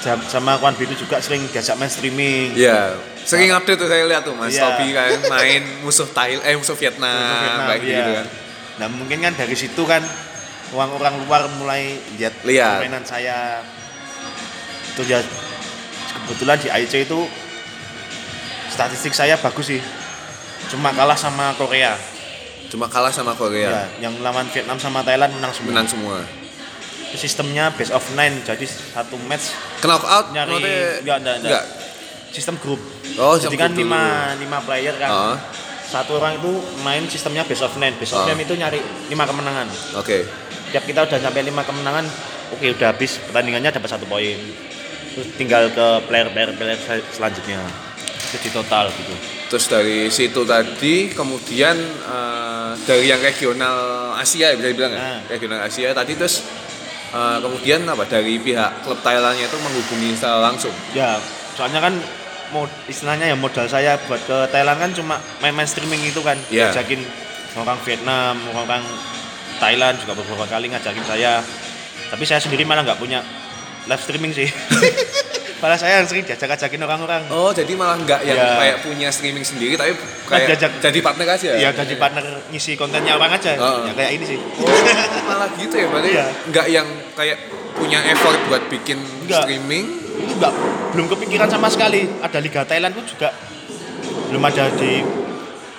sama 0.00 0.56
Kwan 0.56 0.74
Bin 0.78 0.86
itu 0.88 1.02
juga 1.02 1.18
sering 1.18 1.42
diajak 1.50 1.74
main 1.74 1.90
streaming 1.90 2.54
Iya. 2.54 2.94
Sering 3.26 3.52
update 3.52 3.76
tuh 3.76 3.88
saya 3.90 4.06
lihat 4.06 4.22
tuh 4.24 4.32
Mas 4.32 4.54
Iya. 4.54 4.62
Tobi 4.64 4.86
kan 4.94 5.10
main 5.28 5.62
musuh 5.82 6.08
Thailand 6.08 6.44
eh 6.44 6.54
musuh 6.54 6.76
Vietnam, 6.78 7.12
Untuk 7.18 7.42
Vietnam, 7.42 7.66
kayak 7.66 7.82
iya. 7.82 7.96
gitu 7.98 8.10
kan. 8.14 8.26
nah 8.78 8.86
mungkin 8.86 9.18
kan 9.18 9.32
dari 9.34 9.56
situ 9.58 9.82
kan 9.82 10.02
orang-orang 10.70 11.14
luar 11.26 11.42
mulai 11.58 11.98
lihat 12.14 12.34
Lihat. 12.46 12.78
permainan 12.78 13.02
saya 13.02 13.66
itu 14.94 15.02
ya 15.02 15.18
kebetulan 16.26 16.56
di 16.62 16.68
IC 16.70 17.10
itu 17.10 17.20
statistik 18.70 19.12
saya 19.12 19.34
bagus 19.34 19.66
sih 19.66 19.82
cuma 20.70 20.94
kalah 20.94 21.18
sama 21.18 21.52
Korea 21.58 21.98
Cuma 22.68 22.84
kalah 22.84 23.08
sama 23.08 23.32
Korea. 23.32 23.64
Ya, 23.72 23.82
yang 24.04 24.20
lawan 24.20 24.44
Vietnam 24.52 24.76
sama 24.76 25.00
Thailand 25.00 25.32
menang 25.40 25.52
semua 25.56 25.72
Menang 25.72 25.88
semua. 25.88 26.16
Sistemnya 27.10 27.70
best 27.70 27.88
of 27.88 28.04
nine 28.12 28.42
jadi 28.42 28.64
satu 28.64 29.16
match 29.22 29.52
Knock 29.80 30.02
out 30.02 30.26
nyari 30.30 30.60
enggak, 31.00 31.16
enggak, 31.18 31.36
enggak. 31.40 31.64
sistem 32.28 32.56
grup 32.58 32.76
Oh, 33.14 33.34
jadi 33.34 33.56
kan 33.56 33.72
lima 33.72 34.02
lima 34.36 34.60
player 34.60 34.92
kan 34.94 35.08
Heeh. 35.08 35.36
satu 35.84 36.16
orang 36.16 36.36
itu 36.36 36.52
main 36.78 37.02
sistemnya 37.04 37.42
best 37.42 37.62
of 37.62 37.72
nine 37.74 37.96
best 37.96 38.12
of 38.12 38.22
Ah. 38.22 38.28
nine 38.28 38.38
itu 38.38 38.52
nyari 38.52 38.76
lima 39.08 39.24
kemenangan 39.24 39.66
Oke. 39.94 40.28
tiap 40.68 40.84
kita 40.84 41.02
udah 41.02 41.18
sampai 41.18 41.42
lima 41.42 41.62
kemenangan 41.62 42.04
oke 42.50 42.66
udah 42.70 42.92
habis 42.92 43.16
pertandingannya 43.22 43.72
dapat 43.72 43.88
satu 43.88 44.04
poin 44.04 44.36
terus 45.10 45.28
tinggal 45.34 45.66
ke 45.68 45.86
player 46.04 46.28
player 46.28 46.52
player 46.52 46.76
sel- 46.78 47.08
selanjutnya 47.10 47.64
jadi 48.28 48.48
total 48.52 48.92
gitu 48.92 49.16
Terus 49.48 49.64
dari 49.66 49.98
situ 50.08 50.44
tadi 50.44 51.08
kemudian 51.08 51.72
eh, 52.04 52.70
dari 52.84 53.08
yang 53.08 53.16
regional 53.18 53.76
Asia 54.14 54.52
ya 54.52 54.54
bisa 54.54 54.68
dibilang 54.68 54.92
ya. 54.92 55.00
Nah. 55.00 55.20
Regional 55.24 55.64
Asia 55.64 55.88
tadi 55.90 56.12
terus 56.12 56.44
eh, 57.08 57.36
kemudian 57.40 57.80
apa 57.84 58.04
dari 58.04 58.36
pihak 58.36 58.82
klub 58.82 58.98
Thailandnya 59.00 59.46
itu 59.46 59.56
menghubungi 59.56 60.12
secara 60.14 60.38
langsung. 60.42 60.74
ya 60.92 61.16
soalnya 61.54 61.80
kan 61.80 61.94
mod, 62.48 62.70
istilahnya 62.86 63.28
ya 63.28 63.36
modal 63.36 63.66
saya 63.66 63.98
buat 64.06 64.20
ke 64.22 64.48
Thailand 64.48 64.78
kan 64.78 64.90
cuma 64.94 65.18
main-main 65.40 65.66
streaming 65.66 66.00
itu 66.04 66.22
kan 66.22 66.38
Iya. 66.48 66.70
ngajakin 66.70 67.00
orang 67.58 67.78
Vietnam 67.82 68.34
orang 68.54 68.82
Thailand 69.58 69.98
juga 70.00 70.14
beberapa 70.14 70.46
kali 70.46 70.70
ngajakin 70.70 71.04
saya 71.04 71.42
tapi 72.08 72.24
saya 72.24 72.40
sendiri 72.40 72.62
malah 72.64 72.86
nggak 72.86 72.96
punya 72.96 73.20
live 73.84 74.00
streaming 74.00 74.32
sih 74.32 74.48
malah 75.58 75.74
saya 75.74 75.98
yang 75.98 76.06
sering 76.06 76.22
diajak-ajakin 76.22 76.78
orang-orang 76.78 77.22
Oh, 77.28 77.50
jadi 77.50 77.72
malah 77.72 77.98
nggak 77.98 78.20
yang 78.22 78.34
Ya. 78.34 78.54
kayak 78.56 78.76
punya 78.80 79.08
streaming 79.08 79.42
sendiri 79.42 79.74
tapi 79.74 79.90
kayak 80.24 80.46
diajak- 80.48 80.78
jadi 80.80 80.98
partner 81.00 81.26
aja. 81.28 81.50
ya 81.52 81.70
jadi 81.72 81.94
partner 81.94 82.24
ngisi 82.48 82.72
kontennya 82.74 83.12
orang 83.12 83.32
aja 83.32 83.52
Oh. 83.54 83.82
ya 83.82 83.92
kayak 83.92 84.10
ini 84.14 84.24
sih 84.24 84.38
Oh, 84.38 84.70
malah 85.24 85.50
gitu 85.52 85.74
ya 85.74 85.86
berarti 85.86 86.10
Iya. 86.12 86.26
nggak 86.46 86.66
yang 86.68 86.86
kayak 87.12 87.38
punya 87.74 87.98
effort 88.08 88.38
buat 88.46 88.62
bikin 88.68 88.98
Nggak. 89.24 89.42
streaming. 89.42 89.86
itu 90.18 90.34
nggak 90.34 90.54
belum 90.92 91.06
kepikiran 91.08 91.46
sama 91.46 91.66
sekali 91.68 92.06
ada 92.18 92.38
liga 92.38 92.62
Thailand 92.62 92.90
pun 92.90 93.04
juga 93.04 93.30
belum 94.28 94.42
ada 94.42 94.66
di 94.72 95.02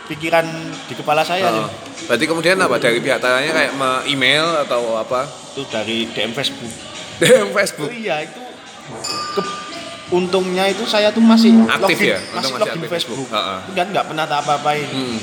pikiran 0.06 0.46
di 0.86 0.94
kepala 0.94 1.22
saya 1.22 1.48
Oh. 1.48 1.70
Berarti 2.02 2.26
kemudian 2.26 2.56
apa 2.58 2.76
dari 2.76 2.98
pihak 2.98 3.20
Thailandnya 3.20 3.52
kayak 3.54 3.72
email 4.06 4.46
atau 4.60 4.96
apa? 4.98 5.28
itu 5.50 5.62
dari 5.68 6.08
DM 6.08 6.32
Facebook 6.32 6.72
DM 7.20 7.46
oh, 7.46 7.54
Facebook. 7.54 7.92
iya 7.92 8.24
itu 8.24 8.40
ke- 9.36 9.59
untungnya 10.10 10.66
itu 10.66 10.84
saya 10.84 11.10
tuh 11.10 11.22
masih 11.22 11.54
Aktif 11.66 11.96
login, 11.96 12.10
ya? 12.10 12.18
Untung 12.18 12.34
masih 12.34 12.50
masih 12.50 12.52
login 12.56 12.74
aktif 12.76 12.90
Facebook, 12.90 13.18
Facebook. 13.20 13.30
Ha-ha. 13.32 13.56
kan 13.70 13.88
nggak 13.88 14.06
pernah 14.06 14.26
tak 14.26 14.40
apa-apain 14.42 14.88
Hmm. 14.88 15.18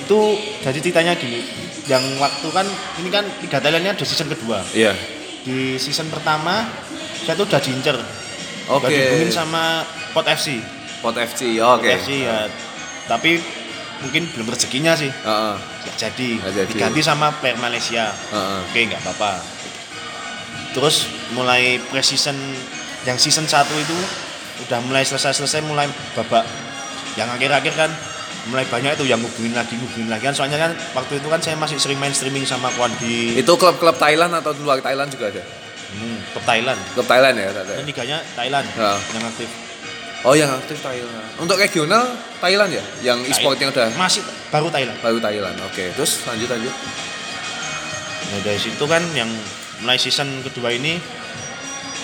itu 0.00 0.18
jadi 0.60 0.78
ceritanya 0.80 1.12
gini 1.14 1.40
yang 1.86 2.02
waktu 2.16 2.48
kan 2.48 2.66
ini 2.98 3.08
kan 3.08 3.24
liga 3.38 3.58
Thailand 3.58 3.82
ini 3.82 3.90
ada 3.90 4.02
season 4.02 4.26
kedua 4.26 4.58
Iya. 4.72 4.92
di 5.42 5.74
season 5.76 6.08
pertama 6.08 6.66
saya 7.20 7.34
tuh 7.34 7.46
udah 7.46 7.58
diincer 7.58 7.94
Oke. 8.66 8.82
udah 8.82 8.88
dihubungin 8.88 9.30
sama 9.30 9.82
Pot 10.10 10.26
FC 10.26 10.58
Pot 10.98 11.14
FC. 11.14 11.56
Oke. 11.58 11.86
FC 11.94 12.26
ya 12.26 12.50
tapi 13.06 13.38
mungkin 14.00 14.26
belum 14.28 14.48
rezekinya 14.48 14.92
sih 14.94 15.08
Heeh. 15.08 15.54
nggak 15.56 15.96
jadi. 15.96 16.30
Nggak 16.36 16.54
jadi. 16.56 16.70
diganti 16.72 17.00
sama 17.00 17.30
player 17.36 17.56
Malaysia 17.56 18.10
Heeh. 18.10 18.58
oke 18.64 18.80
nggak 18.84 19.00
apa-apa 19.02 19.32
terus 20.70 21.06
mulai 21.30 21.78
pre-season 21.84 22.34
yang 23.02 23.16
season 23.16 23.44
1 23.44 23.54
itu 23.76 23.96
udah 24.60 24.78
mulai 24.84 25.02
selesai-selesai 25.02 25.64
mulai 25.64 25.88
babak 26.12 26.44
yang 27.14 27.28
akhir-akhir 27.28 27.72
kan 27.74 27.90
mulai 28.46 28.64
banyak 28.64 28.92
itu 28.94 29.04
yang 29.04 29.20
ngubungin 29.20 29.52
lagi 29.52 29.76
ngubungin 29.76 30.08
lagi 30.08 30.24
kan 30.24 30.32
soalnya 30.32 30.56
kan 30.58 30.72
waktu 30.94 31.16
itu 31.16 31.28
kan 31.28 31.40
saya 31.40 31.56
masih 31.56 31.76
sering 31.76 31.96
main 31.96 32.12
streaming 32.12 32.44
sama 32.44 32.68
kawan 32.72 32.92
di 32.96 33.36
Itu 33.36 33.56
klub-klub 33.56 33.96
Thailand 33.96 34.32
atau 34.32 34.52
luar 34.58 34.80
Thailand 34.80 35.08
juga 35.08 35.28
ada? 35.28 35.42
hmm, 35.90 36.18
ke 36.32 36.40
Thailand 36.44 36.80
Klub 36.92 37.04
Thailand 37.04 37.34
ya, 37.34 37.48
dan 37.50 37.64
Tata? 37.66 37.82
liganya 37.82 38.18
Thailand 38.32 38.64
Ya. 38.72 38.92
yang 38.96 39.24
aktif 39.26 39.50
Oh 40.20 40.36
yang 40.36 40.52
aktif 40.52 40.76
Thailand. 40.84 41.24
Untuk 41.40 41.56
regional 41.56 42.04
Thailand 42.44 42.68
ya? 42.68 42.84
Yang 43.00 43.32
e-sportnya 43.32 43.72
udah 43.72 43.88
masih 43.96 44.20
baru 44.52 44.68
Thailand 44.68 45.00
baru 45.00 45.16
Thailand. 45.16 45.56
Oke, 45.64 45.88
terus 45.96 46.20
lanjut 46.28 46.44
lanjut. 46.44 46.74
nah 48.28 48.40
dari 48.44 48.60
situ 48.60 48.84
kan 48.84 49.00
yang 49.16 49.32
mulai 49.80 49.96
season 49.96 50.28
kedua 50.44 50.70
ini 50.70 51.00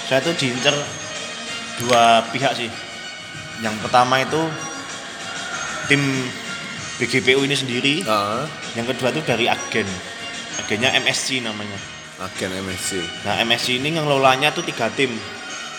saya 0.07 0.23
tuh 0.23 0.35
diincer 0.39 0.75
dua 1.83 2.25
pihak 2.31 2.55
sih 2.55 2.71
yang 3.61 3.75
pertama 3.83 4.23
itu 4.23 4.39
tim 5.91 6.03
BGPU 6.97 7.45
ini 7.45 7.57
sendiri 7.57 7.95
Heeh. 8.07 8.45
yang 8.75 8.87
kedua 8.87 9.13
tuh 9.13 9.23
dari 9.27 9.51
agen 9.51 9.87
agennya 10.63 10.97
MSC 10.97 11.45
namanya 11.45 11.77
agen 12.17 12.49
MSC. 12.55 12.97
nah 13.29 13.37
MSC 13.45 13.77
ini 13.77 13.99
ngelolanya 13.99 14.55
tuh 14.55 14.65
tiga 14.65 14.89
tim 14.95 15.13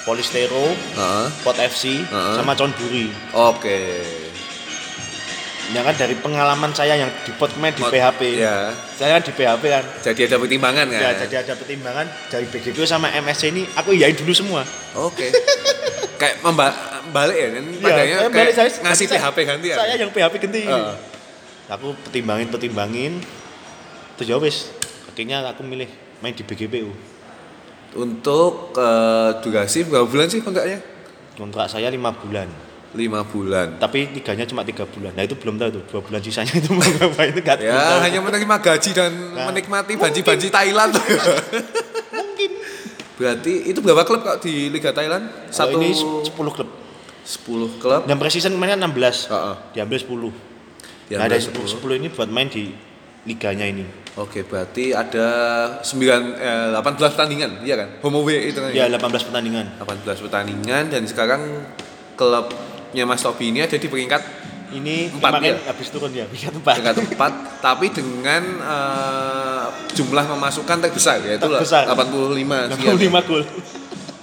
Polistero, 0.07 0.71
Heeh. 0.71 1.27
Pot 1.43 1.59
FC, 1.59 1.99
Heeh. 1.99 2.35
sama 2.39 2.55
Conburi 2.55 3.11
Oke. 3.35 3.99
Ya 5.67 5.81
kan 5.81 5.91
dari 5.93 6.15
pengalaman 6.15 6.71
saya 6.71 6.95
yang 6.95 7.11
di 7.21 7.31
Potmed 7.33 7.71
di 7.71 7.81
Pot- 7.81 7.91
PHP 7.91 8.21
Ya. 8.35 8.71
saya 8.93 9.15
kan 9.15 9.21
di 9.21 9.31
PHP 9.31 9.63
kan 9.65 9.83
Jadi 10.01 10.21
ada 10.23 10.37
pertimbangan 10.37 10.85
kan? 10.85 10.95
ya 10.97 11.09
jadi 11.19 11.35
ada 11.41 11.53
pertimbangan 11.53 12.05
dari 12.27 12.45
BGPU 12.45 12.83
sama 12.83 13.11
MSC 13.13 13.51
ini 13.51 13.67
aku 13.73 13.91
iyain 13.91 14.13
dulu 14.13 14.31
semua 14.31 14.63
Oke. 14.95 15.27
kayak 16.15 16.39
memba 16.39 16.71
balik 17.09 17.35
ya 17.35 17.47
Padanya 17.77 18.15
saya 18.17 18.29
kayak 18.29 18.31
balik, 18.31 18.53
saya- 18.53 18.79
ngasih 18.81 19.05
saya- 19.05 19.21
PHP 19.21 19.37
ganti 19.43 19.67
ya? 19.67 19.75
saya 19.75 19.93
yang 19.97 20.09
PHP 20.09 20.33
ganti 20.39 20.61
Heeh. 20.63 20.95
aku 21.67 21.87
pertimbangin 22.01 22.47
pertimbangin 22.47 23.13
terus 24.15 24.27
ya 24.27 24.37
wis 24.37 24.71
akhirnya 25.05 25.43
aku 25.43 25.61
milih 25.61 25.89
main 26.19 26.31
di 26.31 26.41
BGPU 26.41 26.89
Untuk 27.93 28.71
eh, 28.73 29.31
durasi 29.41 29.83
berapa 29.83 30.05
bulan 30.05 30.27
sih 30.27 30.39
kontraknya? 30.39 30.79
kontrak 31.33 31.67
saya 31.67 31.87
lima 31.87 32.09
bulan 32.11 32.47
Lima 32.89 33.19
bulan. 33.21 33.75
tapi 33.77 34.07
liganya 34.09 34.43
cuma 34.43 34.63
tiga 34.63 34.83
bulan 34.83 35.11
nah 35.11 35.21
itu 35.21 35.33
belum 35.33 35.55
tahu 35.55 35.69
tuh 35.71 35.83
dua 35.87 36.01
bulan 36.01 36.19
sisanya 36.19 36.53
itu 36.53 36.71
mau 36.73 36.81
ngapain 36.81 37.29
itu 37.29 37.41
nggak 37.41 37.57
Ya, 37.59 37.75
tahu. 37.75 37.99
hanya 38.01 38.19
menerima 38.21 38.55
gaji 38.57 38.89
dan 38.91 39.11
Nah, 39.33 39.45
menikmati 39.47 39.93
banji-banji 39.93 40.47
Thailand. 40.47 40.95
mungkin 42.17 42.51
Berarti 43.13 43.53
itu 43.65 43.79
berapa 43.79 44.01
klub 44.03 44.21
kok 44.21 44.39
di 44.39 44.69
Liga 44.69 44.91
Thailand? 44.91 45.27
Satu 45.49 45.75
ini 45.75 45.91
10 45.91 46.31
klub 46.31 46.69
10 47.19 47.81
klub. 47.81 48.01
dan 48.03 48.15
preseason 48.15 48.53
mainnya 48.53 48.79
16 48.79 49.27
Heeh. 49.27 49.55
diambil 49.73 49.97
10 49.99 50.47
Ya, 51.07 51.17
nah 51.17 51.27
dari 51.27 51.39
10. 51.39 51.55
10, 51.59 51.79
10 51.79 51.97
ini 51.97 52.07
buat 52.07 52.27
main 52.27 52.47
di 52.47 52.71
liganya 53.23 53.63
ini 53.65 53.83
Oke, 54.15 54.41
berarti 54.41 54.91
ada 54.91 55.27
9 55.79 55.93
eh, 56.35 56.73
18 56.73 56.81
pertandingan, 57.13 57.61
iya 57.61 57.75
kan? 57.75 58.01
Home 58.01 58.17
away 58.17 58.49
itu 58.49 58.57
kan. 58.57 58.71
ya 58.71 58.87
18 58.87 58.97
pertandingan 59.23 59.65
18 59.77 60.23
pertandingan 60.23 60.83
dan 60.87 61.03
sekarang 61.03 61.41
klubnya 62.97 63.13
Mas 63.13 63.21
Tobi 63.21 63.53
ini 63.53 63.61
ada 63.61 63.77
di 63.77 63.85
peringkat 63.85 64.21
ini 64.67 65.13
Empat 65.13 65.37
ya? 65.39 65.53
habis 65.69 65.87
turun 65.93 66.09
ya 66.09 66.25
peringkat 66.25 66.53
empat 66.57 66.73
peringkat 66.81 66.95
4 67.13 67.61
tapi 67.61 67.85
dengan 67.93 68.41
eh, 68.57 69.65
jumlah 69.93 70.25
pemasukan 70.25 70.77
terbesar 70.81 71.21
yaitu 71.21 71.45
Terbesar. 71.45 71.85
85 71.85 72.73
sekian. 72.73 72.97
65 72.97 73.29
gol 73.29 73.43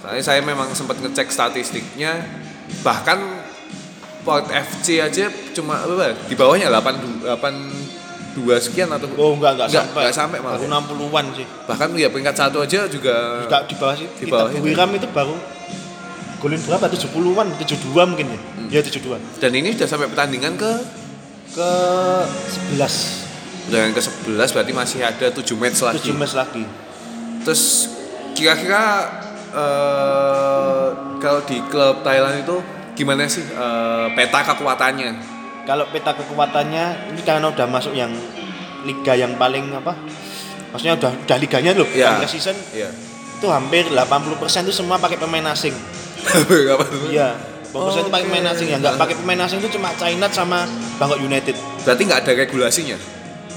Soalnya 0.03 0.21
saya 0.21 0.41
memang 0.43 0.75
sempat 0.75 0.99
ngecek 0.99 1.31
statistiknya 1.31 2.19
bahkan 2.83 3.47
Port 4.21 4.51
FC 4.51 4.99
aja 4.99 5.31
cuma 5.55 5.79
apa 5.79 6.19
di 6.27 6.35
bawahnya 6.35 6.67
8 6.67 7.31
82 8.35 8.35
sekian 8.59 8.91
atau 8.91 9.07
Oh 9.15 9.39
enggak 9.39 9.55
enggak, 9.55 9.69
Enggak, 9.71 9.85
sampai. 9.87 10.03
enggak 10.03 10.17
sampai 10.19 10.39
malah 10.43 10.59
ya. 10.59 10.67
60-an 10.67 11.25
sih. 11.31 11.47
bahkan 11.65 11.89
ya 11.95 12.09
peringkat 12.11 12.35
satu 12.35 12.59
aja 12.59 12.91
juga 12.91 13.47
Enggak 13.47 13.71
di 13.71 13.75
bawah 13.79 13.95
sih. 13.95 14.09
Di 14.11 14.27
Kita 14.27 14.35
bawah 14.35 14.51
itu. 14.51 14.65
Wiram 14.67 14.91
itu 14.93 15.07
baru 15.09 15.37
golin 16.43 16.61
berapa? 16.61 16.85
70-an, 16.85 17.47
72 17.57 17.95
mungkin 18.05 18.27
ya. 18.29 18.41
Ya 18.75 18.83
72. 18.83 19.39
dan 19.39 19.55
ini 19.55 19.71
sudah 19.71 19.87
sampai 19.87 20.11
pertandingan 20.11 20.59
ke 20.59 20.73
Ke 21.55 21.71
11. 22.75 23.71
pertandingan 23.71 23.95
ke 23.95 24.03
11 24.03 24.51
berarti 24.51 24.73
masih 24.75 24.99
ada 25.01 25.27
7 25.31 25.55
match 25.55 25.79
lagi 25.81 26.11
7 26.11 26.19
match 26.19 26.35
lagi. 26.35 26.67
terus 27.47 27.87
kira-kira 28.35 28.83
eh, 29.55 30.87
kalau 31.17 31.41
di 31.47 31.63
klub 31.65 32.03
Thailand 32.03 32.43
itu 32.43 32.57
gimana 32.95 33.25
sih 33.25 33.47
eh, 33.47 34.07
peta 34.13 34.43
kekuatannya 34.45 35.33
Kalau 35.65 35.87
peta 35.89 36.13
kekuatannya 36.13 37.15
ini 37.15 37.23
karena 37.23 37.49
udah 37.49 37.65
masuk 37.65 37.95
yang 37.95 38.11
liga 38.85 39.15
yang 39.15 39.33
paling 39.35 39.73
apa? 39.73 39.97
Maksudnya 40.69 40.93
udah 40.93 41.15
udah 41.25 41.37
liganya 41.39 41.73
loh, 41.73 41.89
Iya. 41.89 42.21
bukan 42.21 42.29
season 42.29 42.53
Iya. 42.69 42.93
itu 43.39 43.47
hampir 43.47 43.89
80% 43.89 44.35
itu 44.61 44.75
semua 44.75 44.99
pakai 44.99 45.17
pemain 45.17 45.47
asing. 45.49 45.73
Berapa 46.51 46.85
80% 47.75 47.99
itu 47.99 48.09
pakai 48.09 48.23
Oke. 48.23 48.31
pemain 48.31 48.47
asing 48.49 48.69
yang 48.71 48.79
enggak 48.79 48.95
pakai 48.95 49.15
pemain 49.19 49.41
asing 49.43 49.59
itu 49.59 49.71
cuma 49.73 49.89
China 49.93 50.27
sama 50.31 50.59
Bangkok 50.95 51.19
United. 51.19 51.55
Berarti 51.83 52.03
nggak 52.05 52.21
ada 52.23 52.33
regulasinya? 52.37 52.97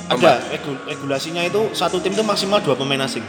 Ada 0.07 0.41
regu- 0.49 0.81
regulasinya 0.83 1.41
itu 1.43 1.69
satu 1.71 1.99
tim 1.99 2.11
itu 2.11 2.23
maksimal 2.23 2.57
dua 2.57 2.73
pemain 2.73 2.97
asing. 2.99 3.21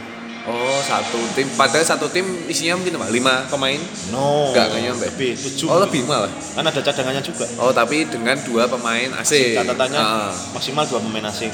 Oh, 0.49 0.79
satu 0.81 1.19
tim. 1.35 1.45
Padahal 1.53 1.85
satu 1.85 2.09
tim 2.09 2.25
isinya 2.47 2.73
mungkin 2.73 2.97
apa? 2.97 3.11
Lima 3.11 3.45
pemain? 3.45 3.77
No. 4.09 4.49
Nggak, 4.49 4.65
nggak 4.65 4.81
nyampe. 4.81 5.05
Lebih, 5.13 5.31
tujuh. 5.37 5.67
Oh, 5.69 5.77
lebih 5.77 6.01
malah. 6.03 6.31
Kan 6.31 6.65
ada 6.65 6.79
cadangannya 6.79 7.21
juga. 7.21 7.45
Oh, 7.59 7.69
tapi 7.69 8.07
dengan 8.07 8.33
dua 8.41 8.65
pemain 8.65 9.13
asing. 9.19 9.53
Catatannya 9.53 9.99
Ah. 9.99 10.33
maksimal 10.49 10.89
dua 10.89 10.97
pemain 10.99 11.29
asing. 11.29 11.53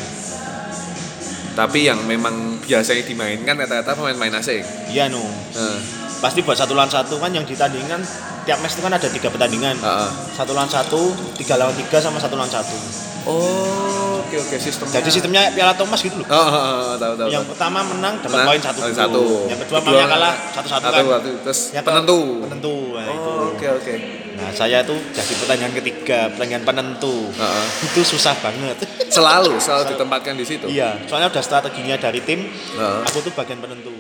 Tapi 1.56 1.88
yang 1.88 2.00
memang 2.04 2.60
biasanya 2.62 3.04
dimainkan 3.04 3.56
rata-rata 3.56 3.96
pemain-pemain 3.96 4.40
asing. 4.40 4.64
Iya 4.88 5.08
no. 5.08 5.24
Ah. 5.56 5.80
Pasti 6.24 6.39
buat 6.41 6.57
satu 6.57 6.74
lawan 6.74 6.89
satu 6.89 7.20
kan 7.20 7.32
yang 7.32 7.43
ditandingkan 7.43 8.01
tiap 8.45 8.61
match 8.61 8.78
itu 8.78 8.82
kan 8.86 8.93
ada 8.93 9.07
tiga 9.09 9.28
pertandingan. 9.34 9.76
Ah, 9.82 10.05
ah. 10.05 10.09
Satu 10.38 10.53
lawan 10.53 10.70
satu, 10.70 11.11
tiga 11.36 11.57
lawan 11.57 11.74
tiga 11.76 11.97
sama 11.97 12.22
satu 12.22 12.38
lawan 12.38 12.49
satu. 12.49 12.78
Oh, 13.26 14.22
oke 14.22 14.38
oke 14.38 14.55
sistemnya. 14.61 15.01
Jadi 15.01 15.09
sistemnya 15.09 15.41
Piala 15.49 15.74
Thomas 15.74 15.97
gitu 15.97 16.22
loh. 16.22 16.30
Oh, 16.30 16.38
oh, 16.38 16.53
oh, 16.53 16.93
tahu 16.93 17.13
tahu. 17.18 17.28
yang 17.34 17.41
tahu. 17.41 17.57
pertama 17.57 17.82
menang 17.82 18.22
dapat 18.22 18.38
Menang, 18.38 18.47
poin 18.53 18.61
satu. 18.61 18.80
dulu. 18.86 18.93
satu. 18.93 19.24
Yang 19.49 19.59
kedua 19.66 19.80
mainnya 19.82 20.05
kalah 20.05 20.34
satu 20.53 20.68
satu 20.70 20.86
kan. 20.86 21.01
satu. 21.01 21.32
Terus 21.41 21.59
Yang 21.74 21.86
penentu. 21.89 22.20
Penentu. 22.45 22.76
Nah, 22.93 23.05
itu. 23.09 23.32
Oh, 23.34 23.49
oke 23.49 23.68
oke. 23.82 23.93
Nah 24.36 24.49
saya 24.53 24.78
tuh 24.86 24.99
jadi 25.09 25.34
pertandingan 25.41 25.74
ketiga, 25.82 26.20
pertandingan 26.38 26.63
penentu. 26.70 27.16
Heeh. 27.34 27.66
Itu 27.89 28.01
susah 28.05 28.38
banget. 28.38 28.78
Selalu, 29.09 29.57
selalu 29.57 29.84
ditempatkan 29.97 30.38
di 30.38 30.45
situ. 30.45 30.66
Iya, 30.70 31.01
soalnya 31.09 31.34
udah 31.34 31.41
strateginya 31.41 31.97
dari 31.97 32.22
tim. 32.22 32.45
Heeh. 32.45 32.99
Aku 33.09 33.26
tuh 33.26 33.34
bagian 33.34 33.57
penentu. 33.57 33.95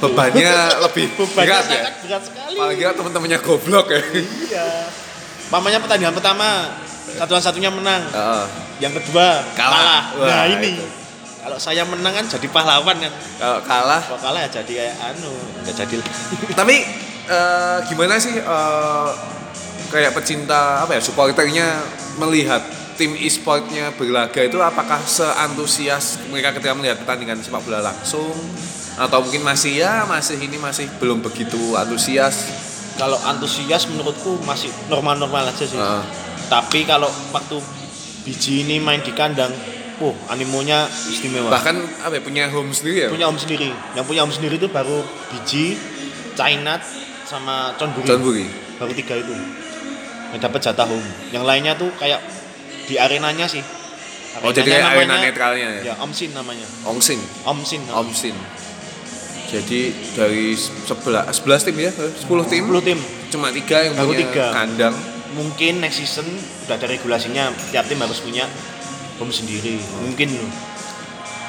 Bebannya 0.00 0.52
lebih 0.88 1.06
Bebannya 1.14 1.56
berat 1.58 1.66
ya. 1.68 1.82
berat 2.00 2.22
sekali. 2.24 2.54
Apalagi 2.54 2.80
kalau 2.80 2.96
teman-temannya 3.02 3.38
goblok 3.40 3.86
ya. 3.88 4.00
Iya. 4.00 4.66
Mamanya 5.48 5.78
pertandingan 5.80 6.14
pertama 6.14 6.48
satuan 7.12 7.42
satunya 7.42 7.68
menang, 7.68 8.00
Heeh. 8.08 8.44
yang 8.80 8.92
kedua 8.94 9.44
Kalah. 9.52 9.76
kalah. 9.76 10.02
Wah, 10.16 10.26
nah 10.26 10.44
ini 10.48 10.80
itu. 10.80 10.86
kalau 11.44 11.58
saya 11.60 11.84
menang 11.84 12.14
kan 12.14 12.24
jadi 12.24 12.46
pahlawan 12.48 12.96
kan. 12.96 13.12
Kalau 13.36 13.60
kalah 13.60 14.00
Kalau 14.00 14.20
kalah 14.22 14.40
ya 14.46 14.50
jadi 14.62 14.72
kayak 14.72 14.96
anu, 15.12 15.34
nggak 15.60 15.74
jadi. 15.76 15.96
tapi 16.62 16.76
eh, 17.26 17.76
gimana 17.84 18.16
sih 18.16 18.32
eh, 18.32 19.08
kayak 19.92 20.16
pecinta 20.16 20.80
apa 20.80 20.96
ya 20.96 21.00
supporternya 21.04 21.66
melihat 22.16 22.64
tim 22.96 23.12
e-sportnya 23.12 23.92
berlaga 23.92 24.40
itu 24.40 24.56
apakah 24.56 25.04
seantusias 25.04 26.16
mereka 26.28 26.56
ketika 26.56 26.72
melihat 26.72 26.96
pertandingan 26.96 27.40
sepak 27.40 27.60
bola 27.60 27.92
langsung 27.92 28.32
atau 28.98 29.24
mungkin 29.24 29.40
masih 29.40 29.80
ya 29.80 30.04
masih 30.04 30.36
ini 30.36 30.60
masih 30.60 30.88
belum 31.00 31.24
begitu 31.24 31.58
antusias 31.76 32.68
Kalau 32.92 33.16
antusias 33.24 33.88
menurutku 33.88 34.36
masih 34.44 34.68
normal-normal 34.92 35.48
aja 35.48 35.64
sih. 35.64 35.80
Heeh. 35.80 36.04
Tapi 36.52 36.84
kalau 36.84 37.08
waktu 37.32 37.56
biji 38.28 38.68
ini 38.68 38.76
main 38.76 39.00
di 39.00 39.16
kandang, 39.16 39.48
uh 39.96 40.14
animonya 40.28 40.84
istimewa. 41.08 41.48
bahkan 41.48 41.80
apa 42.04 42.20
ya, 42.20 42.22
punya 42.22 42.44
home 42.52 42.68
sendiri 42.68 42.96
ya 43.04 43.08
punya 43.08 43.32
om 43.32 43.40
sendiri. 43.40 43.72
Yang 43.96 44.04
punya 44.04 44.20
om 44.28 44.32
sendiri 44.32 44.60
itu 44.60 44.68
baru 44.68 45.00
biji, 45.32 45.80
Chainat, 46.36 46.84
sama 47.24 47.72
Chonburi. 47.80 48.04
John 48.04 48.20
Buri 48.20 48.44
baru 48.76 48.92
tiga 48.98 49.14
itu 49.16 49.32
yang 50.36 50.40
dapat 50.42 50.60
jatah 50.64 50.86
home 50.90 51.08
yang 51.30 51.44
lainnya 51.46 51.78
tuh 51.78 51.88
kayak 51.96 52.18
di 52.88 52.98
arenanya 52.98 53.46
sih 53.46 53.62
oh 54.42 54.50
jadi 54.50 54.80
kayak 54.80 54.96
arena 54.96 55.14
netralnya 55.22 55.68
ya 55.80 55.92
ya 55.92 55.94
Omsin 56.02 56.34
namanya 56.34 56.66
Omsin 56.88 57.20
namanya. 57.20 57.92
Omsin 58.02 58.34
jadi 59.52 59.80
dari 60.16 60.56
sebelah 60.56 61.28
11 61.28 61.68
tim 61.68 61.76
ya? 61.76 61.92
10 61.92 62.24
tim? 62.48 62.64
10 62.72 62.88
tim. 62.88 62.98
Cuma 63.28 63.52
tiga 63.52 63.84
yang 63.84 63.94
Baru 64.00 64.16
punya 64.16 64.24
tiga. 64.24 64.46
kandang. 64.56 64.96
Mungkin 65.36 65.84
next 65.84 66.00
season 66.00 66.24
udah 66.64 66.76
ada 66.80 66.88
regulasinya 66.88 67.52
tiap 67.68 67.84
tim 67.84 68.00
harus 68.00 68.24
punya 68.24 68.48
home 69.20 69.28
sendiri. 69.28 69.76
Mungkin. 70.08 70.32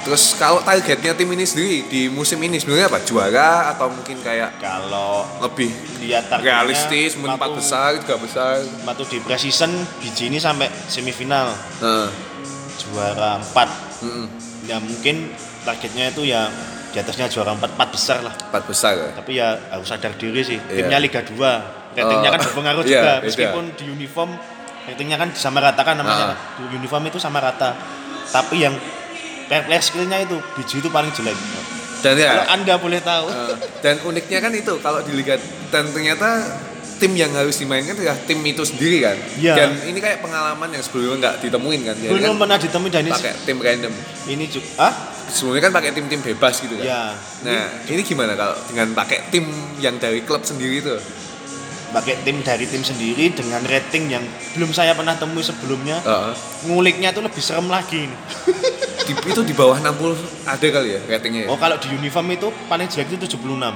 Terus 0.04 0.36
kalau 0.36 0.60
targetnya 0.68 1.16
tim 1.16 1.32
ini 1.32 1.48
sendiri 1.48 1.88
di 1.88 2.12
musim 2.12 2.36
ini 2.44 2.60
sebenarnya 2.60 2.92
apa? 2.92 3.00
Juara 3.08 3.72
atau 3.72 3.88
mungkin 3.88 4.20
kayak 4.20 4.60
kalau 4.60 5.24
lebih 5.40 5.72
lihat 6.04 6.28
targetnya 6.28 6.60
realistis, 6.60 7.16
mungkin 7.16 7.40
empat 7.40 7.56
besar, 7.56 7.90
tiga 8.04 8.20
besar. 8.20 8.60
waktu 8.84 9.04
di 9.08 9.18
preseason 9.24 9.72
biji 10.04 10.28
ini 10.28 10.44
sampai 10.44 10.68
semifinal. 10.92 11.56
Nah, 11.80 12.12
juara 12.84 13.40
4 13.40 14.04
mm, 14.04 14.26
ya 14.68 14.78
mungkin 14.84 15.32
targetnya 15.64 16.12
itu 16.12 16.28
ya 16.28 16.52
di 16.94 17.02
atasnya 17.02 17.26
juara 17.26 17.58
4, 17.58 17.74
4 17.74 17.90
besar 17.90 18.18
lah. 18.22 18.34
Empat 18.38 18.64
besar 18.70 18.94
ya. 18.94 19.10
Tapi 19.18 19.32
ya 19.34 19.58
harus 19.74 19.90
sadar 19.90 20.14
diri 20.14 20.46
sih. 20.46 20.62
Iya. 20.70 20.86
Timnya 20.86 21.00
Liga 21.02 21.26
2. 21.26 21.34
Ratingnya 21.94 22.30
Oh, 22.30 22.34
kan 22.38 22.42
berpengaruh 22.46 22.84
iya, 22.86 22.90
juga. 22.94 23.12
beda. 23.18 23.26
Meskipun 23.26 23.64
di 23.74 23.86
uniform 23.90 24.30
ratingnya 24.86 25.18
kan 25.18 25.30
sama 25.34 25.60
rata 25.60 25.82
kan 25.82 25.96
namanya. 25.98 26.34
Ah. 26.34 26.38
Di 26.62 26.78
uniform 26.78 27.10
itu 27.10 27.18
sama 27.18 27.42
rata. 27.42 27.74
Tapi 28.30 28.62
yang 28.62 28.74
player 29.50 29.82
skillnya 29.82 30.22
itu 30.22 30.38
biji 30.54 30.82
itu 30.82 30.90
paling 30.90 31.10
jelek. 31.14 31.34
Dan 32.06 32.14
ya. 32.18 32.30
Kalau 32.38 32.46
anda 32.54 32.74
boleh 32.78 33.00
tahu. 33.02 33.26
Eh, 33.30 33.56
dan 33.82 33.96
uniknya 34.06 34.40
kan 34.42 34.52
itu 34.54 34.74
kalau 34.82 35.02
di 35.02 35.14
Liga 35.14 35.38
dan 35.70 35.90
ternyata 35.90 36.46
tim 37.04 37.20
yang 37.20 37.36
harus 37.36 37.60
dimainkan 37.60 38.00
adalah 38.00 38.16
tim 38.24 38.40
itu 38.40 38.64
sendiri 38.64 39.04
kan. 39.04 39.20
Iya. 39.36 39.54
Dan 39.54 39.70
ini 39.84 40.00
kayak 40.00 40.24
pengalaman 40.24 40.72
yang 40.72 40.80
sebelumnya 40.80 41.16
nggak 41.20 41.36
ditemuin 41.44 41.82
kan. 41.84 41.96
Jadi 42.00 42.12
Belum 42.16 42.24
kan 42.32 42.40
pernah 42.40 42.58
ditemui 42.58 42.90
dan 42.90 43.04
ini, 43.04 43.12
pakai 43.12 43.34
tim 43.44 43.58
random. 43.60 43.94
ini 44.32 44.46
juga. 44.48 44.68
Ah? 44.80 44.94
Sebelumnya 45.28 45.62
kan 45.62 45.74
pakai 45.76 45.92
tim-tim 45.92 46.24
bebas 46.24 46.64
gitu 46.64 46.80
kan. 46.80 46.86
Ya. 46.86 47.04
Nah, 47.44 47.62
ini 47.84 48.02
gimana 48.02 48.40
kalau 48.40 48.56
dengan 48.72 48.96
pakai 48.96 49.28
tim 49.28 49.44
yang 49.78 50.00
dari 50.00 50.24
klub 50.24 50.48
sendiri 50.48 50.80
itu? 50.80 50.96
pakai 51.94 52.26
tim 52.26 52.42
dari 52.42 52.66
tim 52.66 52.82
sendiri 52.82 53.30
dengan 53.30 53.62
rating 53.62 54.10
yang 54.10 54.26
belum 54.58 54.74
saya 54.74 54.98
pernah 54.98 55.14
temui 55.14 55.46
sebelumnya. 55.46 56.02
Heeh. 56.02 56.34
Nguliknya 56.66 57.14
itu 57.14 57.22
lebih 57.22 57.38
serem 57.38 57.70
lagi. 57.70 58.10
ini. 58.10 58.18
Di- 59.04 59.30
itu 59.30 59.42
di 59.44 59.54
bawah 59.54 59.78
60 59.78 60.18
ada 60.42 60.68
kali 60.74 60.90
ya 60.90 61.00
ratingnya. 61.06 61.46
ya? 61.46 61.48
Oh 61.52 61.58
kalau 61.60 61.78
di 61.78 61.94
uniform 61.94 62.34
itu 62.34 62.50
paling 62.66 62.90
jelek 62.90 63.14
itu 63.14 63.38
76, 63.38 63.76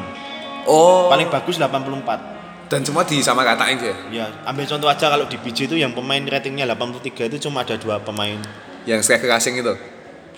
Oh. 0.65 1.11
paling 1.13 1.30
bagus 1.30 1.61
84. 1.61 2.36
Dan 2.68 2.84
semua 2.84 3.07
disama 3.07 3.47
katain 3.47 3.80
ya. 3.80 3.95
Ya, 4.11 4.26
ambil 4.43 4.68
contoh 4.68 4.88
aja 4.91 5.07
kalau 5.07 5.26
di 5.28 5.39
BJ 5.39 5.72
itu 5.72 5.76
yang 5.80 5.95
pemain 5.95 6.20
ratingnya 6.20 6.68
83 6.68 7.32
itu 7.32 7.38
cuma 7.47 7.63
ada 7.63 7.80
dua 7.80 7.99
pemain. 8.03 8.36
Yang 8.84 9.07
striker 9.07 9.32
asing 9.32 9.59
itu. 9.59 9.74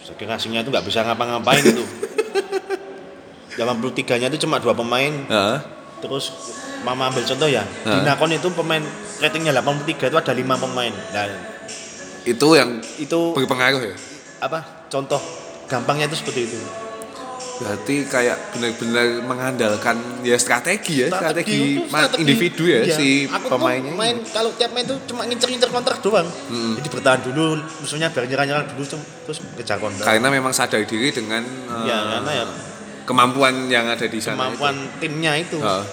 Striker 0.05 0.29
asingnya 0.37 0.61
itu 0.61 0.69
nggak 0.69 0.85
bisa 0.85 1.01
ngapa-ngapain 1.01 1.61
itu. 1.65 1.83
83-nya 3.59 4.31
itu 4.31 4.47
cuma 4.47 4.61
dua 4.61 4.71
pemain. 4.77 5.11
Heeh. 5.11 5.57
Terus 5.99 6.31
Mama 6.79 7.11
ambil 7.11 7.27
contoh 7.27 7.51
ya, 7.51 7.59
di 7.67 7.91
Hah? 7.91 8.07
Nakon 8.07 8.31
itu 8.31 8.47
pemain 8.55 8.79
ratingnya 9.19 9.51
83 9.51 9.99
itu 9.99 10.15
ada 10.15 10.31
lima 10.31 10.55
pemain. 10.55 10.93
Nah, 11.11 11.27
Itu 12.23 12.55
yang 12.55 12.79
itu 12.95 13.35
berpengaruh 13.35 13.83
ya. 13.83 13.95
apa? 14.39 14.87
Contoh 14.87 15.19
gampangnya 15.67 16.07
itu 16.07 16.23
seperti 16.23 16.47
itu. 16.47 16.55
Berarti 17.59 18.07
kayak 18.07 18.55
benar-benar 18.55 19.05
mengandalkan 19.21 19.99
ya 20.23 20.39
strategi 20.39 21.03
ya, 21.03 21.11
strategi, 21.11 21.75
itu 21.75 21.91
ma- 21.91 22.07
strategi. 22.07 22.21
individu 22.23 22.63
ya 22.65 22.79
Iya. 22.81 22.95
si 22.95 23.27
Aku 23.27 23.51
pemainnya. 23.51 23.91
main 23.93 24.15
kalau 24.31 24.55
tiap 24.55 24.71
main 24.71 24.87
tuh 24.87 24.95
cuma 25.05 25.27
ngincer-ngincer 25.27 25.67
counter 25.67 25.91
doang. 25.99 26.23
Hmm. 26.47 26.79
Jadi 26.79 26.87
bertahan 26.87 27.19
dulu, 27.19 27.59
musuhnya 27.83 28.07
biar 28.09 28.25
nyerang-nyerang 28.25 28.65
dulu 28.71 28.83
terus 29.27 29.43
kejar 29.59 29.75
counter. 29.75 30.07
Karena 30.07 30.31
memang 30.31 30.55
sadar 30.55 30.79
diri 30.81 31.11
dengan 31.11 31.43
ya 31.83 31.97
karena 32.15 32.31
ya 32.33 32.45
kemampuan 33.03 33.67
yang 33.67 33.85
ada 33.85 34.07
di 34.07 34.19
sana. 34.19 34.39
kemampuan 34.39 34.75
timnya 34.97 35.35
itu. 35.35 35.49
itu. 35.51 35.57
Heeh. 35.59 35.83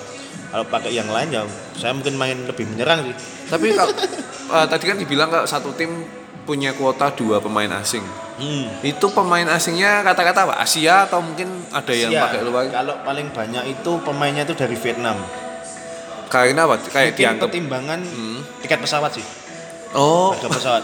Kalau 0.47 0.65
pakai 0.71 0.95
yang 0.95 1.11
lain 1.11 1.29
ya 1.29 1.43
saya 1.75 1.91
mungkin 1.91 2.15
main 2.15 2.39
lebih 2.47 2.63
menyerang 2.65 3.03
sih. 3.03 3.17
Tapi 3.51 3.75
kalau 3.75 3.91
eh, 4.55 4.67
tadi 4.71 4.85
kan 4.87 4.97
dibilang 4.97 5.29
kalau 5.29 5.43
satu 5.43 5.75
tim 5.75 5.91
punya 6.47 6.71
kuota 6.73 7.11
dua 7.11 7.43
pemain 7.43 7.69
asing. 7.77 8.07
Hmm. 8.37 8.71
Itu 8.81 9.11
pemain 9.11 9.45
asingnya 9.51 10.01
kata-kata 10.01 10.47
apa? 10.47 10.55
Asia 10.57 11.05
atau 11.05 11.19
mungkin 11.19 11.51
ada 11.69 11.91
yang 11.91 12.13
Iya, 12.13 12.23
pakai 12.23 12.41
luar? 12.41 12.63
Kalau 12.71 12.95
paling 13.03 13.29
banyak 13.31 13.65
itu 13.69 13.91
pemainnya 14.01 14.45
itu 14.45 14.55
dari 14.55 14.77
Vietnam. 14.77 15.19
Karena 16.27 16.65
apa? 16.65 16.79
Kayak 16.81 16.93
Mungkin 17.13 17.19
dianggap. 17.19 17.45
pertimbangan 17.49 18.01
Hmm. 18.03 18.39
tiket 18.61 18.79
pesawat 18.79 19.11
sih. 19.13 19.27
Oh, 19.93 20.31
Harga 20.33 20.49
pesawat. 20.49 20.83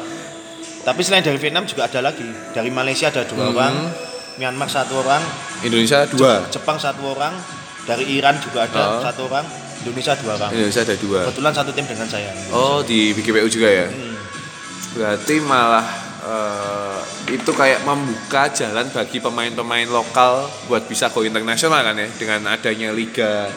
Tapi 0.83 1.01
selain 1.01 1.23
dari 1.23 1.39
Vietnam 1.39 1.63
juga 1.63 1.87
ada 1.87 2.01
lagi. 2.01 2.27
Dari 2.51 2.71
Malaysia 2.71 3.07
ada 3.07 3.23
dua 3.23 3.47
Hmm. 3.47 3.53
orang, 3.53 3.75
Myanmar 4.33 4.67
satu 4.67 4.99
orang, 4.99 5.21
Indonesia 5.61 6.09
dua. 6.09 6.49
Jepang 6.49 6.81
satu 6.81 7.05
orang, 7.07 7.37
dari 7.85 8.17
Iran 8.17 8.41
juga 8.41 8.65
ada 8.65 8.83
Oh. 8.89 9.03
satu 9.05 9.29
orang, 9.29 9.45
Indonesia 9.79 10.17
dua 10.17 10.33
orang. 10.35 10.51
Indonesia 10.51 10.81
ada 10.81 10.97
dua. 10.97 11.21
Kebetulan 11.29 11.53
satu 11.53 11.71
tim 11.71 11.85
dengan 11.85 12.09
saya. 12.09 12.31
Oh, 12.49 12.81
di 12.81 13.13
BGPU 13.13 13.47
juga 13.47 13.69
ya? 13.69 13.87
Hmm. 13.87 14.12
Berarti 14.93 15.41
malah 15.41 15.87
eh, 16.23 17.01
itu 17.33 17.51
kayak 17.51 17.83
membuka 17.89 18.53
jalan 18.53 18.87
bagi 18.93 19.19
pemain-pemain 19.19 19.89
lokal 19.89 20.45
buat 20.69 20.85
bisa 20.85 21.09
go 21.09 21.25
internasional 21.25 21.81
kan 21.81 21.97
ya 21.97 22.09
dengan 22.21 22.41
adanya 22.53 22.93
liga 22.93 23.49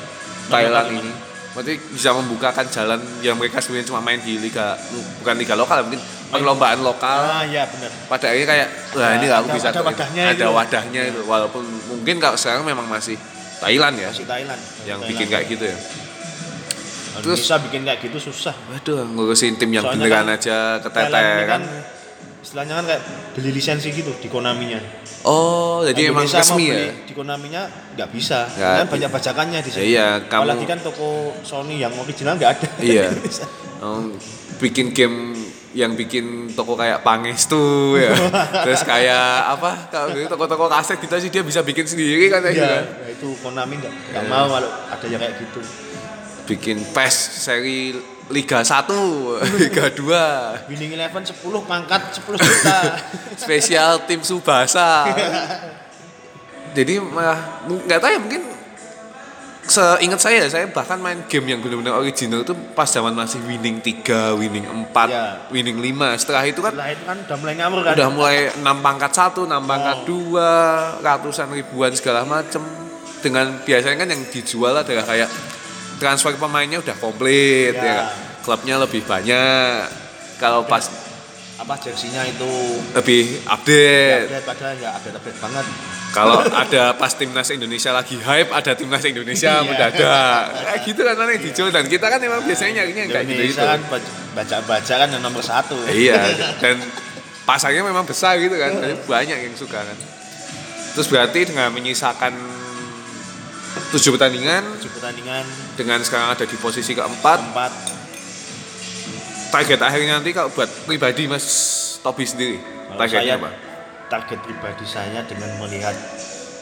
Thailand 0.47 0.95
ini. 0.95 1.11
Berarti 1.51 1.79
bisa 1.91 2.11
membukakan 2.11 2.67
jalan 2.67 2.99
yang 3.23 3.39
mereka 3.39 3.63
sebenarnya 3.63 3.88
cuma 3.88 4.03
main 4.03 4.19
di 4.19 4.39
liga 4.39 4.75
bukan 5.23 5.36
liga 5.39 5.55
lokal 5.55 5.88
mungkin 5.88 5.99
perlombaan 6.27 6.79
lokal. 6.83 7.19
Ah 7.27 7.43
iya 7.47 7.63
benar. 7.67 7.91
Pada 8.11 8.25
akhirnya 8.31 8.47
kayak 8.47 8.67
wah 8.95 9.11
ini 9.15 9.25
aku 9.31 9.47
bisa 9.55 9.67
ada 9.71 9.81
wadahnya 9.83 10.23
ada 10.31 10.36
itu. 10.36 10.51
wadahnya 10.51 11.01
itu 11.11 11.21
walaupun 11.23 11.63
mungkin 11.91 12.15
kalau 12.19 12.36
sekarang 12.36 12.63
memang 12.63 12.88
masih 12.88 13.15
Thailand 13.55 13.95
ya 13.95 14.11
Masih 14.11 14.27
Thailand. 14.27 14.59
yang 14.83 14.99
Thailand. 14.99 15.09
bikin 15.11 15.27
kayak 15.31 15.45
gitu 15.47 15.63
ya. 15.67 15.77
Terus 17.18 17.39
bisa 17.39 17.55
bikin 17.59 17.82
kayak 17.84 17.99
gitu 18.01 18.18
susah. 18.24 18.55
Waduh, 18.68 19.05
ngurusin 19.07 19.55
tim 19.55 19.70
yang 19.70 19.84
Soalnya 19.84 20.03
beneran 20.03 20.26
kan 20.26 20.36
aja 20.36 20.57
keteter 20.80 21.11
kan 21.11 21.45
kan. 21.45 21.61
istilahnya 22.39 22.74
kan 22.76 22.86
kayak 22.86 23.01
beli 23.34 23.49
lisensi 23.51 23.89
gitu 23.89 24.11
di 24.16 24.28
Konaminya. 24.28 24.78
Oh, 25.22 25.82
jadi 25.82 26.13
emang 26.13 26.22
Indonesia 26.24 26.38
mau 26.38 26.45
resmi 26.53 26.66
ya? 26.68 26.78
Di 27.01 27.13
Konaminya 27.13 27.61
nggak 27.95 28.09
bisa. 28.11 28.45
Nggak. 28.47 28.74
Kan 28.78 28.88
banyak 28.91 29.09
bajakannya 29.11 29.59
di 29.59 29.70
sini. 29.70 29.84
Iya, 29.89 30.07
kamu- 30.24 30.45
Apalagi 30.45 30.66
kan 30.66 30.80
toko 30.80 31.07
Sony 31.41 31.76
yang 31.78 31.93
original 31.95 32.36
nggak 32.36 32.51
ada. 32.53 32.68
Iya. 32.80 33.09
Oh, 33.78 34.07
bikin 34.57 34.95
game 34.95 35.36
yang 35.76 35.93
bikin 35.93 36.47
toko 36.49 36.74
kayak 36.74 37.03
Pangestu 37.03 37.59
ya. 37.99 38.16
Terus 38.66 38.82
kayak 38.82 39.20
apa? 39.51 39.91
Kalau 39.91 40.09
gitu 40.09 40.26
toko-toko 40.28 40.66
kaset 40.66 40.95
gitu 40.97 41.11
sih 41.20 41.28
dia 41.28 41.43
bisa 41.43 41.59
bikin 41.59 41.84
sendiri 41.84 42.32
kan 42.32 42.39
kayak 42.39 42.55
gitu 42.55 42.63
Iya, 42.63 42.72
kan. 42.72 42.86
ya 42.97 43.07
itu 43.11 43.28
Konami 43.43 43.76
nggak 43.76 43.93
nggak 44.09 44.24
Iya. 44.24 44.32
mau 44.32 44.47
kalau 44.47 44.70
ada 44.88 45.05
yang 45.05 45.20
kayak 45.20 45.36
gitu. 45.38 45.59
Bikin 46.46 46.78
PES 46.93 47.16
seri 47.41 47.93
Liga 48.26 48.62
1, 48.62 48.89
Liga 49.62 49.86
2, 49.89 50.66
Winning 50.66 50.93
Eleven 50.93 51.22
10 51.22 51.34
pangkat 51.62 52.02
10 52.22 52.26
juta. 52.38 52.78
spesial 53.41 54.02
tim 54.06 54.22
Subasa. 54.22 55.06
Jadi 56.74 56.98
malah 56.98 57.62
nggak 57.66 58.00
tahu 58.00 58.12
ya 58.12 58.20
mungkin 58.20 58.41
seingat 59.66 60.22
saya 60.22 60.46
saya 60.46 60.70
bahkan 60.70 60.98
main 60.98 61.26
game 61.26 61.50
yang 61.50 61.58
benar-benar 61.58 61.98
original 61.98 62.41
itu 62.41 62.54
pas 62.74 62.86
zaman 62.86 63.14
masih 63.14 63.41
winning 63.41 63.82
3, 63.82 64.38
winning 64.38 64.66
4, 64.66 65.10
Iya. 65.10 65.26
winning 65.50 65.78
5. 65.82 66.14
Setelah 66.18 66.46
itu 66.46 66.62
kan 66.62 66.74
Setelah 66.74 66.91
itu 66.93 67.04
kan 67.04 67.18
udah 67.26 67.38
mulai 67.38 67.54
ngamur 67.58 67.80
kan. 67.82 67.93
udah 67.93 68.10
mulai 68.10 68.38
6 68.54 68.62
pangkat 68.82 69.12
1, 69.12 69.41
6 69.46 69.66
pangkat 69.66 69.98
Oh. 70.02 70.98
2, 70.98 71.02
ratusan 71.02 71.48
ribuan 71.52 71.91
segala 71.93 72.22
macem 72.26 72.62
dengan 73.22 73.58
biasanya 73.62 73.98
kan 73.98 74.10
yang 74.10 74.22
dijual 74.30 74.74
adalah 74.76 75.02
kayak 75.02 75.30
transfer 75.96 76.36
pemainnya 76.36 76.80
udah 76.80 76.96
komplit 76.96 77.74
Ya. 77.74 77.82
ya, 77.82 77.96
kan? 77.96 78.06
klubnya 78.41 78.76
lebih 78.78 79.02
banyak. 79.02 79.89
Kalau 80.36 80.64
pas 80.64 80.86
apa 81.56 81.74
jersinya 81.80 82.20
itu? 82.22 82.52
Lebih 82.91 83.24
ya, 83.41 83.56
update. 83.56 84.28
Update 84.28 84.46
padahal 84.46 84.74
nggak 84.76 84.93
update 84.93 85.16
update 85.16 85.39
banget. 85.39 85.66
kalau 86.12 86.39
ada 86.39 86.96
pas 86.96 87.12
timnas 87.12 87.52
Indonesia 87.52 87.91
lagi 87.91 88.16
hype 88.16 88.48
ada 88.50 88.72
timnas 88.72 89.04
Indonesia 89.04 89.52
Iya. 89.52 89.68
mendadak. 89.68 90.43
Kayak 90.64 90.80
gitu 90.84 91.02
kan 91.02 91.16
yang 91.20 91.41
dijual. 91.43 91.70
Dan 91.72 91.86
kita 91.86 92.08
kan 92.08 92.20
memang 92.20 92.39
biasanya 92.41 92.84
nyarinya 92.84 93.04
kayak 93.10 93.26
gitu 93.28 93.41
gitu 93.52 93.60
kan 93.60 93.80
baca 94.32 94.58
baca 94.64 94.93
kan 94.96 95.08
yang 95.12 95.20
nomor 95.20 95.43
satu. 95.43 95.76
iya. 95.91 96.24
Dan 96.64 96.80
pasarnya 97.43 97.84
memang 97.84 98.08
besar 98.08 98.39
gitu 98.39 98.56
kan. 98.56 98.72
Banyak 99.08 99.38
yang 99.43 99.56
suka 99.56 99.84
kan. 99.84 99.98
Terus 100.96 101.08
berarti 101.12 101.52
dengan 101.52 101.68
menyisakan 101.72 102.32
tujuh 103.93 104.15
pertandingan. 104.15 104.63
Tujuh 104.81 104.91
pertandingan. 104.95 105.43
Dengan 105.77 105.99
sekarang 106.01 106.33
ada 106.33 106.45
di 106.47 106.57
posisi 106.57 106.95
keempat. 106.97 107.39
Empat 107.41 107.73
target 109.55 109.79
akhirnya 109.79 110.19
nanti 110.19 110.36
kalau 110.36 110.51
buat 110.51 110.67
pribadi 110.83 111.31
mas 111.31 111.47
Tobi 112.03 112.27
sendiri 112.27 112.59
Kalau 112.59 112.99
targetnya 112.99 113.23
saya 113.23 113.36
apa? 113.39 113.49
target 114.11 114.39
pribadi 114.43 114.86
saya 114.86 115.19
dengan 115.23 115.49
melihat 115.63 115.95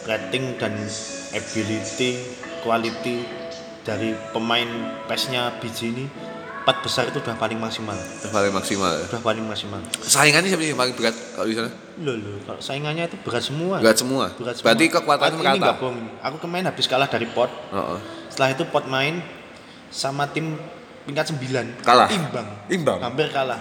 rating 0.06 0.62
dan 0.62 0.78
ability, 1.34 2.22
quality 2.62 3.26
dari 3.82 4.14
pemain 4.32 4.70
PES-nya 5.10 5.58
biji 5.60 5.92
ini 5.92 6.06
empat 6.64 6.80
besar 6.80 7.04
itu 7.06 7.20
udah 7.20 7.36
paling 7.36 7.56
maksimal, 7.56 7.92
paling 8.26 8.50
maksimal 8.50 8.88
ya. 8.90 9.04
udah 9.06 9.20
paling 9.20 9.44
maksimal. 9.44 9.84
saingannya 10.00 10.48
siapa 10.48 10.64
sih 10.64 10.72
yang 10.72 10.80
paling 10.80 10.96
berat 10.96 11.12
kalau 11.34 11.44
di 11.44 11.54
sana 11.54 11.68
Loh, 11.96 12.16
loh, 12.16 12.40
kalau 12.42 12.58
saingannya 12.58 13.04
itu 13.06 13.20
berat 13.20 13.44
semua. 13.44 13.76
berat 13.78 13.96
semua 13.96 14.26
Berat 14.32 14.56
semua. 14.56 14.66
berarti 14.66 14.84
kekuatannya 14.90 15.36
Ini 15.36 15.44
nggak 15.44 15.60
merata 15.60 15.76
bohong 15.78 15.98
ini. 15.98 16.10
Aku 16.22 16.36
kemarin 16.40 16.66
habis 16.66 16.86
kalah 16.88 17.06
dari 17.06 17.28
pot. 17.28 17.52
Oh, 17.70 17.94
oh. 17.94 18.00
Setelah 18.28 18.50
itu 18.50 18.64
pot 18.66 18.86
main 18.86 19.20
sama 19.90 20.26
tim 20.26 20.56
tingkat 21.04 21.30
9 21.30 21.84
Kalah? 21.84 22.08
Imbang. 22.10 22.48
Imbang? 22.66 22.98
Hampir 22.98 23.28
kalah. 23.30 23.60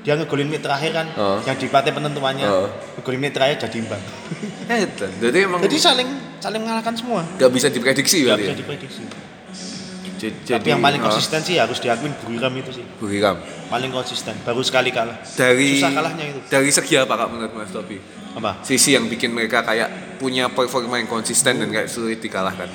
Dia 0.00 0.14
ngegolin 0.14 0.46
menit 0.46 0.62
terakhir 0.62 0.94
kan, 0.94 1.06
Oh. 1.18 1.42
yang 1.42 1.52
di 1.52 1.66
partai 1.66 1.90
penentuannya. 1.90 2.46
Oh. 2.46 2.70
Ngegolin 2.96 3.18
menit 3.20 3.34
terakhir 3.34 3.66
jadi 3.66 3.76
imbang. 3.82 4.02
Jadi 5.20 5.38
emang 5.42 5.60
Jadi 5.60 5.76
saling 5.76 6.08
saling 6.38 6.62
mengalahkan 6.62 6.94
semua. 6.94 7.26
nggak 7.28 7.50
bisa 7.50 7.66
diprediksi 7.68 8.22
Nggak 8.22 8.26
berarti 8.30 8.40
bisa 8.40 8.52
ya? 8.52 8.58
diprediksi. 8.58 9.02
Jadi, 10.16 10.48
Tapi 10.48 10.68
yang 10.70 10.80
paling 10.80 10.96
konsisten 10.98 11.40
sih 11.40 11.56
harus 11.56 11.76
diakuin 11.76 12.16
Buriram 12.16 12.48
itu 12.54 12.72
sih. 12.72 12.84
Buriram. 12.96 13.36
Paling 13.66 13.90
konsisten. 13.90 14.32
Baru 14.42 14.60
sekali 14.60 14.88
kalah. 14.88 15.20
Dari 15.28 15.76
Susah 15.76 15.92
kalahnya 15.92 16.24
itu. 16.26 16.40
dari 16.48 16.70
segi 16.70 16.96
apa 16.96 17.14
kak 17.14 17.28
menurut 17.28 17.52
Mas 17.52 17.68
Tobi? 17.68 18.00
Apa? 18.32 18.60
Sisi 18.60 18.92
yang 18.92 19.04
bikin 19.06 19.30
mereka 19.30 19.60
kayak 19.60 19.88
punya 20.16 20.48
performa 20.48 20.96
yang 20.96 21.04
konsisten 21.06 21.56
dan 21.56 21.68
kayak 21.68 21.86
sulit 21.86 22.16
dikalahkan. 22.18 22.68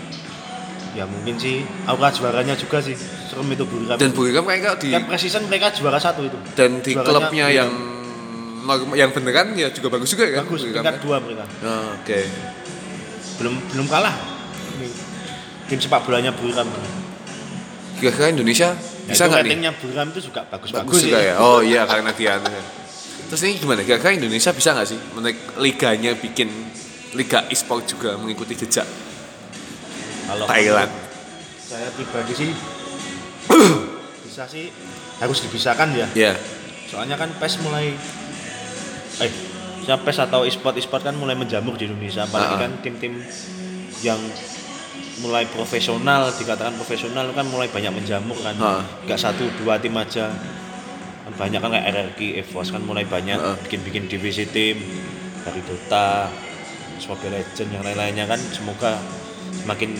Ya 0.92 1.04
mungkin 1.04 1.34
sih 1.36 1.64
aura 1.86 2.10
juaranya 2.10 2.54
juga 2.54 2.78
sih 2.78 2.94
serem 2.94 3.50
itu 3.50 3.64
Buriram. 3.64 3.96
Dan 3.96 4.12
Buriram 4.12 4.44
kayak 4.44 4.78
di 4.78 4.94
precision 5.02 5.42
mereka 5.46 5.72
juara 5.72 5.98
satu 5.98 6.22
itu. 6.22 6.38
dan 6.54 6.78
di 6.80 6.94
Juaranya 6.94 7.10
klubnya 7.10 7.46
Buriram. 7.46 7.58
yang 7.58 7.72
norm- 8.62 8.94
yang 8.94 9.10
beneran 9.10 9.48
ya 9.56 9.70
juga 9.70 9.88
bagus 9.90 10.12
juga 10.12 10.30
kan 10.30 10.46
bagus 10.46 10.62
Buriram 10.62 10.78
peringkat 10.78 10.94
kan? 10.94 11.02
dua 11.02 11.18
mereka. 11.18 11.44
Oh, 11.64 11.90
Oke. 11.96 12.20
Belum 13.38 13.54
belum 13.72 13.88
kalah. 13.88 14.14
Tim 15.66 15.80
sepak 15.80 16.04
bolanya 16.04 16.30
Buriram. 16.30 16.70
Kira-kira 18.02 18.28
Indonesia 18.30 18.74
Ya, 18.74 19.14
bisa 19.14 19.24
nggak 19.24 19.40
nih? 19.40 19.52
ratingnya 19.52 19.72
Buriram 19.74 20.08
itu 20.10 20.20
juga 20.24 20.42
bagus-bagus 20.46 20.90
Bagus 20.90 21.02
juga 21.04 21.20
ya. 21.20 21.36
Oh 21.38 21.60
iya 21.60 21.86
karena 21.86 22.10
dia. 22.12 22.42
Terus 23.28 23.42
ini 23.44 23.54
gimana? 23.56 23.82
Kira-kira 23.82 24.12
Indonesia 24.12 24.52
bisa 24.52 24.70
nggak 24.72 24.88
sih 24.88 25.00
menaik 25.14 25.38
liganya 25.58 26.12
bikin 26.16 26.50
liga 27.12 27.44
e-sport 27.48 27.86
juga 27.86 28.16
mengikuti 28.16 28.56
jejak 28.56 28.88
Kalau 30.24 30.46
Thailand? 30.46 30.92
saya 31.62 31.88
pribadi 31.90 32.34
sih 32.34 32.52
bisa 34.26 34.44
sih 34.46 34.68
harus 35.18 35.38
dipisahkan 35.42 35.88
ya. 35.94 36.08
Ya. 36.14 36.34
Soalnya 36.88 37.16
kan 37.16 37.32
PES 37.32 37.62
mulai 37.62 37.96
eh 39.20 39.32
ya 39.82 39.96
PES 39.98 40.18
atau 40.22 40.44
e-sport 40.44 40.76
e-sport 40.76 41.02
kan 41.02 41.14
mulai 41.14 41.34
menjamur 41.34 41.76
di 41.76 41.86
Indonesia 41.86 42.24
apalagi 42.24 42.56
Ah. 42.56 42.62
kan 42.62 42.72
tim-tim 42.82 43.24
yang 44.02 44.20
mulai 45.22 45.46
profesional 45.46 46.28
dikatakan 46.32 46.74
profesional 46.74 47.30
kan 47.30 47.46
mulai 47.46 47.68
banyak 47.68 47.94
menjamur 47.94 48.36
kan. 48.38 48.58
Nggak 49.02 49.20
satu 49.20 49.46
dua 49.58 49.78
tim 49.78 49.94
aja. 49.94 50.34
Kan 51.22 51.34
banyak 51.38 51.60
kan 51.60 51.70
kayak 51.70 51.86
RRQ 51.88 52.20
EVOS 52.42 52.68
kan 52.70 52.82
mulai 52.82 53.06
banyak 53.06 53.38
Ah. 53.38 53.54
bikin-bikin 53.60 54.06
divisi 54.06 54.44
tim. 54.46 54.82
Dari 55.42 55.62
Dota 55.62 56.30
Mobile 57.04 57.34
Legend 57.36 57.70
yang 57.72 57.84
lain-lainnya 57.84 58.26
kan. 58.26 58.40
Semoga 58.52 58.98
semakin 59.56 59.94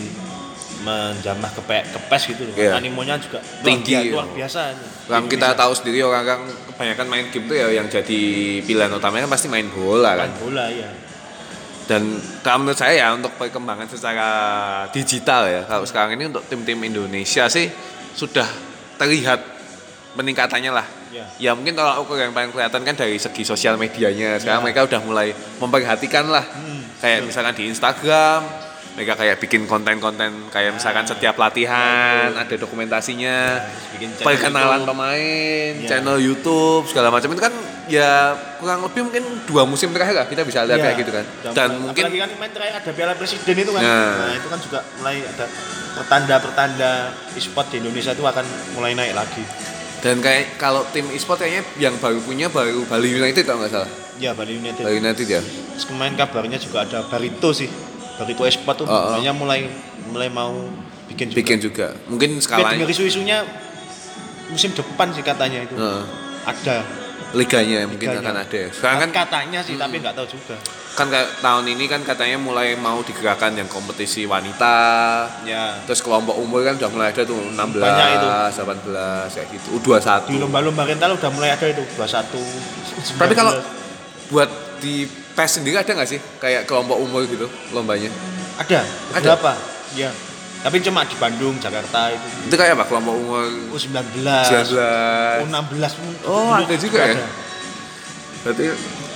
menjamah 0.80 1.46
ke, 1.48 1.62
P- 1.62 1.86
ke 1.88 1.98
PES 2.04 2.22
gitu 2.28 2.42
loh. 2.42 2.54
Iya. 2.56 2.74
animonya 2.74 3.14
juga 3.16 3.38
luar 3.38 3.62
Tinggi. 3.62 3.94
bia- 3.94 4.12
luar 4.12 4.26
biasa 4.28 4.60
Di 5.04 5.28
kita 5.28 5.54
tahu 5.54 5.72
sendiri 5.72 5.98
orang-orang 6.00 6.42
kebanyakan 6.66 7.06
main 7.06 7.24
game 7.28 7.46
tuh 7.46 7.54
ya 7.54 7.66
yang 7.70 7.86
jadi 7.86 8.20
pilihan 8.60 8.90
utamanya 8.90 9.22
kan 9.24 9.32
pasti 9.32 9.46
main 9.46 9.68
bola 9.68 10.16
kan. 10.16 10.26
main 10.26 10.38
bola 10.40 10.66
ya 10.66 10.90
Dan 11.92 12.02
kalau 12.40 12.64
menurut 12.64 12.78
saya 12.78 12.96
ya 12.96 13.08
untuk 13.12 13.36
perkembangan 13.36 13.84
secara 13.84 14.28
digital 14.88 15.44
ya 15.44 15.62
kalau 15.62 15.84
sekarang 15.84 16.16
ini 16.16 16.24
untuk 16.26 16.40
tim-tim 16.46 16.80
Indonesia 16.80 17.44
sih 17.46 17.68
sudah 18.12 18.48
terlihat 18.96 19.44
peningkatannya 20.12 20.72
lah. 20.72 20.86
ya 21.10 21.24
Ya 21.38 21.52
mungkin 21.52 21.72
kalau 21.72 22.00
ukur 22.00 22.16
yang 22.16 22.32
paling 22.32 22.48
kelihatan 22.48 22.80
kan 22.80 22.94
dari 22.94 23.16
segi 23.16 23.44
sosial 23.44 23.76
medianya. 23.76 24.36
Sekarang 24.36 24.60
Ya. 24.60 24.64
mereka 24.64 24.80
udah 24.84 25.00
mulai 25.00 25.28
memperhatikan 25.58 26.24
lah. 26.26 26.44
Hmm, 26.46 26.80
Kayak 26.96 27.26
misalkan 27.26 27.52
di 27.52 27.64
Instagram, 27.66 28.40
mereka 28.94 29.12
kayak 29.16 29.36
bikin 29.36 29.66
konten-konten 29.66 30.48
kayak 30.48 30.72
misalkan 30.72 31.02
setiap 31.02 31.34
latihan 31.34 32.30
ada 32.30 32.54
dokumentasinya, 32.54 33.58
bikin 33.90 34.12
channel 34.12 34.26
perkenalan 34.28 34.70
YouTube. 34.78 34.88
pemain, 34.88 35.72
Ya. 35.76 35.88
channel 35.88 36.16
YouTube 36.16 36.84
segala 36.86 37.08
macam 37.08 37.28
itu 37.28 37.42
kan 37.42 37.52
ya 37.84 38.10
kurang 38.56 38.80
lebih 38.80 39.02
mungkin 39.02 39.24
dua 39.42 39.62
musim 39.64 39.90
terakhir 39.90 40.14
lah 40.14 40.26
kita 40.26 40.42
bisa 40.42 40.62
lihat 40.62 40.78
Iya. 40.78 40.84
kayak 40.84 40.96
gitu 40.98 41.10
kan. 41.10 41.24
Dan, 41.42 41.52
Dan 41.52 41.68
mungkin 41.80 42.02
apalagi 42.04 42.20
kan 42.20 42.30
main 42.36 42.52
terakhir 42.52 42.74
ada 42.78 42.90
Piala 42.92 43.14
Presiden 43.14 43.56
itu 43.56 43.70
kan. 43.70 43.82
Nah. 43.82 44.10
Nah, 44.22 44.34
itu 44.34 44.48
kan 44.48 44.58
juga 44.58 44.78
mulai 44.96 45.16
ada 45.20 45.46
pertanda-pertanda 45.92 46.90
e-sport 47.32 47.66
di 47.68 47.76
Indonesia 47.78 48.12
itu 48.12 48.22
akan 48.22 48.44
mulai 48.72 48.92
naik 48.92 49.14
lagi. 49.14 49.44
dan 50.02 50.18
kayak 50.18 50.58
kalau 50.58 50.82
tim 50.90 51.06
e-sport 51.10 51.38
kayaknya 51.38 51.62
yang 51.78 51.94
baru 51.94 52.18
punya 52.18 52.50
baru 52.50 52.82
Bali 52.84 53.06
United 53.08 53.46
kalau 53.46 53.62
nggak 53.62 53.70
salah. 53.70 53.86
Ya 54.18 54.34
Bali 54.34 54.58
United. 54.58 54.82
Bali 54.82 54.98
United 54.98 55.26
ya. 55.30 55.38
Terus 55.38 55.86
kemarin 55.86 56.18
kabarnya 56.18 56.58
juga 56.58 56.82
ada 56.82 57.06
Barito 57.06 57.54
sih. 57.54 57.70
Barito 58.18 58.42
e-sport 58.42 58.82
tuh 58.82 58.86
Oh, 58.86 59.14
oh. 59.14 59.34
mulai 59.38 59.70
mulai 60.10 60.26
mau 60.26 60.58
bikin 61.06 61.30
juga. 61.30 61.38
Bikin 61.38 61.58
juga. 61.62 61.86
Mungkin 62.10 62.30
skalanya 62.42 62.82
isu-isunya 62.82 63.46
musim 64.50 64.74
depan 64.74 65.14
sih 65.14 65.22
katanya 65.22 65.62
itu. 65.62 65.78
Heeh. 65.78 66.02
Ada. 66.42 66.82
Liganya 67.32 67.84
mungkin 67.84 68.08
Liganya. 68.08 68.24
akan 68.24 68.36
ada. 68.38 68.58
ya. 68.58 68.68
Sekarang 68.68 68.98
kan 69.00 69.10
katanya 69.14 69.60
sih 69.60 69.74
tapi 69.74 69.96
nggak 69.98 70.14
tahu 70.14 70.28
juga. 70.30 70.56
kan 70.92 71.08
kayak 71.08 71.40
tahun 71.40 71.64
ini 71.66 71.84
kan 71.86 72.00
katanya 72.02 72.36
mulai 72.36 72.76
mau 72.76 73.00
digerakkan 73.00 73.52
yang 73.52 73.64
kompetisi 73.64 74.24
wanita 74.24 74.76
Ya. 75.42 75.80
terus 75.82 76.00
kelompok 76.00 76.36
umur 76.36 76.60
kan 76.62 76.76
udah 76.76 76.90
mulai 76.90 77.08
ada 77.08 77.24
tuh 77.24 77.32
16 77.32 77.80
Banyak 77.80 78.08
itu. 78.12 78.28
18 78.52 79.32
kayak 79.32 79.48
gitu 79.50 79.66
U21 79.74 80.08
Di 80.26 80.36
lomba-lomba 80.36 80.82
rental 80.84 81.16
udah 81.16 81.30
mulai 81.32 81.50
ada 81.50 81.64
itu 81.64 81.80
21. 81.96 83.16
tapi 83.16 83.32
kalau 83.32 83.56
19. 83.56 84.28
buat 84.28 84.50
di 84.78 84.94
PES 85.08 85.50
sendiri 85.54 85.76
ada 85.76 85.88
nggak 85.90 86.04
sih 86.06 86.20
kayak 86.36 86.64
kelompok 86.64 87.00
umur 87.00 87.24
gitu 87.24 87.48
lombanya 87.72 88.12
Ada, 88.54 88.84
Ada? 89.10 89.32
beberapa. 89.32 89.52
Ya. 89.94 90.12
Tapi 90.62 90.78
cuma 90.78 91.02
di 91.02 91.16
Bandung, 91.16 91.58
Jakarta 91.58 92.06
itu. 92.08 92.26
itu 92.46 92.54
kayak 92.54 92.74
apa 92.74 92.86
kelompok 92.86 93.14
umur 93.16 93.42
U19, 93.70 94.22
19 94.22 95.42
U16 95.42 95.84
pun 95.92 96.12
Oh, 96.24 96.54
ada 96.54 96.70
juga 96.72 97.02
ya? 97.04 97.18
berarti 98.40 98.64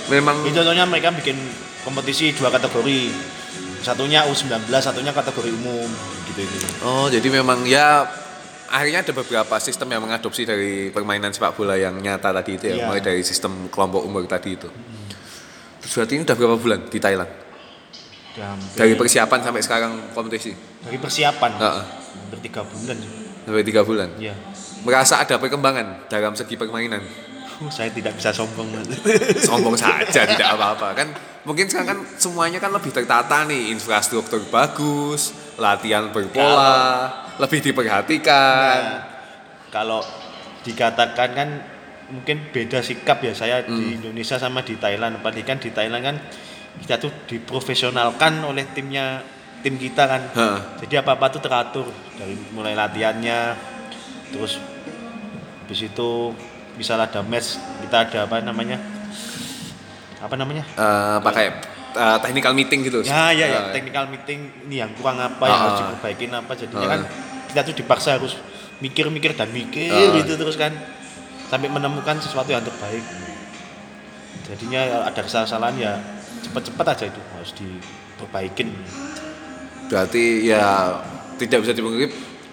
memang 0.07 0.35
Jadi 0.41 0.55
contohnya 0.55 0.83
mereka 0.83 1.11
bikin 1.13 1.39
kompetisi 1.81 2.31
dua 2.31 2.47
kategori. 2.49 2.99
Satunya 3.77 4.23
U19, 4.25 4.51
satunya 4.73 5.11
kategori 5.11 5.47
umum 5.53 5.87
gitu 6.27 6.43
itu. 6.43 6.57
oh 6.81 7.07
jadi 7.07 7.23
memang 7.31 7.63
ya 7.63 8.03
akhirnya 8.67 8.99
ada 8.99 9.13
beberapa 9.15 9.55
sistem 9.57 9.87
yang 9.89 10.03
mengadopsi 10.03 10.43
dari 10.43 10.91
permainan 10.91 11.31
sepak 11.31 11.55
bola 11.55 11.73
yang 11.73 11.95
nyata 11.95 12.35
tadi 12.35 12.51
itu 12.53 12.65
ya 12.67 12.75
Iya. 12.75 12.85
mulai 12.85 12.99
dari 12.99 13.23
sistem 13.23 13.71
kelompok 13.71 14.03
umur 14.03 14.27
tadi 14.27 14.53
itu 14.53 14.67
terus 15.79 15.93
berarti 15.93 16.13
ini 16.13 16.23
udah 16.23 16.35
berapa 16.35 16.55
bulan 16.57 16.79
di 16.85 16.99
Thailand 16.99 17.31
dari 18.73 18.93
persiapan 18.93 19.39
sampai 19.41 19.61
sekarang 19.61 19.91
kompetisi 20.11 20.53
dari 20.81 20.97
persiapan. 20.97 21.51
Heeh. 21.55 21.83
Hampir 22.17 22.39
tiga 22.43 22.61
bulan. 22.61 22.95
sih. 22.95 23.11
sampai 23.43 23.63
tiga 23.63 23.81
bulan 23.81 24.09
Ya. 24.17 24.33
merasa 24.81 25.17
ada 25.17 25.35
perkembangan 25.35 26.07
dalam 26.07 26.33
segi 26.33 26.55
permainan 26.55 27.01
Uh, 27.57 27.73
saya 27.73 27.89
tidak 27.89 28.13
bisa 28.13 28.29
sombong. 28.29 28.69
Mas. 28.69 28.85
sombong 29.49 29.73
saja 29.73 30.29
tidak 30.29 30.45
apa-apa 30.45 30.93
kan 30.93 31.09
mungkin 31.41 31.65
sekarang 31.65 31.89
kan 31.89 31.99
semuanya 32.13 32.61
kan 32.61 32.69
lebih 32.69 32.93
tertata 32.93 33.49
nih 33.49 33.73
infrastruktur 33.73 34.45
bagus 34.53 35.33
latihan 35.57 36.13
berpola 36.13 37.09
lebih 37.41 37.65
diperhatikan 37.65 38.77
Nah, 38.77 39.01
kalau 39.73 40.05
dikatakan 40.61 41.29
kan 41.33 41.49
mungkin 42.07 42.45
beda 42.53 42.79
sikap 42.79 43.25
ya 43.25 43.33
saya 43.33 43.65
di 43.65 43.97
Indonesia 43.97 44.37
sama 44.37 44.61
di 44.61 44.77
Thailand. 44.77 45.17
Apalagi 45.17 45.41
kan 45.41 45.57
di 45.57 45.73
Thailand 45.73 46.03
kan 46.05 46.15
kita 46.81 46.95
tuh 46.97 47.11
diprofesionalkan 47.25 48.43
oleh 48.43 48.65
timnya 48.71 49.21
tim 49.59 49.75
kita 49.75 50.03
kan. 50.05 50.21
Heeh. 50.31 50.59
Jadi 50.85 50.93
apa 50.97 51.17
apa 51.17 51.25
tuh 51.27 51.41
teratur 51.41 51.85
dari 52.13 52.37
mulai 52.51 52.73
latihannya, 52.73 53.57
terus 54.31 54.61
habis 55.63 55.81
itu 55.83 56.09
misalnya 56.77 57.09
ada 57.09 57.21
match 57.25 57.57
kita 57.81 57.97
ada 58.05 58.19
apa 58.23 58.37
namanya 58.39 58.77
apa 60.17 60.35
namanya 60.37 60.63
Eh, 60.63 61.17
pakai 61.19 61.45
eh, 61.91 62.17
technical 62.21 62.53
meeting 62.53 62.85
gitu 62.85 63.01
ya 63.01 63.33
ya 63.33 63.45
ya 63.45 63.59
Eh, 63.67 63.73
technical 63.73 64.05
meeting 64.07 64.47
ini 64.65 64.79
yang 64.79 64.93
kurang 64.93 65.17
apa 65.17 65.43
yang 65.43 65.57
Ah. 65.57 65.63
harus 65.67 65.77
diperbaikin 65.83 66.31
apa 66.31 66.51
jadinya 66.53 66.85
Ah. 66.85 66.91
kan 66.93 67.01
kita 67.49 67.59
tuh 67.65 67.75
dipaksa 67.75 68.15
harus 68.15 68.37
mikir-mikir 68.79 69.33
dan 69.33 69.49
mikir 69.49 69.89
Ah. 69.89 70.15
gitu 70.15 70.37
terus 70.37 70.55
kan 70.55 70.69
sampai 71.49 71.67
menemukan 71.67 72.15
sesuatu 72.17 72.47
yang 72.47 72.61
terbaik 72.61 73.01
jadinya 74.45 74.81
ya 74.81 74.97
ada 75.03 75.19
kesalahan 75.19 75.75
ya 75.75 75.93
cepat-cepat 76.39 76.85
aja 76.89 77.05
itu 77.05 77.21
harus 77.31 77.51
diperbaikin. 77.53 78.69
Berarti 79.87 80.23
ya 80.43 80.99
tidak 81.35 81.63
bisa 81.63 81.73
dipungkiri 81.73 82.07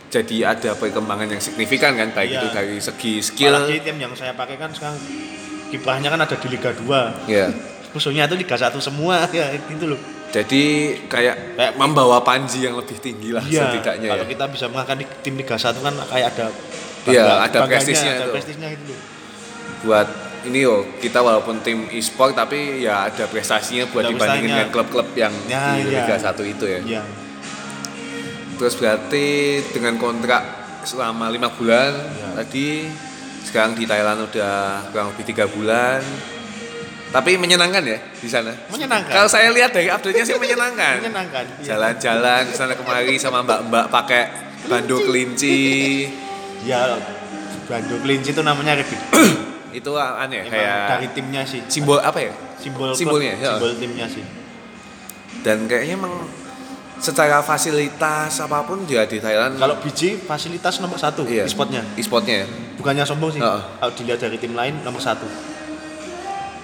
jadi 0.07 0.37
ada 0.49 0.70
perkembangan 0.72 1.26
yang 1.28 1.43
signifikan 1.43 1.93
kan 1.93 2.09
baik 2.11 2.30
Iya. 2.30 2.39
itu 2.39 2.47
dari 2.49 2.76
segi 2.78 3.12
skill. 3.18 3.51
Apalagi 3.53 3.82
tim 3.82 3.97
yang 3.99 4.14
saya 4.14 4.30
pakai 4.32 4.55
kan 4.55 4.70
sekarang 4.70 4.95
kiprahnya 5.68 6.09
kan 6.09 6.20
ada 6.20 6.37
di 6.37 6.47
Liga 6.49 6.70
2 6.70 7.26
ya 7.26 7.51
musuhnya 7.91 8.24
itu 8.24 8.37
Liga 8.37 8.55
1 8.55 8.78
semua 8.78 9.26
ya 9.35 9.51
itu 9.51 9.85
loh. 9.85 9.99
Jadi 10.30 10.62
kayak 11.07 11.55
Kayak 11.55 11.72
membawa 11.74 12.18
panji 12.20 12.62
yang 12.62 12.74
lebih 12.74 12.99
tinggi 12.99 13.30
lah 13.30 13.39
Iya, 13.41 13.70
setidaknya 13.70 14.09
kalau 14.09 14.22
ya 14.22 14.30
kita 14.30 14.45
bisa 14.49 14.64
mengangkat 14.66 14.97
di 14.99 15.07
tim 15.22 15.35
Liga 15.35 15.55
1 15.55 15.74
kan 15.76 15.95
kayak 16.05 16.26
ada 16.28 16.47
Iya, 17.05 17.22
bangga- 17.22 17.39
ada 17.41 17.59
bangganya, 17.61 17.70
prestisnya 17.72 18.11
ada 18.12 18.18
itu. 18.20 18.32
prestisnya 18.32 18.68
itu 18.70 18.85
loh. 18.87 19.01
buat 19.82 20.09
ini 20.45 20.59
yo 20.61 20.86
kita 20.99 21.18
walaupun 21.18 21.61
tim 21.61 21.88
e-sport 21.90 22.32
tapi 22.32 22.80
ya 22.80 23.07
ada 23.07 23.24
prestasinya 23.24 23.84
buat 23.86 24.05
Ada 24.05 24.11
dibandingin 24.11 24.51
dengan 24.51 24.68
klub-klub 24.70 25.09
yang 25.14 25.32
Ya, 25.47 25.74
di 25.74 25.88
iya. 25.88 26.05
Liga 26.05 26.16
1 26.16 26.32
itu 26.45 26.64
ya 26.64 26.80
Iya. 26.80 27.03
terus 28.55 28.74
berarti 28.74 29.26
dengan 29.68 29.97
kontrak 29.97 30.42
selama 30.82 31.28
lima 31.28 31.49
bulan 31.51 31.90
Iya. 31.90 32.28
tadi 32.38 32.68
sekarang 33.42 33.72
di 33.72 33.84
Thailand 33.84 34.24
udah 34.24 34.55
kurang 34.88 35.12
lebih 35.12 35.24
tiga 35.26 35.45
bulan 35.47 36.01
tapi 37.09 37.36
menyenangkan 37.36 37.82
ya 37.84 37.99
di 38.12 38.26
sana 38.26 38.51
Menyenangkan. 38.68 39.12
kalau 39.12 39.28
saya 39.28 39.49
lihat 39.49 39.70
dari 39.70 39.86
update-nya 39.86 40.24
sih 40.24 40.34
menyenangkan 40.34 40.99
Menyenangkan. 41.01 41.45
iya. 41.57 41.64
jalan-jalan 41.72 42.42
ke 42.45 42.55
sana 42.55 42.72
kemari 42.74 43.14
sama 43.16 43.40
mbak-mbak 43.40 43.86
pakai 43.88 44.22
bando 44.64 44.99
kelinci 45.01 45.61
Ya, 46.64 46.97
Bandung 47.68 48.01
Kelinci 48.01 48.32
itu 48.32 48.40
namanya 48.40 48.72
Rebit. 48.74 48.97
itu 49.75 49.91
aneh 49.93 50.41
Emang 50.41 50.55
kayak 50.55 50.79
dari 50.89 51.07
timnya 51.11 51.43
sih. 51.43 51.61
simbol 51.66 51.99
apa 51.99 52.18
ya 52.20 52.33
Simbol 52.57 52.89
klub, 52.89 52.97
simbolnya, 52.97 53.35
ya. 53.35 53.51
simbol 53.53 53.72
timnya 53.75 54.07
sih. 54.07 54.25
dan 55.43 55.66
kayaknya 55.66 55.99
emang 55.99 56.14
secara 56.97 57.43
fasilitas 57.43 58.39
apa 58.39 58.62
pun 58.62 58.81
juga 58.83 59.05
di 59.05 59.18
Thailand 59.18 59.59
Kalau 59.59 59.77
BJ 59.77 60.22
fasilitas 60.22 60.79
nomor 60.79 60.97
satu 60.97 61.27
iya, 61.27 61.45
e-sportnya. 61.45 61.83
e-sportnya 61.95 62.35
ya. 62.41 62.47
Bukannya 62.75 63.03
sombong 63.03 63.31
sih. 63.31 63.41
Heeh. 63.41 63.61
Kalau 63.77 63.93
dilihat 63.93 64.20
dari 64.20 64.37
tim 64.37 64.53
lain 64.53 64.81
nomor 64.81 64.99
satu. 64.99 65.27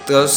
terus 0.01 0.35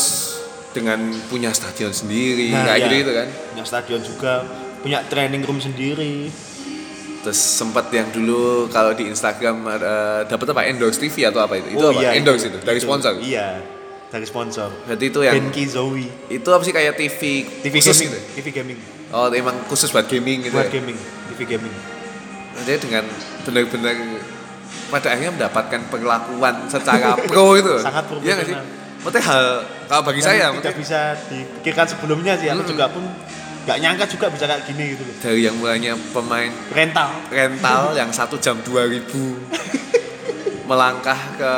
dengan 0.70 0.99
punya 1.27 1.51
stadion 1.51 1.89
sendiri 1.91 2.51
Nah, 2.51 2.66
kayak 2.66 2.77
iya. 2.77 2.85
gitu 2.85 2.95
gitu 3.01 3.12
kan 3.14 3.29
Punya 3.49 3.64
stadion 3.64 4.01
juga, 4.03 4.33
punya 4.81 4.99
training 5.05 5.41
room 5.41 5.57
sendiri. 5.57 6.29
Terus 7.25 7.41
sempat 7.41 7.89
yang 7.89 8.05
dulu 8.11 8.68
kalau 8.68 8.93
di 8.93 9.09
Instagram 9.09 9.64
ada 9.66 9.95
dapat 10.22 10.47
apa 10.47 10.61
endorse 10.68 11.01
TV 11.01 11.25
atau 11.25 11.41
apa 11.41 11.57
itu 11.57 11.72
itu 11.72 11.81
Oh 11.81 11.89
apa 11.89 11.99
iya, 11.99 12.11
endorse 12.14 12.47
itu, 12.47 12.61
dari 12.61 12.77
sponsor 12.77 13.16
Iya, 13.16 13.64
dari 14.07 14.22
sponsor. 14.22 14.68
berarti 14.85 15.05
itu 15.09 15.20
yang 15.20 15.35
Genki 15.41 15.64
Zoe. 15.64 16.05
itu 16.29 16.49
apa 16.49 16.62
sih 16.62 16.70
kayak 16.70 16.95
TV 16.95 17.20
TV 17.64 17.75
khusus 17.75 17.97
gaming, 17.97 18.12
gitu 18.12 18.18
TV 18.37 18.47
gaming. 18.53 18.79
oh 19.09 19.27
emang 19.33 19.57
khusus 19.66 19.89
buat 19.89 20.05
gaming 20.05 20.45
gitu 20.45 20.53
Buat 20.53 20.68
ya? 20.68 20.77
gaming, 20.77 20.99
TV 21.33 21.41
gaming. 21.49 21.75
jadi 22.61 22.79
dengan 22.79 23.05
benar-benar 23.43 23.97
pada 24.87 25.09
akhirnya 25.11 25.33
mendapatkan 25.33 25.81
perlakuan 25.89 26.55
secara 26.68 27.16
pro 27.27 27.57
itu 27.57 27.81
Sangat 27.81 28.05
iya 28.20 28.37
nggak 28.37 28.47
sih 28.47 28.57
maksudnya 29.01 29.25
hal 29.27 29.45
kalau 29.85 30.03
bagi 30.03 30.16
Yang 30.16 30.27
saya 30.27 30.37
tidak 30.37 30.53
maksudnya 30.55 30.77
bisa 30.79 31.01
dipikirkan 31.29 31.87
sebelumnya 31.89 32.33
sih. 32.37 32.49
Aku 32.49 32.57
Mm-mm. 32.59 32.70
juga 32.70 32.85
pun 32.89 33.05
nggak 33.64 33.78
nyangka 33.78 34.04
juga 34.06 34.26
bisa 34.28 34.44
kayak 34.44 34.62
gini 34.64 34.84
gitu 34.92 35.02
loh. 35.02 35.14
dari 35.18 35.40
yang 35.42 35.56
mulanya 35.56 35.92
pemain 36.10 36.52
Rental. 36.70 37.08
rental 37.28 37.82
yang 37.92 38.10
satu 38.10 38.36
jam 38.36 38.60
2000 38.60 39.08
melangkah 40.64 41.18
ke 41.36 41.52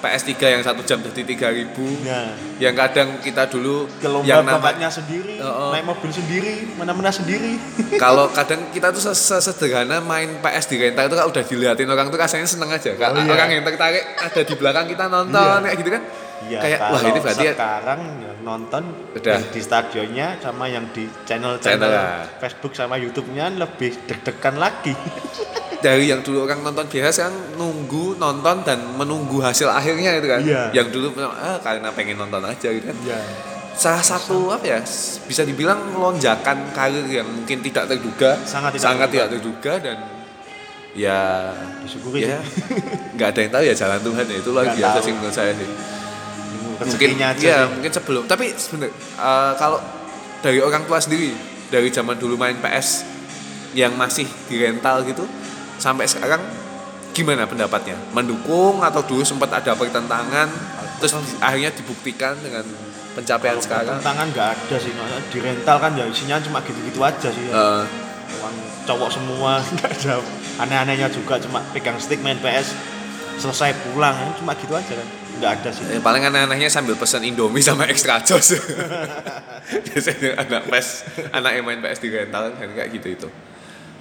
PS3 0.00 0.32
yang 0.50 0.62
satu 0.64 0.82
jam 0.82 0.98
jadi 0.98 1.22
3000 1.22 1.70
Nah, 2.02 2.34
yang 2.58 2.74
kadang 2.74 3.20
kita 3.20 3.46
dulu 3.46 3.86
ke 3.92 4.06
lomba 4.06 4.26
yang 4.26 4.42
nama 4.42 4.90
sendiri, 4.90 5.38
Oh, 5.38 5.46
oh. 5.46 5.70
naik 5.70 5.84
mobil 5.84 6.10
sendiri, 6.10 6.66
mana-mana 6.74 7.10
sendiri. 7.10 7.54
kalau 8.02 8.26
kadang 8.28 8.70
kita 8.70 8.90
tuh 8.90 8.98
ses- 9.04 9.22
sesederhana 9.38 10.00
main 10.00 10.40
PS 10.40 10.66
di 10.66 10.76
rental 10.80 11.06
itu 11.06 11.14
kan 11.14 11.26
udah 11.28 11.42
diliatin 11.44 11.86
orang 11.86 12.08
tuh 12.08 12.18
rasanya 12.18 12.42
seneng 12.44 12.70
aja 12.70 12.90
kan 12.94 13.12
Oh, 13.12 13.22
iya. 13.22 13.30
orang 13.30 13.48
yang 13.52 13.62
tertarik 13.62 14.02
ada 14.16 14.40
di 14.40 14.54
belakang 14.56 14.86
kita 14.88 15.04
nonton 15.06 15.38
Iya. 15.38 15.62
kayak 15.62 15.76
gitu 15.78 15.90
kan 15.92 16.02
Iya, 16.40 16.58
kayak 16.58 16.78
wah 16.82 17.00
ini 17.02 17.18
berarti 17.20 17.44
ya- 17.44 17.52
sekarang 17.52 18.00
ya 18.18 18.32
nonton 18.40 18.82
Udah. 19.12 19.32
yang 19.36 19.44
di 19.46 19.60
stadionnya 19.60 20.26
sama 20.40 20.64
yang 20.66 20.88
di 20.88 21.04
Channel, 21.22 21.60
channel-channel 21.60 21.90
ya. 21.92 22.24
Facebook 22.38 22.72
sama 22.72 22.96
YouTube-nya 22.96 23.52
lebih 23.52 23.92
deg-degan 24.04 24.56
lagi. 24.56 24.96
dari 25.80 26.08
yang 26.08 26.20
dulu 26.20 26.44
orang 26.44 26.60
nonton 26.60 26.84
biasa 26.86 27.08
sekarang 27.10 27.36
nunggu 27.56 28.16
nonton 28.16 28.60
dan 28.60 28.84
menunggu 28.94 29.40
hasil 29.40 29.64
akhirnya 29.66 30.12
itu 30.14 30.28
kan 30.28 30.40
Iya. 30.40 30.62
yang 30.74 30.88
dulu 30.88 31.08
ah, 31.18 31.56
karena 31.58 31.88
pengen 31.90 32.16
nonton 32.16 32.40
aja 32.42 32.68
gitu 32.68 32.84
kan 32.84 32.96
Iya. 33.00 33.16
salah 33.72 34.04
satu 34.04 34.48
apa 34.50 34.64
ya 34.66 34.80
bisa 35.24 35.40
dibilang 35.40 35.92
lonjakan 35.94 36.68
karir 36.70 37.04
yang 37.06 37.24
mungkin 37.24 37.60
tidak 37.60 37.84
terduga 37.86 38.36
Sangat 38.44 38.76
tidak 38.76 39.08
tidak 39.08 39.28
terduga 39.32 39.72
dan 39.78 39.96
ya 40.92 41.48
Disyukuri 41.80 42.26
ya 42.26 42.36
sih. 42.44 42.60
nggak 43.14 43.28
ada 43.30 43.40
yang 43.40 43.50
tahu 43.50 43.62
ya 43.62 43.74
jalan 43.74 44.00
Tuhan 44.02 44.24
ya 44.26 44.36
itu 44.36 44.50
Nggak 44.52 44.76
biasa 44.76 44.98
sih 45.00 45.12
menurut 45.14 45.32
saya 45.32 45.52
sih 45.54 45.68
Rezekinya 46.78 47.26
aja 47.30 47.40
ya 47.40 47.58
sih. 47.60 47.70
mungkin 47.70 47.92
sebelum. 47.92 48.22
Tapi 48.24 48.44
sebenarnya 48.52 48.94
eh, 49.16 49.52
kalau 49.54 49.78
dari 50.40 50.58
orang 50.58 50.82
tua 50.84 50.96
sendiri 50.96 51.36
dari 51.68 51.88
zaman 51.88 52.16
dulu 52.16 52.34
main 52.34 52.56
PS 52.56 53.04
yang 53.72 53.94
masih 53.94 54.26
di 54.48 54.58
rental 54.58 55.04
gitu 55.04 55.22
sampai 55.76 56.04
sekarang 56.04 56.40
gimana 57.10 57.44
pendapatnya? 57.44 57.94
Mendukung 58.10 58.80
atau 58.80 59.02
dulu 59.02 59.22
sempat 59.22 59.50
ada 59.52 59.74
pertentangan 59.74 60.48
terus 60.98 61.16
di- 61.16 61.38
akhirnya 61.38 61.70
dibuktikan 61.72 62.34
dengan 62.38 62.64
pencapaian 63.12 63.56
Kalau 63.56 63.64
sekarang? 63.64 63.96
Tantangan 63.98 64.26
nggak 64.30 64.48
ada 64.52 64.76
sih, 64.76 64.92
di 65.28 65.38
rental 65.38 65.76
kan 65.76 65.90
ya 65.94 66.04
isinya 66.06 66.36
cuma 66.38 66.62
gitu-gitu 66.62 67.00
aja 67.00 67.28
sih. 67.28 67.44
Ya. 67.50 67.84
Orang 68.38 68.54
cowok 68.86 69.10
semua 69.10 69.58
nggak 69.74 69.90
ada. 70.00 70.22
Aneh-anehnya 70.60 71.08
juga 71.08 71.40
cuma 71.40 71.60
pegang 71.72 71.96
stick 71.96 72.20
main 72.20 72.38
PS 72.38 72.72
selesai 73.40 73.72
pulang 73.88 74.12
cuma 74.36 74.52
gitu 74.52 74.76
aja 74.76 74.92
kan 74.92 75.08
nggak 75.40 75.52
ada 75.64 75.70
sih. 75.72 75.84
Eh, 75.88 76.00
paling 76.04 76.22
aneh-anehnya 76.28 76.68
sambil 76.68 76.94
pesan 76.94 77.24
Indomie 77.24 77.64
sama 77.64 77.88
extra 77.88 78.20
jos. 78.20 78.54
Biasanya 79.88 80.36
anak 80.36 80.68
PS 80.68 80.88
anak 81.32 81.50
yang 81.56 81.64
main 81.64 81.80
PS 81.80 81.98
di 82.04 82.08
rental 82.12 82.52
kan 82.54 82.68
kayak 82.76 82.88
gitu 82.92 83.08
itu. 83.16 83.28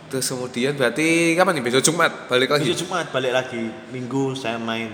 Terus 0.09 0.25
kemudian 0.25 0.73
berarti 0.73 1.37
kapan 1.37 1.61
nih? 1.61 1.63
Besok 1.69 1.83
Jumat 1.93 2.11
balik 2.27 2.49
lagi? 2.49 2.65
Besok 2.67 2.89
Jumat 2.89 3.05
balik 3.13 3.31
lagi. 3.31 3.63
Minggu 3.93 4.33
saya 4.33 4.57
main. 4.57 4.89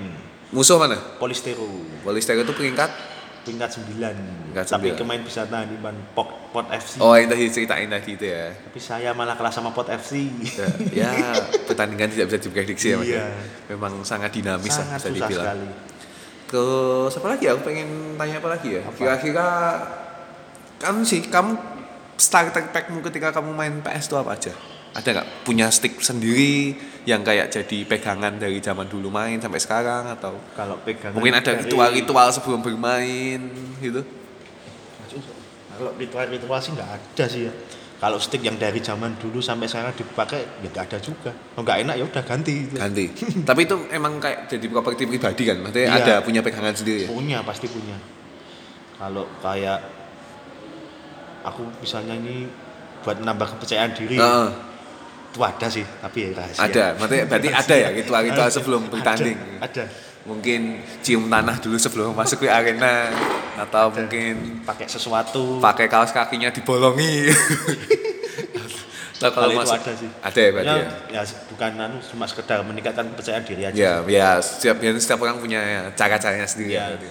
Musuh 0.51 0.77
mana? 0.77 0.99
Polistero. 1.17 1.65
Polistero 2.03 2.43
itu 2.43 2.53
peringkat? 2.53 3.15
Peringkat 3.45 3.77
9 3.77 4.01
Peringkat 4.01 4.65
tapi 4.65 4.89
sembilan. 4.89 4.97
kemarin 4.97 5.21
bisa 5.21 5.45
tahan 5.45 5.69
di 5.69 5.77
ban 5.77 5.93
pot, 6.17 6.49
pot 6.49 6.65
FC 6.65 6.97
oh 6.97 7.13
yang 7.13 7.29
tadi 7.29 7.45
ceritain 7.45 7.85
tadi 7.85 8.17
itu 8.17 8.25
ya. 8.25 8.49
Tapi 8.49 8.79
saya 8.81 9.13
malah 9.13 9.37
kalah 9.37 9.53
sama 9.53 9.69
pot 9.69 9.85
FC 9.85 10.33
ya, 10.57 10.65
ya, 10.89 11.09
pertandingan 11.69 12.09
tidak 12.09 12.33
bisa 12.33 12.39
diprediksi 12.41 12.87
ya 12.89 12.97
mas 12.97 13.05
ya. 13.05 13.21
Iya. 13.21 13.25
memang 13.69 14.01
sangat 14.01 14.33
dinamis 14.33 14.73
lah 14.73 14.97
sangat 14.97 14.97
bisa 14.97 15.05
susah 15.05 15.29
dibilang. 15.29 15.45
sekali 15.45 15.67
terus 16.45 17.13
apa 17.15 17.27
lagi 17.31 17.43
ya? 17.45 17.57
Aku 17.57 17.63
pengen 17.65 18.15
tanya 18.15 18.37
apa 18.37 18.49
lagi 18.53 18.69
ya? 18.77 18.81
Apa? 18.83 18.95
kira-kira 18.95 19.47
kamu 20.77 21.01
sih 21.03 21.21
kamu 21.25 21.55
starter 22.15 22.71
packmu 22.71 23.01
ketika 23.03 23.33
kamu 23.33 23.51
main 23.51 23.73
PS 23.81 24.07
itu 24.07 24.15
apa 24.15 24.35
aja? 24.35 24.53
Ada 24.95 25.09
nggak? 25.11 25.27
Punya 25.43 25.67
stick 25.67 25.99
sendiri 25.99 26.77
yang 27.03 27.21
kayak 27.21 27.51
jadi 27.51 27.83
pegangan 27.83 28.39
dari 28.39 28.63
zaman 28.63 28.87
dulu 28.87 29.11
main 29.11 29.37
sampai 29.37 29.59
sekarang 29.59 30.07
atau 30.07 30.39
kalau 30.55 30.79
pegangan 30.81 31.19
mungkin 31.19 31.35
ada 31.35 31.51
dari- 31.51 31.67
ritual-ritual 31.67 32.27
sebelum 32.31 32.63
bermain 32.63 33.39
gitu? 33.83 34.01
Kalau 35.75 35.91
ritual-ritual 35.99 36.59
sih 36.63 36.71
nggak 36.71 36.89
ada 36.89 37.25
sih 37.27 37.51
ya 37.51 37.53
kalau 37.95 38.19
stick 38.19 38.43
yang 38.43 38.59
dari 38.59 38.83
zaman 38.83 39.15
dulu 39.15 39.39
sampai 39.39 39.65
sekarang 39.65 39.95
dipakai 39.95 40.43
ya 40.61 40.67
nggak 40.67 40.83
ada 40.91 40.97
juga 40.99 41.31
kalau 41.31 41.63
nggak 41.63 41.77
enak 41.87 41.95
ya 41.95 42.03
udah 42.03 42.23
ganti 42.27 42.53
gitu. 42.67 42.75
ganti 42.75 43.05
tapi 43.47 43.61
itu 43.63 43.75
emang 43.89 44.19
kayak 44.19 44.51
jadi 44.51 44.65
properti 44.67 45.03
pribadi 45.07 45.43
kan 45.47 45.57
maksudnya 45.63 45.87
Iya. 45.87 45.99
ada 46.03 46.13
punya 46.19 46.41
pegangan 46.43 46.75
sendiri 46.75 47.07
ya 47.07 47.09
punya 47.09 47.37
pasti 47.41 47.67
punya 47.71 47.95
kalau 48.95 49.23
kayak 49.39 49.79
aku 51.45 51.61
misalnya 51.79 52.15
ini 52.17 52.47
buat 53.01 53.21
menambah 53.21 53.47
kepercayaan 53.55 53.91
diri 53.93 54.17
Heeh. 54.17 54.49
itu 55.31 55.39
ada 55.39 55.67
sih 55.69 55.85
tapi 56.01 56.17
ya 56.19 56.29
rahasia 56.33 56.61
ada 56.63 56.85
maksudnya 56.97 57.25
berarti 57.29 57.49
ada 57.63 57.75
ya 57.77 57.89
ritual-ritual 57.93 58.47
Ada. 58.49 58.55
sebelum 58.55 58.81
bertanding 58.89 59.37
ada, 59.61 59.67
ada. 59.67 59.83
Mungkin 60.25 60.81
cium 60.99 61.29
tanah 61.29 61.61
dulu 61.61 61.77
sebelum 61.77 62.11
masuk 62.11 62.43
ke 62.43 62.49
arena. 62.49 63.13
Atau 63.55 63.87
mungkin 63.89 64.59
pakai 64.65 64.83
sesuatu. 64.85 65.63
pakai 65.63 65.87
kaos 65.87 66.11
kakinya 66.11 66.51
dibolongi. 66.51 67.29
Atau 69.15 69.31
kalau 69.31 69.47
Kalau 69.47 69.55
itu 69.55 69.59
masuk 69.63 69.79
ada 69.79 69.93
sih. 69.95 70.09
ada 70.19 70.35
ya 70.37 70.49
berarti 70.51 70.67
ya 70.67 70.75
ya, 70.75 71.21
ya 71.23 71.35
bukan 71.47 71.71
anu 71.79 71.97
cuma 72.03 72.27
sekedar 72.27 72.59
meningkatkan 72.61 73.07
kepercayaan 73.07 73.43
diri 73.47 73.63
aja. 73.63 73.71
Ya 73.73 73.93
ya 74.03 74.29
setiap 74.43 74.75
ya, 74.77 74.91
setiap 74.99 75.23
orang 75.23 75.39
punya 75.39 75.61
cara-caranya 75.95 76.43
sendiri 76.43 76.75
Iya. 76.75 76.83
berarti. 76.91 77.09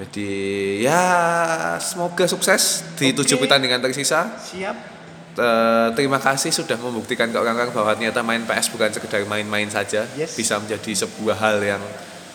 jadi 0.00 0.32
ya 0.80 1.02
semoga 1.76 2.24
sukses 2.24 2.80
di 2.96 3.12
tujuh 3.12 3.36
pertandingan 3.36 3.84
tersisa 3.84 4.40
siap 4.40 4.72
Eh, 5.30 5.88
terima 5.94 6.18
kasih 6.18 6.50
sudah 6.50 6.74
membuktikan 6.74 7.30
ke 7.30 7.38
orang-orang 7.38 7.70
bahwa 7.70 7.94
ternyata 7.94 8.18
main 8.20 8.42
PS 8.42 8.66
bukan 8.68 8.90
sekedar 8.90 9.22
main-main 9.24 9.66
saja. 9.66 10.02
Yes. 10.12 10.34
bisa 10.34 10.58
menjadi 10.58 10.90
sebuah 10.98 11.36
hal 11.38 11.56
yang 11.60 11.82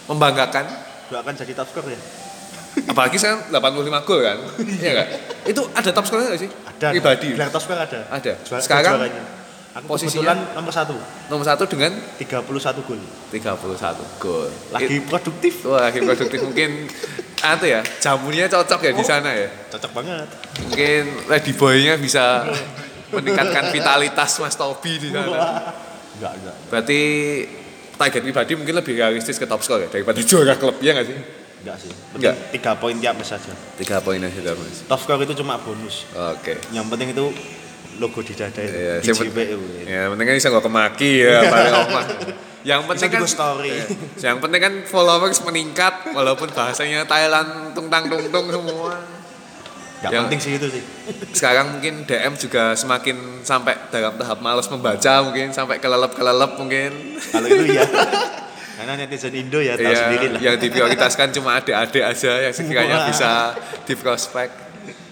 membanggakan. 0.05 0.63
Doakan 1.05 1.33
jadi 1.35 1.51
top 1.53 1.67
score 1.67 1.91
ya. 1.91 1.99
Apalagi 2.91 3.15
sekarang 3.15 3.51
85 3.51 4.07
gol 4.07 4.19
kan? 4.21 4.37
Iya. 4.57 4.91
Nggak 4.95 5.07
itu 5.45 5.61
ada 5.71 5.89
top 5.91 6.05
score 6.05 6.23
nggak 6.23 6.39
sih? 6.39 6.49
Ada 6.49 6.87
pribadi. 6.91 7.27
gelar 7.35 7.51
top 7.51 7.61
score 7.61 7.77
ada. 7.77 7.99
Ada. 8.09 8.33
Sekarang 8.57 8.93
juaranya. 8.95 9.23
aku 9.75 9.85
posisinya? 9.85 10.33
nomor 10.55 10.71
satu. 10.71 10.95
Nomor 11.27 11.43
satu 11.43 11.63
dengan? 11.67 11.91
31 12.15 12.47
gol. 12.79 12.99
31 13.29 14.23
gol. 14.23 14.49
Lagi 14.71 14.95
produktif. 15.03 15.67
Wah 15.67 15.91
lagi 15.91 15.99
produktif. 15.99 16.39
Mungkin 16.41 16.87
apa 17.43 17.65
ya 17.75 17.83
jamunya 17.99 18.47
cocok 18.47 18.79
ya 18.81 18.91
di 18.95 19.03
Oh. 19.03 19.05
sana 19.05 19.35
ya? 19.35 19.51
cocok 19.67 19.91
banget. 19.91 20.27
Mungkin 20.63 21.03
lady 21.27 21.51
boy-nya 21.51 21.99
bisa 21.99 22.47
meningkatkan 23.21 23.63
vitalitas 23.71 24.31
Mas 24.43 24.55
Tobi 24.55 24.93
di 24.99 25.09
sana. 25.11 25.73
Enggak 26.15 26.33
enggak. 26.39 26.55
Berarti 26.71 26.99
target 27.95 28.21
pribadi 28.23 28.51
mungkin 28.59 28.75
lebih 28.75 28.93
realistis 28.99 29.39
ke 29.39 29.47
top 29.47 29.63
score 29.63 29.87
ya 29.87 29.89
daripada 29.91 30.19
juara 30.29 30.55
klub 30.59 30.79
ya 30.79 30.95
nggak 30.95 31.07
sih? 31.07 31.17
Enggak 31.63 31.77
sih. 31.81 31.91
Enggak. 32.15 32.35
tiga 32.55 32.71
poin 32.77 32.95
tiap 32.99 33.15
match 33.15 33.31
saja 33.35 33.51
tiga 33.79 33.97
poin 34.03 34.19
aja 34.19 34.39
dah, 34.43 34.53
mas 34.55 34.83
top 34.85 34.99
score 34.99 35.23
itu 35.23 35.33
cuma 35.39 35.59
bonus. 35.59 36.07
Oke. 36.13 36.59
Yang 36.75 36.85
penting 36.91 37.09
itu 37.15 37.25
logo 37.99 38.19
di 38.19 38.33
dada 38.35 38.59
itu. 38.59 38.75
Iya, 38.75 38.93
di 38.99 39.07
ya 39.87 40.01
penting 40.11 40.25
kan 40.27 40.35
bisa 40.35 40.47
nggak 40.51 40.65
kemaki 40.67 41.11
ya 41.23 41.39
paling 41.53 41.73
omah. 41.73 42.05
Yang 42.65 42.81
penting 42.89 43.09
kan 43.13 43.21
story. 43.29 43.71
Iya. 43.71 43.85
yang 44.33 44.37
penting 44.41 44.61
kan 44.61 44.73
followers 44.89 45.39
meningkat 45.45 46.11
walaupun 46.11 46.49
bahasanya 46.51 47.05
Thailand 47.05 47.77
tungtang 47.77 48.09
tungtung 48.09 48.51
semua 48.51 49.14
enggak 50.05 50.11
Yang- 50.11 50.23
penting 50.25 50.39
sih 50.39 50.51
itu 50.53 50.67
sih 50.69 50.83
sekarang 51.33 51.65
mungkin 51.71 51.93
DM 52.03 52.33
juga 52.35 52.63
semakin 52.73 53.15
sampai 53.41 53.73
dalam 53.89 54.13
tahap 54.13 54.39
malas 54.39 54.67
membaca 54.67 55.13
mungkin 55.21 55.49
sampai 55.49 55.77
kelelep 55.77 56.11
kelelep 56.11 56.51
mungkin 56.55 56.91
kalau 57.25 57.47
itu 57.47 57.65
ya 57.71 57.83
karena 58.75 58.93
netizen 58.97 59.31
Indo 59.31 59.57
ya 59.57 59.73
tahu 59.73 59.87
Iya, 59.87 59.97
sendiri 59.97 60.25
lah 60.29 60.39
yang 60.41 60.55
diprioritaskan 60.57 61.27
cuma 61.31 61.55
adik-adik 61.55 62.03
aja 62.03 62.31
yang 62.41 62.51
sekiranya 62.51 62.97
Wah. 62.99 63.07
bisa 63.07 63.31
di 63.81 63.93
prospek 63.93 64.49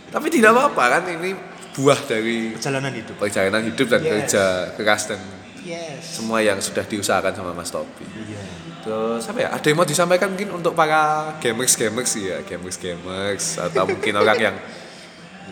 Tapi 0.08 0.28
tidak 0.30 0.54
apa-apa 0.54 0.84
kan 0.92 1.04
ini 1.10 1.34
buah 1.74 1.98
dari 2.06 2.54
Perjalanan 2.54 2.94
hidup. 2.94 3.16
perjalanan 3.18 3.66
hidup 3.66 3.88
dan 3.88 4.00
Yes. 4.00 4.12
kerja 4.14 4.44
keras 4.76 5.04
dan 5.10 5.20
Yes. 5.60 6.22
semua 6.22 6.38
yang 6.38 6.60
sudah 6.60 6.84
diusahakan 6.84 7.34
sama 7.34 7.50
Mas 7.52 7.72
Topi. 7.72 8.04
Iya. 8.06 8.44
Terus 8.84 9.24
apa 9.26 9.40
ya? 9.40 9.50
Ada 9.50 9.64
yang 9.64 9.78
mau 9.80 9.88
disampaikan 9.88 10.28
mungkin 10.30 10.52
untuk 10.52 10.76
para 10.76 11.34
gamers 11.40 11.74
gamers 11.74 12.12
ya, 12.14 12.44
gamers 12.44 12.76
gamers 12.76 13.56
atau 13.58 13.88
mungkin 13.88 14.12
orang 14.14 14.38
yang 14.38 14.56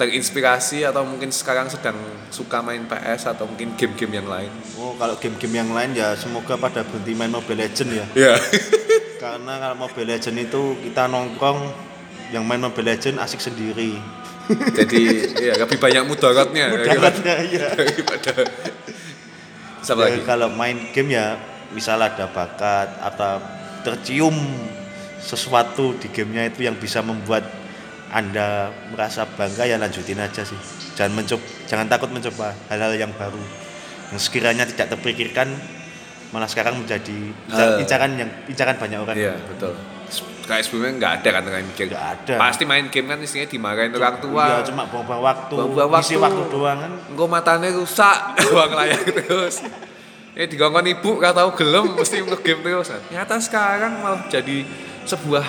terinspirasi 0.01 0.81
atau 0.81 1.05
mungkin 1.05 1.29
sekarang 1.29 1.69
sedang 1.69 1.93
suka 2.33 2.57
main 2.65 2.89
PS 2.89 3.29
atau 3.37 3.45
mungkin 3.45 3.77
game-game 3.77 4.17
yang 4.17 4.25
lain. 4.25 4.49
Oh, 4.81 4.97
kalau 4.97 5.13
game-game 5.21 5.61
yang 5.61 5.69
lain 5.69 5.93
ya 5.93 6.17
semoga 6.17 6.57
pada 6.57 6.81
berhenti 6.81 7.13
main 7.13 7.29
Mobile 7.29 7.69
Legend 7.69 7.89
ya. 7.93 8.05
Ya. 8.17 8.33
Karena 9.21 9.61
kalau 9.61 9.77
Mobile 9.85 10.17
Legend 10.17 10.41
itu 10.41 10.73
kita 10.81 11.05
nongkrong 11.05 11.69
yang 12.33 12.41
main 12.49 12.57
Mobile 12.57 12.97
Legend 12.97 13.21
asik 13.21 13.45
sendiri. 13.45 14.01
Jadi 14.81 15.03
ya 15.37 15.53
lebih 15.53 15.77
banyak 15.77 16.01
mudaratnya 16.09 16.73
Mudaratnya, 16.73 17.35
iya. 17.45 17.67
daripada 17.77 18.41
Siapa 19.85 20.01
Ya, 20.01 20.17
lagi? 20.17 20.25
kalau 20.25 20.49
main 20.49 20.89
game 20.97 21.13
ya 21.13 21.37
misal 21.77 22.01
ada 22.01 22.25
bakat 22.25 22.89
atau 23.05 23.37
tercium 23.85 24.33
sesuatu 25.21 25.93
di 26.01 26.09
gamenya 26.09 26.49
itu 26.49 26.65
yang 26.65 26.73
bisa 26.73 27.05
membuat 27.05 27.45
anda 28.11 28.47
merasa 28.87 29.23
bangga 29.25 29.63
ya 29.63 29.75
lanjutin 29.75 30.19
aja 30.19 30.43
sih 30.43 30.59
jangan 30.93 31.15
mencoba 31.17 31.39
jangan 31.65 31.87
takut 31.87 32.11
mencoba 32.11 32.51
hal-hal 32.67 32.91
yang 32.93 33.11
baru 33.11 33.39
yang 34.11 34.19
sekiranya 34.19 34.67
tidak 34.67 34.91
terpikirkan 34.91 35.47
malah 36.29 36.47
sekarang 36.47 36.75
menjadi 36.77 37.31
Eh. 37.49 37.79
incaran 37.79 38.15
yang 38.15 38.29
incaran 38.45 38.75
banyak 38.75 38.99
orang 38.99 39.15
Iya, 39.15 39.35
betul. 39.45 39.75
Kayak 40.41 40.63
sebelumnya 40.63 40.91
nggak 40.97 41.13
ada 41.17 41.29
kan 41.29 41.43
orang 41.45 41.63
mikir. 41.65 41.85
Nggak 41.87 42.07
ada. 42.17 42.33
Pasti 42.35 42.63
main 42.63 42.87
game 42.87 43.07
kan 43.07 43.19
istilahnya 43.19 43.47
dimarahin 43.49 43.91
orang 43.93 44.17
tua. 44.19 44.43
Iya, 44.43 44.57
cuma 44.65 44.83
buang-buang 44.85 45.21
waktu, 45.21 45.55
Buang-buang 45.55 46.01
isi 46.01 46.15
waktu. 46.15 46.39
waktu 46.39 46.51
doang 46.51 46.79
kan. 46.81 46.91
Matanya 47.29 47.69
rusak, 47.71 48.17
uang 48.51 48.71
layar 48.73 48.99
terus. 48.99 49.63
Ya 50.31 50.43
digongkon 50.43 50.87
ibu 50.89 51.19
gak 51.19 51.31
tahu 51.33 51.49
gelem 51.53 51.85
mesti 51.93 52.19
ngegame 52.19 52.63
terus. 52.65 52.89
Ternyata 52.91 53.35
sekarang 53.37 53.91
malah 53.99 54.23
jadi 54.27 54.63
sebuah 55.03 55.45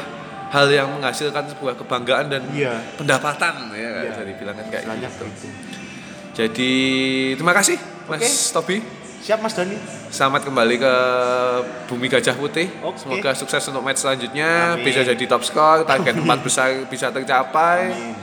hal 0.52 0.66
yang 0.68 0.88
menghasilkan 0.92 1.48
sebuah 1.48 1.74
kebanggaan 1.74 2.28
dan 2.28 2.42
Iya. 2.52 2.76
pendapatan 2.94 3.72
ya 3.72 3.80
Iya. 3.80 3.90
bisa 4.06 4.22
dibilang 4.22 4.54
kan 4.54 4.66
kayak 4.68 4.84
Istilahnya 4.84 5.08
gitu. 5.08 5.26
Jadi 6.32 6.72
terima 7.34 7.52
kasih 7.52 7.76
Mas 8.06 8.20
Oke. 8.20 8.28
Tobi. 8.52 8.76
Siap 9.22 9.38
Mas 9.38 9.54
Dani? 9.54 9.78
Selamat 10.10 10.42
kembali 10.42 10.76
ke 10.76 10.94
Bumi 11.86 12.10
Gajah 12.10 12.34
Putih. 12.34 12.68
Oke. 12.82 12.98
Semoga 12.98 13.30
sukses 13.32 13.62
untuk 13.64 13.80
match 13.80 14.02
selanjutnya, 14.02 14.74
Amin. 14.74 14.82
bisa 14.82 15.06
jadi 15.06 15.24
top 15.24 15.46
skor, 15.46 15.86
target 15.86 16.18
empat 16.20 16.42
besar 16.42 16.68
bisa 16.84 17.08
tercapai. 17.08 17.80
Amin. 17.88 18.14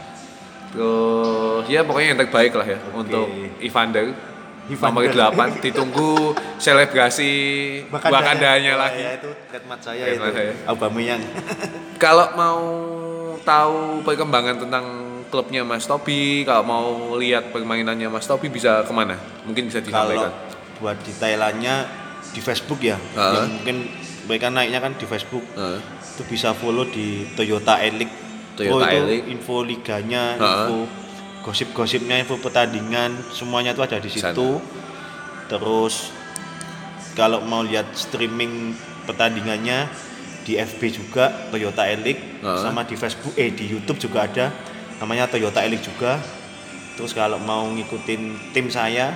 Terus 0.70 1.66
ya 1.66 1.82
pokoknya 1.82 2.14
yang 2.14 2.20
terbaik 2.20 2.54
lah 2.54 2.68
ya 2.68 2.78
Oke. 2.84 2.94
untuk 3.00 3.26
Evander. 3.58 4.12
Nomor 4.72 5.10
8 5.10 5.34
ditunggu 5.60 6.38
selebrasi 6.58 7.32
Wakandanya 7.90 8.74
Wah, 8.76 8.86
lagi. 8.86 9.02
Ya, 9.02 9.12
itu 9.18 9.30
trademark 9.48 9.82
saya 9.82 10.04
Trademark 10.06 10.30
itu. 10.30 10.38
saya. 10.38 10.54
Aubameyang. 10.68 11.22
Kalau 12.04 12.28
mau 12.34 12.62
tahu 13.40 13.78
perkembangan 14.04 14.56
tentang 14.60 14.86
klubnya 15.28 15.62
Mas 15.62 15.86
Tobi, 15.86 16.42
kalau 16.42 16.64
mau 16.64 16.88
lihat 17.16 17.50
permainannya 17.50 18.10
Mas 18.10 18.26
Tobi 18.26 18.50
bisa 18.50 18.82
ke 18.82 18.90
mana? 18.90 19.14
Mungkin 19.44 19.70
bisa 19.70 19.78
Kalau 19.80 20.10
disampaikan. 20.10 20.32
buat 20.78 20.98
detailannya 21.00 21.76
di 22.30 22.40
Facebook 22.40 22.82
ya. 22.82 22.98
Ah. 23.14 23.36
Yang 23.36 23.50
mungkin 23.54 23.76
mereka 24.26 24.48
naiknya 24.50 24.80
kan 24.80 24.94
di 24.94 25.06
Facebook. 25.06 25.46
Heeh. 25.54 25.80
Itu 26.14 26.24
bisa 26.26 26.52
follow 26.52 26.84
di 26.84 27.30
Toyota 27.34 27.78
Elite. 27.78 28.10
Toyota 28.56 28.76
oh, 28.76 28.90
itu 28.90 29.06
Elite. 29.08 29.26
info 29.30 29.56
liganya, 29.62 30.36
Ah. 30.36 30.66
info 30.66 30.78
gosip-gosipnya, 31.42 32.20
info 32.20 32.38
pertandingan, 32.38 33.16
semuanya 33.32 33.72
itu 33.72 33.82
ada 33.82 33.98
di 33.98 34.10
Sana. 34.10 34.32
situ. 34.32 34.60
Terus 35.48 36.14
kalau 37.14 37.42
mau 37.42 37.64
lihat 37.64 37.90
streaming 37.92 38.76
pertandingannya 39.04 39.90
di 40.46 40.56
FB 40.56 40.82
juga 40.90 41.30
Toyota 41.50 41.86
Elite 41.86 42.42
Ah. 42.42 42.64
sama 42.64 42.82
di 42.84 42.96
Facebook 42.96 43.36
eh 43.36 43.52
di 43.52 43.68
YouTube 43.68 44.00
juga 44.00 44.24
ada 44.26 44.54
namanya 44.98 45.26
Toyota 45.28 45.62
Elite 45.62 45.90
juga. 45.90 46.20
Terus 46.96 47.16
kalau 47.16 47.40
mau 47.40 47.64
ngikutin 47.68 48.52
tim 48.52 48.68
saya 48.68 49.16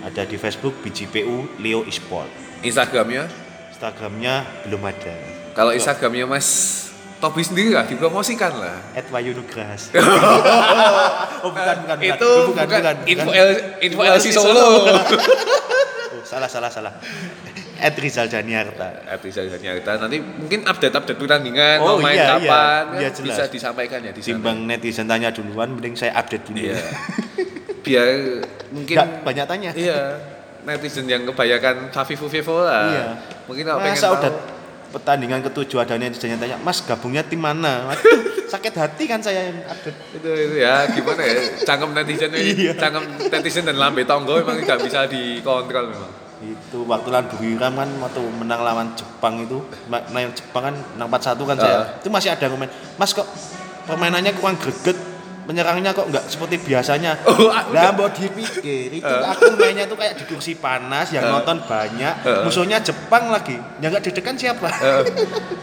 ada 0.00 0.22
di 0.24 0.36
Facebook 0.36 0.80
BGPU 0.80 1.60
Leo 1.60 1.84
Esport. 1.84 2.28
Instagramnya? 2.64 3.28
Instagramnya 3.70 4.64
belum 4.66 4.82
ada. 4.82 5.14
Kalau 5.54 5.70
Instagramnya 5.70 6.26
Mas 6.26 6.48
Tobi 7.18 7.42
sendiri 7.42 7.74
lah 7.74 7.82
dipromosikan 7.82 8.54
lah. 8.62 8.78
At 8.94 9.10
Wayu 9.10 9.34
oh 11.42 11.50
bukan 11.50 11.76
bukan 11.82 11.96
bukan. 11.98 11.98
Itu 11.98 12.30
bukan, 12.54 12.96
info 13.10 13.30
bukan. 13.30 13.42
L, 13.42 13.50
info 13.82 14.00
LC 14.06 14.26
Solo. 14.34 14.66
Oh, 16.08 16.24
salah 16.24 16.48
salah 16.48 16.72
salah. 16.72 16.94
At 17.78 17.94
Rizal 17.94 18.26
Janiarta. 18.26 19.06
Episode 19.06 19.54
nyarita 19.62 20.02
nanti 20.02 20.18
mungkin 20.18 20.66
update-update 20.66 21.14
pertandingan 21.14 21.78
Oh, 21.78 22.00
main 22.02 22.18
iya, 22.18 22.26
iya. 22.26 22.34
kapan 22.42 22.82
Iya, 22.98 23.08
jelas. 23.14 23.22
bisa 23.22 23.42
disampaikan 23.46 24.02
ya 24.02 24.10
di 24.10 24.18
sana. 24.18 24.34
Timbang 24.34 24.58
netizen 24.66 25.06
tanya 25.06 25.30
duluan, 25.30 25.78
mending 25.78 25.94
saya 25.94 26.16
update 26.18 26.50
dulu. 26.50 26.58
Iya. 26.58 26.80
Biar 27.86 28.08
mungkin 28.74 28.94
Nggak 28.98 29.08
banyak 29.22 29.46
tanya. 29.46 29.70
iya 29.78 30.00
netizen 30.66 31.06
yang 31.06 31.22
kebanyakan 31.22 31.94
Vivo 31.94 32.56
lah. 32.66 32.84
Iya. 32.90 33.06
Mungkin 33.46 33.64
kalau 33.68 33.78
pengen 33.78 34.00
tahu. 34.02 34.14
udah 34.18 34.32
pertandingan 34.88 35.40
ketujuh 35.42 35.78
ada 35.78 35.94
netizen 35.94 36.32
yang 36.32 36.38
tanya, 36.38 36.56
Mas 36.58 36.80
gabungnya 36.80 37.20
tim 37.20 37.38
mana? 37.38 37.86
Waduh, 37.86 38.18
sakit 38.52 38.72
hati 38.72 39.04
kan 39.04 39.20
saya 39.20 39.52
yang 39.52 39.60
update. 39.62 39.98
itu, 40.14 40.28
itu 40.28 40.56
ya 40.56 40.88
gimana 40.88 41.20
ya 41.20 41.36
cangkem 41.62 41.90
netizen 41.92 42.30
Iya. 42.32 42.72
cangkem 42.74 43.04
netizen 43.28 43.64
dan 43.64 43.76
lambe 43.76 44.02
tonggo 44.02 44.36
memang 44.36 44.56
nggak 44.58 44.80
bisa 44.80 45.04
dikontrol 45.04 45.92
memang 45.92 46.12
itu 46.38 46.86
waktu 46.86 47.08
lawan 47.08 47.26
Buriram 47.28 47.74
kan 47.74 47.90
waktu 47.98 48.20
menang 48.22 48.60
lawan 48.62 48.88
Jepang 48.94 49.42
itu 49.42 49.58
menang 49.88 50.30
Jepang 50.32 50.70
kan 50.70 50.74
menang 50.94 51.08
4-1 51.10 51.34
kan 51.44 51.56
Ah. 51.56 51.60
saya 51.60 51.76
itu 51.98 52.08
masih 52.08 52.30
ada 52.30 52.46
komen 52.46 52.68
Mas 52.94 53.10
kok 53.10 53.26
permainannya 53.84 54.32
kurang 54.32 54.54
greget 54.54 54.94
menyerangnya 55.48 55.90
kok 55.90 56.06
nggak 56.06 56.24
seperti 56.28 56.60
biasanya. 56.62 57.16
Oh, 57.24 57.48
lah 57.48 57.90
mau 57.90 58.06
dipikir 58.06 58.92
itu 58.92 59.08
aku 59.24 59.56
mainnya 59.56 59.84
tuh 59.84 59.96
kayak 59.96 60.14
di 60.14 60.24
kursi 60.24 60.52
panas 60.54 61.08
yang 61.08 61.24
Ah. 61.24 61.40
nonton 61.40 61.64
banyak 61.64 62.14
Ah. 62.20 62.44
musuhnya 62.44 62.76
Jepang 62.78 63.28
lagi. 63.28 63.56
Yang 63.78 63.90
nggak 63.90 64.02
deg-degan 64.04 64.36
siapa? 64.36 64.68
Eh, 64.68 65.02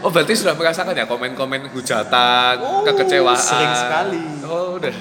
oh 0.02 0.10
berarti 0.10 0.34
sudah 0.34 0.52
merasakan 0.52 0.90
ya 0.92 1.04
komen-komen 1.04 1.70
hujatan 1.70 2.54
Oh, 2.58 2.82
kekecewaan. 2.82 3.38
sering 3.38 3.72
sekali. 3.72 4.22
oh 4.42 4.74
udah. 4.76 4.94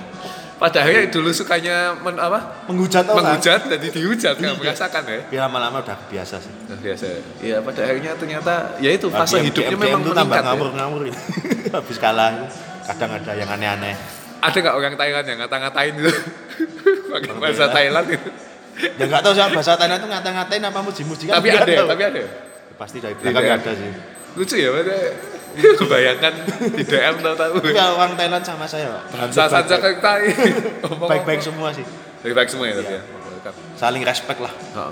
Pada 0.56 0.80
akhirnya 0.80 1.12
dulu 1.12 1.30
sukanya 1.30 1.92
men, 1.98 2.16
apa? 2.16 2.64
Menghujat 2.66 3.04
orang. 3.04 3.28
Menghujat 3.28 3.68
jadi 3.68 3.88
dihujat 3.90 4.34
Iya. 4.36 4.44
nggak 4.46 4.58
merasakan 4.58 5.02
ya? 5.04 5.20
Tapi 5.20 5.36
lama-lama 5.38 5.78
udah 5.82 5.98
biasa 6.06 6.36
sih. 6.40 6.54
Nah, 6.66 6.78
biasa 6.78 7.06
iya 7.42 7.58
pada 7.60 7.82
akhirnya 7.82 8.12
ternyata 8.14 8.54
ya 8.78 8.88
itu 8.90 9.10
Nah, 9.10 9.20
fase 9.20 9.42
hidupnya 9.42 9.76
memang 9.76 10.00
tuh 10.00 10.14
tambah 10.14 10.24
meningkat 10.30 10.40
ya. 10.40 10.48
ngawur-ngawur 10.48 11.02
ini. 11.06 11.20
habis 11.76 11.98
kalah 11.98 12.30
itu 12.32 12.48
kadang 12.86 13.12
ada 13.14 13.32
yang 13.34 13.50
aneh-aneh 13.50 13.96
ada 14.46 14.58
nggak 14.58 14.76
orang 14.76 14.94
Thailand 14.96 15.26
yang 15.26 15.40
ngata-ngatain 15.40 15.94
gitu 15.96 16.12
pakai 17.12 17.32
bahasa. 17.36 17.66
Thailand 17.70 18.06
gitu 18.08 18.30
ya 18.96 19.04
nggak 19.06 19.22
tahu 19.22 19.34
siapa 19.34 19.52
bahasa 19.52 19.74
Thailand 19.74 20.00
itu 20.00 20.08
ngata-ngatain 20.08 20.64
apa 20.64 20.80
muji-muji 20.82 21.24
kan 21.26 21.34
tapi 21.36 21.48
ada 21.50 21.64
ya 21.66 21.80
tahu. 21.80 21.88
tapi 21.90 22.04
ada 22.04 22.20
ya? 22.20 22.30
pasti 22.76 22.98
dari 23.00 23.16
belakang 23.16 23.44
ada. 23.46 23.56
ada 23.58 23.72
sih 23.74 23.92
lucu 24.36 24.56
ya 24.56 24.70
maksudnya 24.70 25.00
kebayangkan 25.56 26.34
di 26.76 26.84
DM 26.84 27.16
tahu-tahu 27.18 27.54
tapi 27.58 27.72
kalau 27.72 27.94
orang 27.96 28.14
Thailand 28.14 28.44
sama 28.44 28.66
saya 28.66 28.92
Pak. 29.08 29.32
saja 29.32 29.76
Ngomong- 30.84 31.08
baik-baik 31.08 31.40
semua 31.40 31.72
sih 31.72 31.88
baik-baik 32.20 32.50
semua 32.50 32.66
ya 32.68 32.76
Iya. 32.76 33.00
ya 33.00 33.02
saling 33.76 34.04
respect 34.04 34.40
lah 34.40 34.52
Oh. 34.74 34.92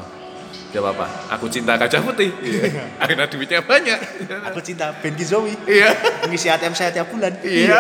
Gak 0.74 0.82
apa-apa. 0.82 1.06
Aku 1.32 1.46
cinta 1.54 1.78
gajah 1.78 2.02
putih. 2.02 2.34
Iya. 2.42 2.90
Karena 2.98 3.30
duitnya 3.30 3.62
banyak. 3.62 3.94
aku 4.42 4.58
cinta 4.58 4.90
Bendy 4.96 5.22
Zoe 5.22 5.54
Iya. 5.70 5.94
mengisi 6.26 6.50
ATM 6.50 6.74
saya 6.74 6.90
tiap 6.90 7.14
bulan 7.14 7.30
Iya. 7.40 7.78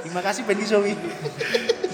Terima 0.00 0.20
kasih 0.20 0.42
Bendy 0.42 0.64
Zoe 0.64 0.94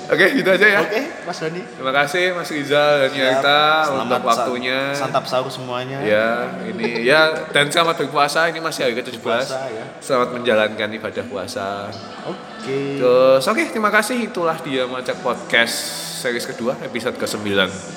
Oke, 0.07 0.22
gitu 0.32 0.46
aja 0.46 0.62
ya. 0.62 0.80
oke 0.80 1.02
Mas 1.26 1.34
Doni 1.36 1.66
Terima 1.66 1.90
kasih 1.90 2.30
Mas 2.30 2.46
Rizal 2.46 3.02
dan 3.02 3.11
Yarta 3.11 3.62
Selamat 3.90 4.22
untuk 4.22 4.30
waktunya. 4.30 4.78
santap 4.94 5.26
sahur 5.26 5.50
semuanya 5.50 5.98
Ya, 5.98 6.26
ini 6.62 7.02
ya 7.02 7.50
dan 7.50 7.66
selamat 7.66 8.07
berpuasa. 8.07 8.46
Ini 8.46 8.62
masih 8.62 8.86
hari 8.86 8.94
ke-17. 8.94 9.18
Puasa, 9.18 9.66
ya. 9.66 9.82
Selamat 9.98 10.30
menjalankan 10.30 10.88
ibadah 10.94 11.24
puasa. 11.26 11.90
oke 12.22 12.78
Terus 13.02 13.42
oke, 13.42 13.62
terima 13.66 13.90
kasih. 13.90 14.30
Itulah 14.30 14.54
dia 14.62 14.86
Macak 14.86 15.18
Podcast 15.18 15.74
series 16.22 16.46
kedua 16.46 16.78
episode 16.80 17.18
ke-9 17.18 17.42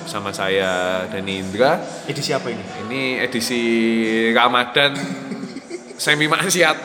sama 0.03 0.33
saya 0.33 1.05
Dani 1.07 1.45
Indra. 1.45 1.77
edisi 2.09 2.33
apa 2.33 2.49
ini 2.49 2.65
Ini 2.89 3.01
edisi 3.21 3.61
Ramadan 4.33 4.97
semi 6.01 6.25
maksiat. 6.25 6.77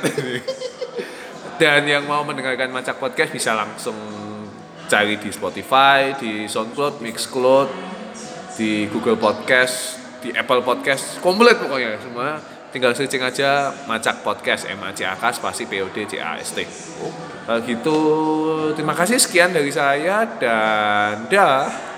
Dan 1.64 1.88
yang 1.88 2.04
mau 2.04 2.20
mendengarkan 2.28 2.68
Macak 2.68 3.00
Podcast 3.00 3.32
bisa 3.32 3.56
langsung 3.56 3.96
cari 4.84 5.16
di 5.16 5.32
Spotify, 5.32 6.12
di 6.12 6.44
SoundCloud, 6.44 7.00
Mixcloud, 7.00 7.72
di 8.60 8.84
Google 8.92 9.16
Podcast, 9.16 9.96
di 10.20 10.28
Apple 10.36 10.60
Podcast, 10.60 11.24
komplit 11.24 11.56
pokoknya 11.56 11.96
semua 12.04 12.36
tinggal 12.68 12.92
searching 12.92 13.24
aja 13.24 13.72
Macak 13.88 14.20
Podcast 14.20 14.68
M 14.68 14.76
A 14.84 14.92
C 14.92 15.08
A 15.08 15.16
K 15.16 15.24
spasi 15.32 15.64
P 15.64 15.80
O 15.80 15.88
D 15.88 16.04
C 16.04 16.20
A 16.20 16.36
S 16.36 16.52
T. 16.52 16.68
Kalau 17.48 17.64
gitu 17.64 17.96
terima 18.76 18.92
kasih 18.92 19.16
sekian 19.16 19.56
dari 19.56 19.72
saya 19.72 20.28
dan 20.36 21.24
dah. 21.32 21.93